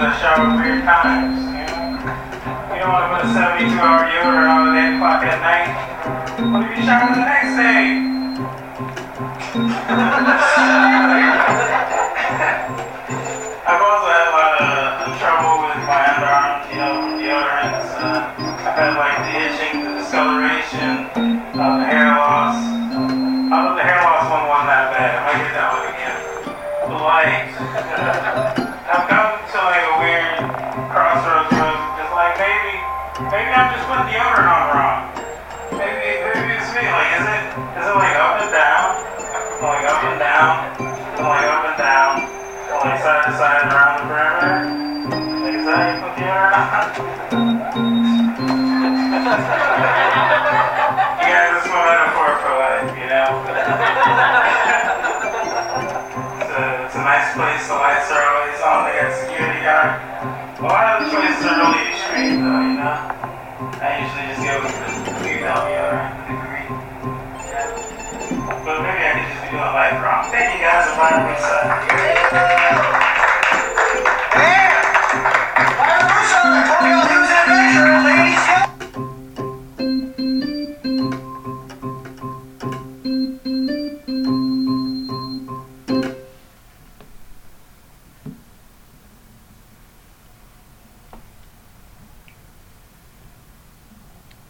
I 0.00 0.16
shower 0.16 0.56
weird 0.56 0.82
times, 0.84 1.44
you 1.44 1.60
know? 1.68 1.92
You 2.72 2.80
don't 2.80 2.88
want 2.88 3.04
to 3.04 3.20
put 3.20 3.28
a 3.28 3.34
72 3.36 3.76
hour 3.76 4.08
deodorant 4.08 4.48
on 4.48 4.72
at 4.72 4.92
8 4.92 4.96
o'clock 4.96 5.20
at 5.28 5.38
night. 5.44 5.68
What 6.40 6.72
if 6.72 6.78
you 6.78 6.84
shower 6.84 7.14
the 7.14 7.20
next 7.20 7.56
day? 7.56 7.99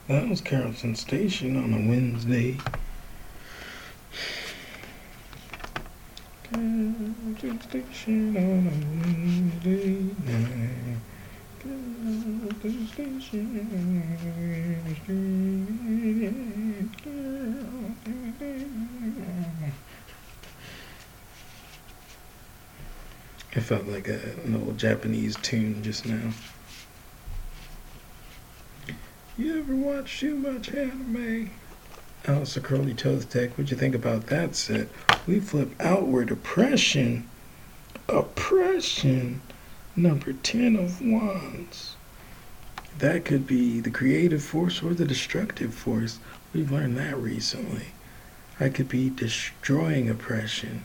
That 0.09 0.29
was 0.29 0.41
Carrollton 0.41 0.97
Station 0.97 1.57
on 1.57 1.73
a 1.73 1.89
Wednesday. 1.89 2.59
It 7.93 8.07
felt 23.61 23.87
like 23.87 24.07
a, 24.07 24.21
an 24.45 24.55
old 24.55 24.79
Japanese 24.79 25.37
tune 25.43 25.83
just 25.83 26.07
now. 26.07 26.31
You 29.37 29.59
ever 29.59 29.75
watch 29.75 30.21
too 30.21 30.37
much 30.37 30.73
anime? 30.73 31.51
Aleister 32.25 32.63
Crowley 32.63 32.95
Thoth 32.95 33.31
Deck, 33.31 33.51
what'd 33.51 33.73
you 33.73 33.77
think 33.77 33.97
about 33.97 34.29
that 34.29 34.55
set? 34.55 34.89
We 35.27 35.41
flip 35.41 35.73
outward 35.81 36.31
oppression 36.31 37.29
oppression, 38.11 39.41
number 39.97 40.33
10 40.33 40.77
of 40.77 41.01
wands. 41.01 41.97
That 42.99 43.25
could 43.25 43.47
be 43.47 43.81
the 43.81 43.91
creative 43.91 44.43
force 44.43 44.83
or 44.83 44.95
the 44.95 45.05
destructive 45.05 45.73
force. 45.73 46.19
We've 46.53 46.71
learned 46.71 46.97
that 46.99 47.17
recently. 47.17 47.87
I 48.59 48.69
could 48.69 48.89
be 48.89 49.09
destroying 49.09 50.11
oppression 50.11 50.83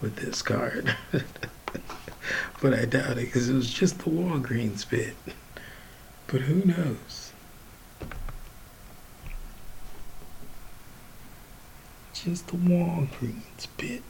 with 0.00 0.16
this 0.16 0.42
card. 0.42 0.94
but 2.60 2.74
I 2.74 2.84
doubt 2.84 3.12
it 3.12 3.26
because 3.26 3.48
it 3.48 3.54
was 3.54 3.72
just 3.72 3.98
the 4.00 4.10
Walgreens 4.10 4.88
bit. 4.88 5.14
But 6.26 6.42
who 6.42 6.64
knows? 6.64 7.32
Just 12.12 12.48
the 12.48 12.56
Walgreens 12.56 13.66
bit. 13.76 14.02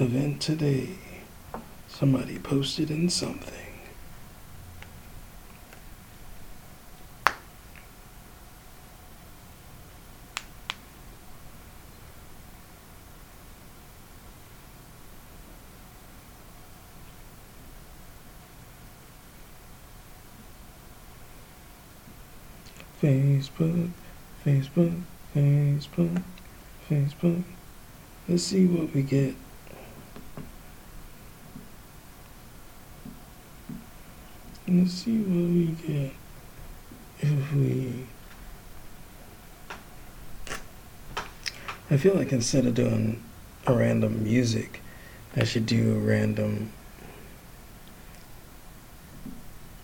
Event 0.00 0.42
today. 0.42 0.88
Somebody 1.86 2.40
posted 2.40 2.90
in 2.90 3.08
something. 3.08 3.52
Facebook, 23.00 23.90
Facebook, 24.44 25.02
Facebook, 25.36 26.22
Facebook. 26.90 27.44
Let's 28.26 28.42
see 28.42 28.66
what 28.66 28.92
we 28.92 29.02
get. 29.02 29.43
Let's 34.66 34.92
see 34.92 35.18
what 35.18 35.50
we 35.50 35.66
get 35.86 36.12
if 37.20 37.52
we. 37.52 38.06
I 41.90 41.98
feel 41.98 42.14
like 42.14 42.32
instead 42.32 42.64
of 42.64 42.74
doing 42.74 43.22
a 43.66 43.74
random 43.74 44.24
music, 44.24 44.80
I 45.36 45.44
should 45.44 45.66
do 45.66 45.96
a 45.96 45.98
random 45.98 46.72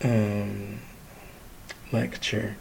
um, 0.03 0.81
lecture. 1.93 2.57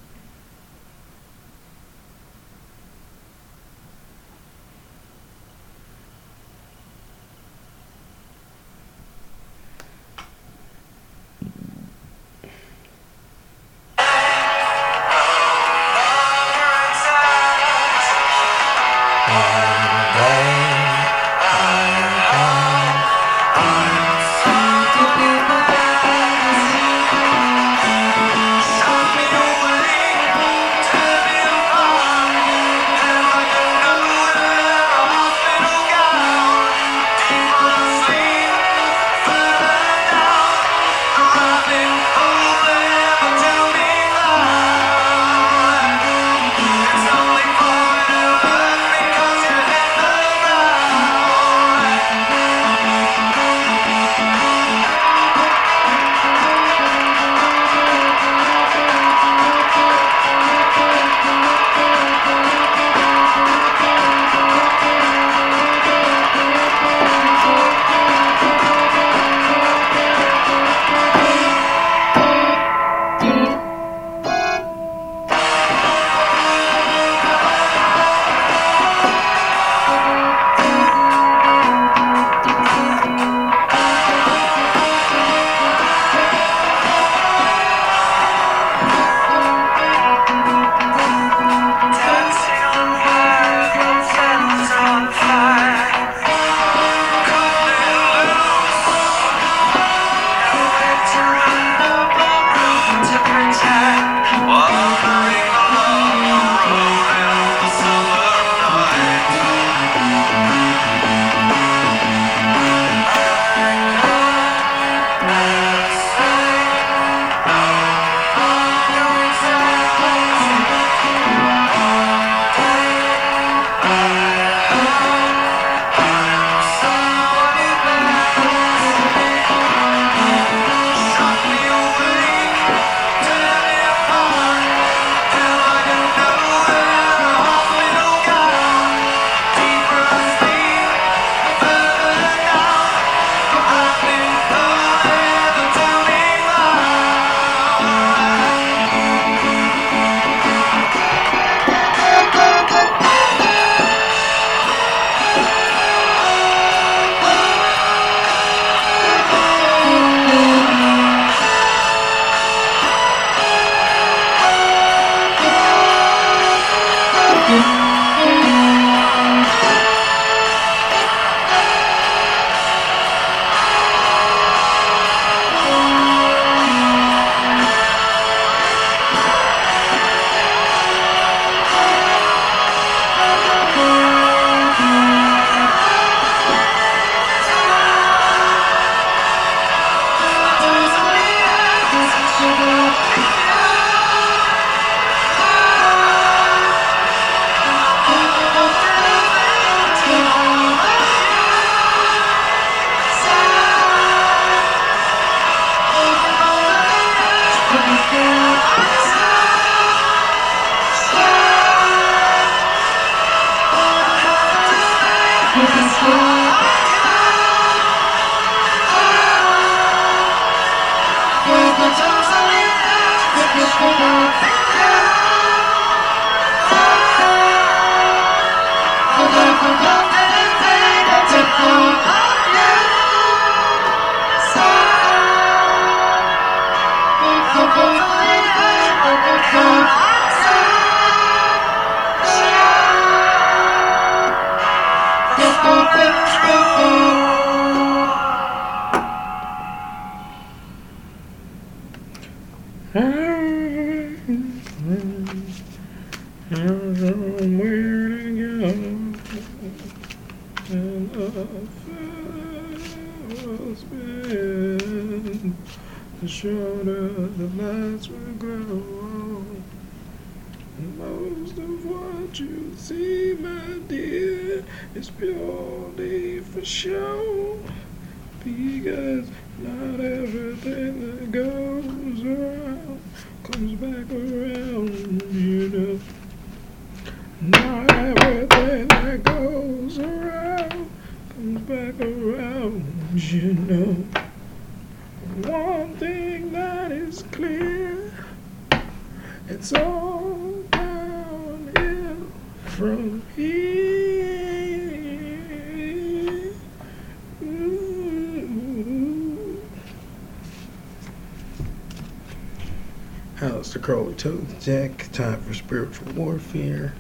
Spiritual 315.70 316.12
warfare. 316.14 316.96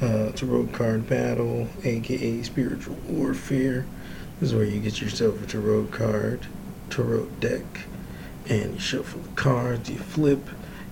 Uh, 0.00 0.32
tarot 0.32 0.66
card 0.72 1.08
battle, 1.08 1.68
aka 1.84 2.42
spiritual 2.42 2.96
warfare. 3.08 3.86
This 4.40 4.48
is 4.48 4.54
where 4.56 4.64
you 4.64 4.80
get 4.80 5.00
yourself 5.00 5.40
a 5.40 5.46
tarot 5.46 5.84
card, 5.92 6.44
tarot 6.90 7.26
deck, 7.38 7.62
and 8.48 8.74
you 8.74 8.80
shuffle 8.80 9.20
the 9.20 9.28
cards, 9.36 9.88
you 9.88 9.98
flip, 9.98 10.48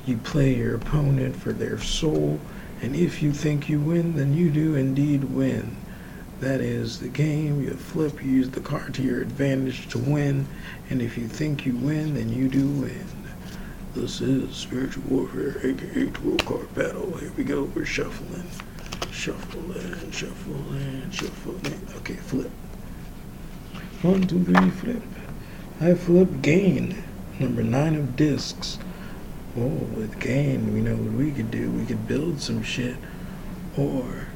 you 0.07 0.19
play 0.19 0.55
your 0.55 0.77
opponent 0.77 1.35
for 1.35 1.53
their 1.53 1.81
soul, 1.81 2.39
and 2.81 2.95
if 2.95 3.21
you 3.21 3.33
think 3.33 3.69
you 3.69 3.81
win, 3.81 4.15
then 4.15 4.33
you 4.33 4.49
do 4.49 4.77
indeed 4.77 5.25
win. 5.25 5.77
That 6.39 6.61
is 6.61 7.01
the 7.01 7.09
game. 7.09 7.61
You 7.61 7.71
flip, 7.71 8.23
you 8.23 8.31
use 8.31 8.51
the 8.51 8.61
card 8.61 8.95
to 8.95 9.03
your 9.03 9.21
advantage 9.21 9.89
to 9.89 9.99
win, 9.99 10.47
and 10.89 11.03
if 11.03 11.19
you 11.19 11.27
think 11.27 11.67
you 11.67 11.75
win, 11.75 12.15
then 12.15 12.29
you 12.29 12.49
do 12.49 12.69
win. 12.69 13.05
This 13.93 14.21
is 14.21 14.55
spiritual 14.55 15.03
warfare, 15.09 15.59
aka 15.67 16.07
tarot 16.11 16.37
card 16.47 16.73
battle. 16.77 17.17
Here 17.17 17.33
we 17.37 17.43
go. 17.43 17.65
We're 17.65 17.85
shuffling, 17.85 18.49
shuffle 19.11 19.73
and 19.73 20.15
shuffling, 20.15 21.11
shuffling, 21.11 21.11
shuffling. 21.11 21.89
Okay, 21.97 22.15
flip. 22.15 22.53
One, 24.03 24.29
two, 24.29 24.45
three, 24.45 24.71
flip. 24.71 25.03
I 25.81 25.95
flip 25.95 26.41
gain. 26.41 27.03
Number 27.41 27.65
nine 27.65 27.97
of 27.97 28.15
discs. 28.15 28.79
Oh, 29.57 29.67
with 29.67 30.21
gain, 30.21 30.73
we 30.73 30.83
know 30.83 30.95
what 30.95 31.13
we 31.15 31.33
could 31.33 31.51
do. 31.51 31.73
We 31.73 31.85
could 31.85 32.07
build 32.07 32.41
some 32.41 32.63
shit. 32.63 32.97
Or 33.77 34.29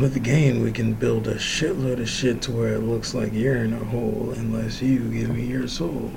with 0.00 0.14
the 0.14 0.20
gain, 0.20 0.62
we 0.62 0.70
can 0.70 0.94
build 0.94 1.26
a 1.26 1.34
shitload 1.34 2.00
of 2.00 2.08
shit 2.08 2.40
to 2.42 2.52
where 2.52 2.74
it 2.74 2.80
looks 2.80 3.14
like 3.14 3.32
you're 3.32 3.56
in 3.56 3.72
a 3.72 3.84
hole 3.84 4.32
unless 4.36 4.80
you 4.80 5.00
give 5.10 5.30
me 5.30 5.44
your 5.44 5.66
soul. 5.66 6.12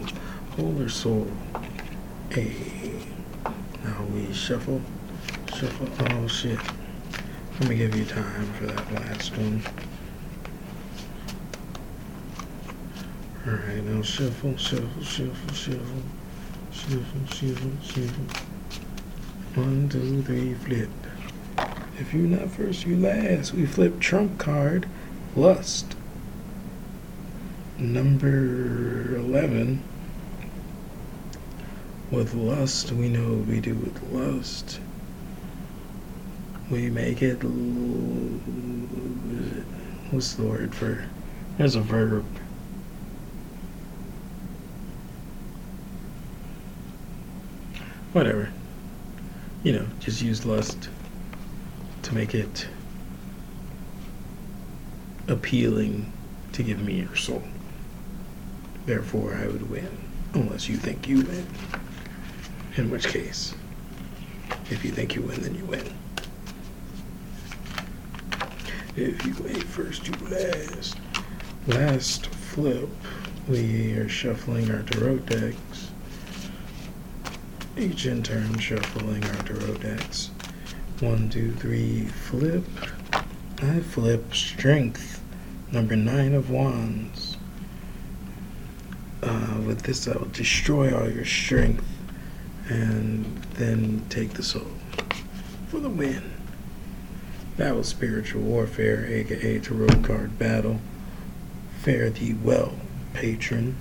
Hole 0.56 0.80
or 0.80 0.90
soul? 0.90 1.28
Hey. 2.30 2.54
Now 3.84 4.04
we 4.14 4.32
shuffle. 4.34 4.82
Shuffle. 5.56 5.90
Oh 6.12 6.28
shit. 6.28 6.60
Let 7.60 7.70
me 7.70 7.76
give 7.76 7.96
you 7.96 8.06
time 8.06 8.54
for 8.54 8.68
that 8.68 8.94
last 8.94 9.36
one. 9.38 9.64
Alright, 13.48 13.84
now 13.84 14.04
shuffle, 14.04 14.56
shuffle, 14.58 15.04
shuffle, 15.04 15.54
shuffle. 15.56 16.04
Shuffle, 16.72 17.26
shuffle, 17.34 17.72
shuffle. 17.82 18.26
One, 19.56 19.90
two, 19.90 20.22
three, 20.22 20.54
flip. 20.54 21.01
If 22.02 22.16
you're 22.16 22.24
not 22.24 22.50
first, 22.50 22.88
you 22.88 22.98
last. 22.98 23.54
We 23.54 23.68
flip 23.68 24.00
trump 24.00 24.40
card, 24.40 24.90
lust. 25.36 25.96
Number 27.78 29.18
11. 29.18 29.84
With 32.10 32.34
lust, 32.34 32.92
we 32.92 33.08
know 33.08 33.34
what 33.34 33.46
we 33.46 33.60
do 33.60 33.76
with 33.76 34.02
lust. 34.12 34.80
We 36.72 36.90
make 36.90 37.22
it. 37.22 37.36
What's 40.10 40.34
the 40.34 40.44
word 40.44 40.74
for? 40.74 41.06
There's 41.60 41.76
a 41.76 41.82
verb. 41.82 42.26
Whatever. 48.12 48.52
You 49.62 49.74
know, 49.74 49.86
just 50.00 50.24
use 50.24 50.48
lust 50.48 50.90
make 52.12 52.36
it 52.36 52.68
appealing 55.28 56.12
to 56.54 56.64
give 56.64 56.82
me 56.82 57.02
your 57.02 57.16
soul. 57.16 57.44
Therefore, 58.86 59.36
I 59.36 59.48
would 59.48 59.70
win, 59.70 59.90
unless 60.34 60.68
you 60.68 60.76
think 60.76 61.08
you 61.08 61.18
win. 61.18 61.48
In 62.78 62.90
which 62.90 63.08
case, 63.08 63.54
if 64.70 64.84
you 64.84 64.92
think 64.92 65.16
you 65.16 65.22
win, 65.22 65.42
then 65.42 65.56
you 65.56 65.66
win. 65.66 65.86
If 68.96 69.26
you 69.26 69.36
wait 69.44 69.64
first, 69.64 70.08
you 70.08 70.14
last. 70.28 70.98
Last 71.68 72.28
flip, 72.28 72.90
we 73.48 73.94
are 73.94 74.10
shuffling 74.10 74.72
our 74.72 74.84
tarot 74.84 75.20
decks. 75.20 75.92
Each 77.78 78.06
in 78.06 78.24
turn 78.24 78.58
shuffling 78.60 79.24
our 79.24 79.44
tarot 79.44 79.76
decks. 79.76 80.32
One, 81.02 81.30
two, 81.30 81.52
three, 81.54 82.06
flip. 82.06 82.64
I 83.12 83.80
flip 83.80 84.36
strength, 84.36 85.20
number 85.72 85.96
nine 85.96 86.36
of 86.36 86.52
wands. 86.52 87.38
Uh, 89.24 89.62
with 89.66 89.82
this, 89.82 90.08
I 90.08 90.16
will 90.16 90.28
destroy 90.28 90.96
all 90.96 91.10
your 91.10 91.26
strength 91.26 91.88
and 92.70 93.26
then 93.56 94.06
take 94.10 94.34
the 94.34 94.44
soul 94.44 94.68
for 95.70 95.80
the 95.80 95.90
win. 95.90 96.34
That 97.58 97.76
was 97.76 97.88
spiritual 97.88 98.44
warfare, 98.44 99.08
aka 99.08 99.58
tarot 99.58 100.04
card 100.04 100.38
battle. 100.38 100.82
Fare 101.80 102.12
thee 102.12 102.36
well, 102.44 102.74
patron. 103.16 103.76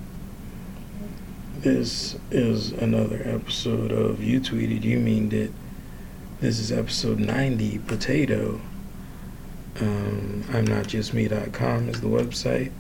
This 1.59 2.17
is 2.31 2.73
another 2.73 3.21
episode 3.27 3.93
of 3.93 4.25
You 4.25 4.41
Tweeted, 4.41 4.85
You 4.85 4.99
Meaned 4.99 5.35
It. 5.35 5.53
This 6.41 6.59
is 6.59 6.73
episode 6.73 7.19
90, 7.19 7.81
Potato. 7.81 8.63
Um, 9.79 10.43
I'm 10.51 10.67
not 10.67 10.87
just 10.87 11.13
me.com 11.13 11.91
is 11.91 12.01
the 12.01 12.07
website. 12.07 12.73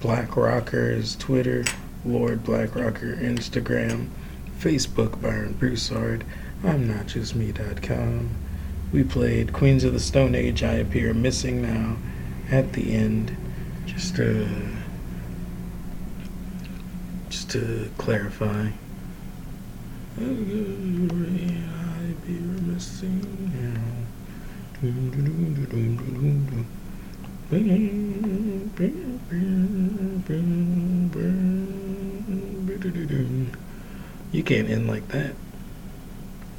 Black 0.00 0.36
Rocker 0.36 0.90
is 0.90 1.16
Twitter. 1.16 1.64
Lord 2.04 2.44
Black 2.44 2.74
Rocker 2.74 3.16
Instagram. 3.16 4.10
Facebook 4.58 5.22
Byron 5.22 5.54
Broussard. 5.54 6.24
I'm 6.62 6.86
not 6.86 7.06
just 7.06 7.34
me.com. 7.34 8.28
We 8.92 9.02
played 9.02 9.54
Queens 9.54 9.82
of 9.84 9.94
the 9.94 9.98
Stone 10.00 10.34
Age. 10.34 10.62
I 10.62 10.74
appear 10.74 11.14
missing 11.14 11.62
now 11.62 11.96
at 12.50 12.74
the 12.74 12.92
end. 12.92 13.34
Just 13.86 14.16
to 14.16 14.46
just 17.30 17.50
to 17.52 17.90
clarify. 17.96 18.72
You 22.26 22.34
can't 34.42 34.68
end 34.68 34.88
like 34.88 35.06
that. 35.08 35.34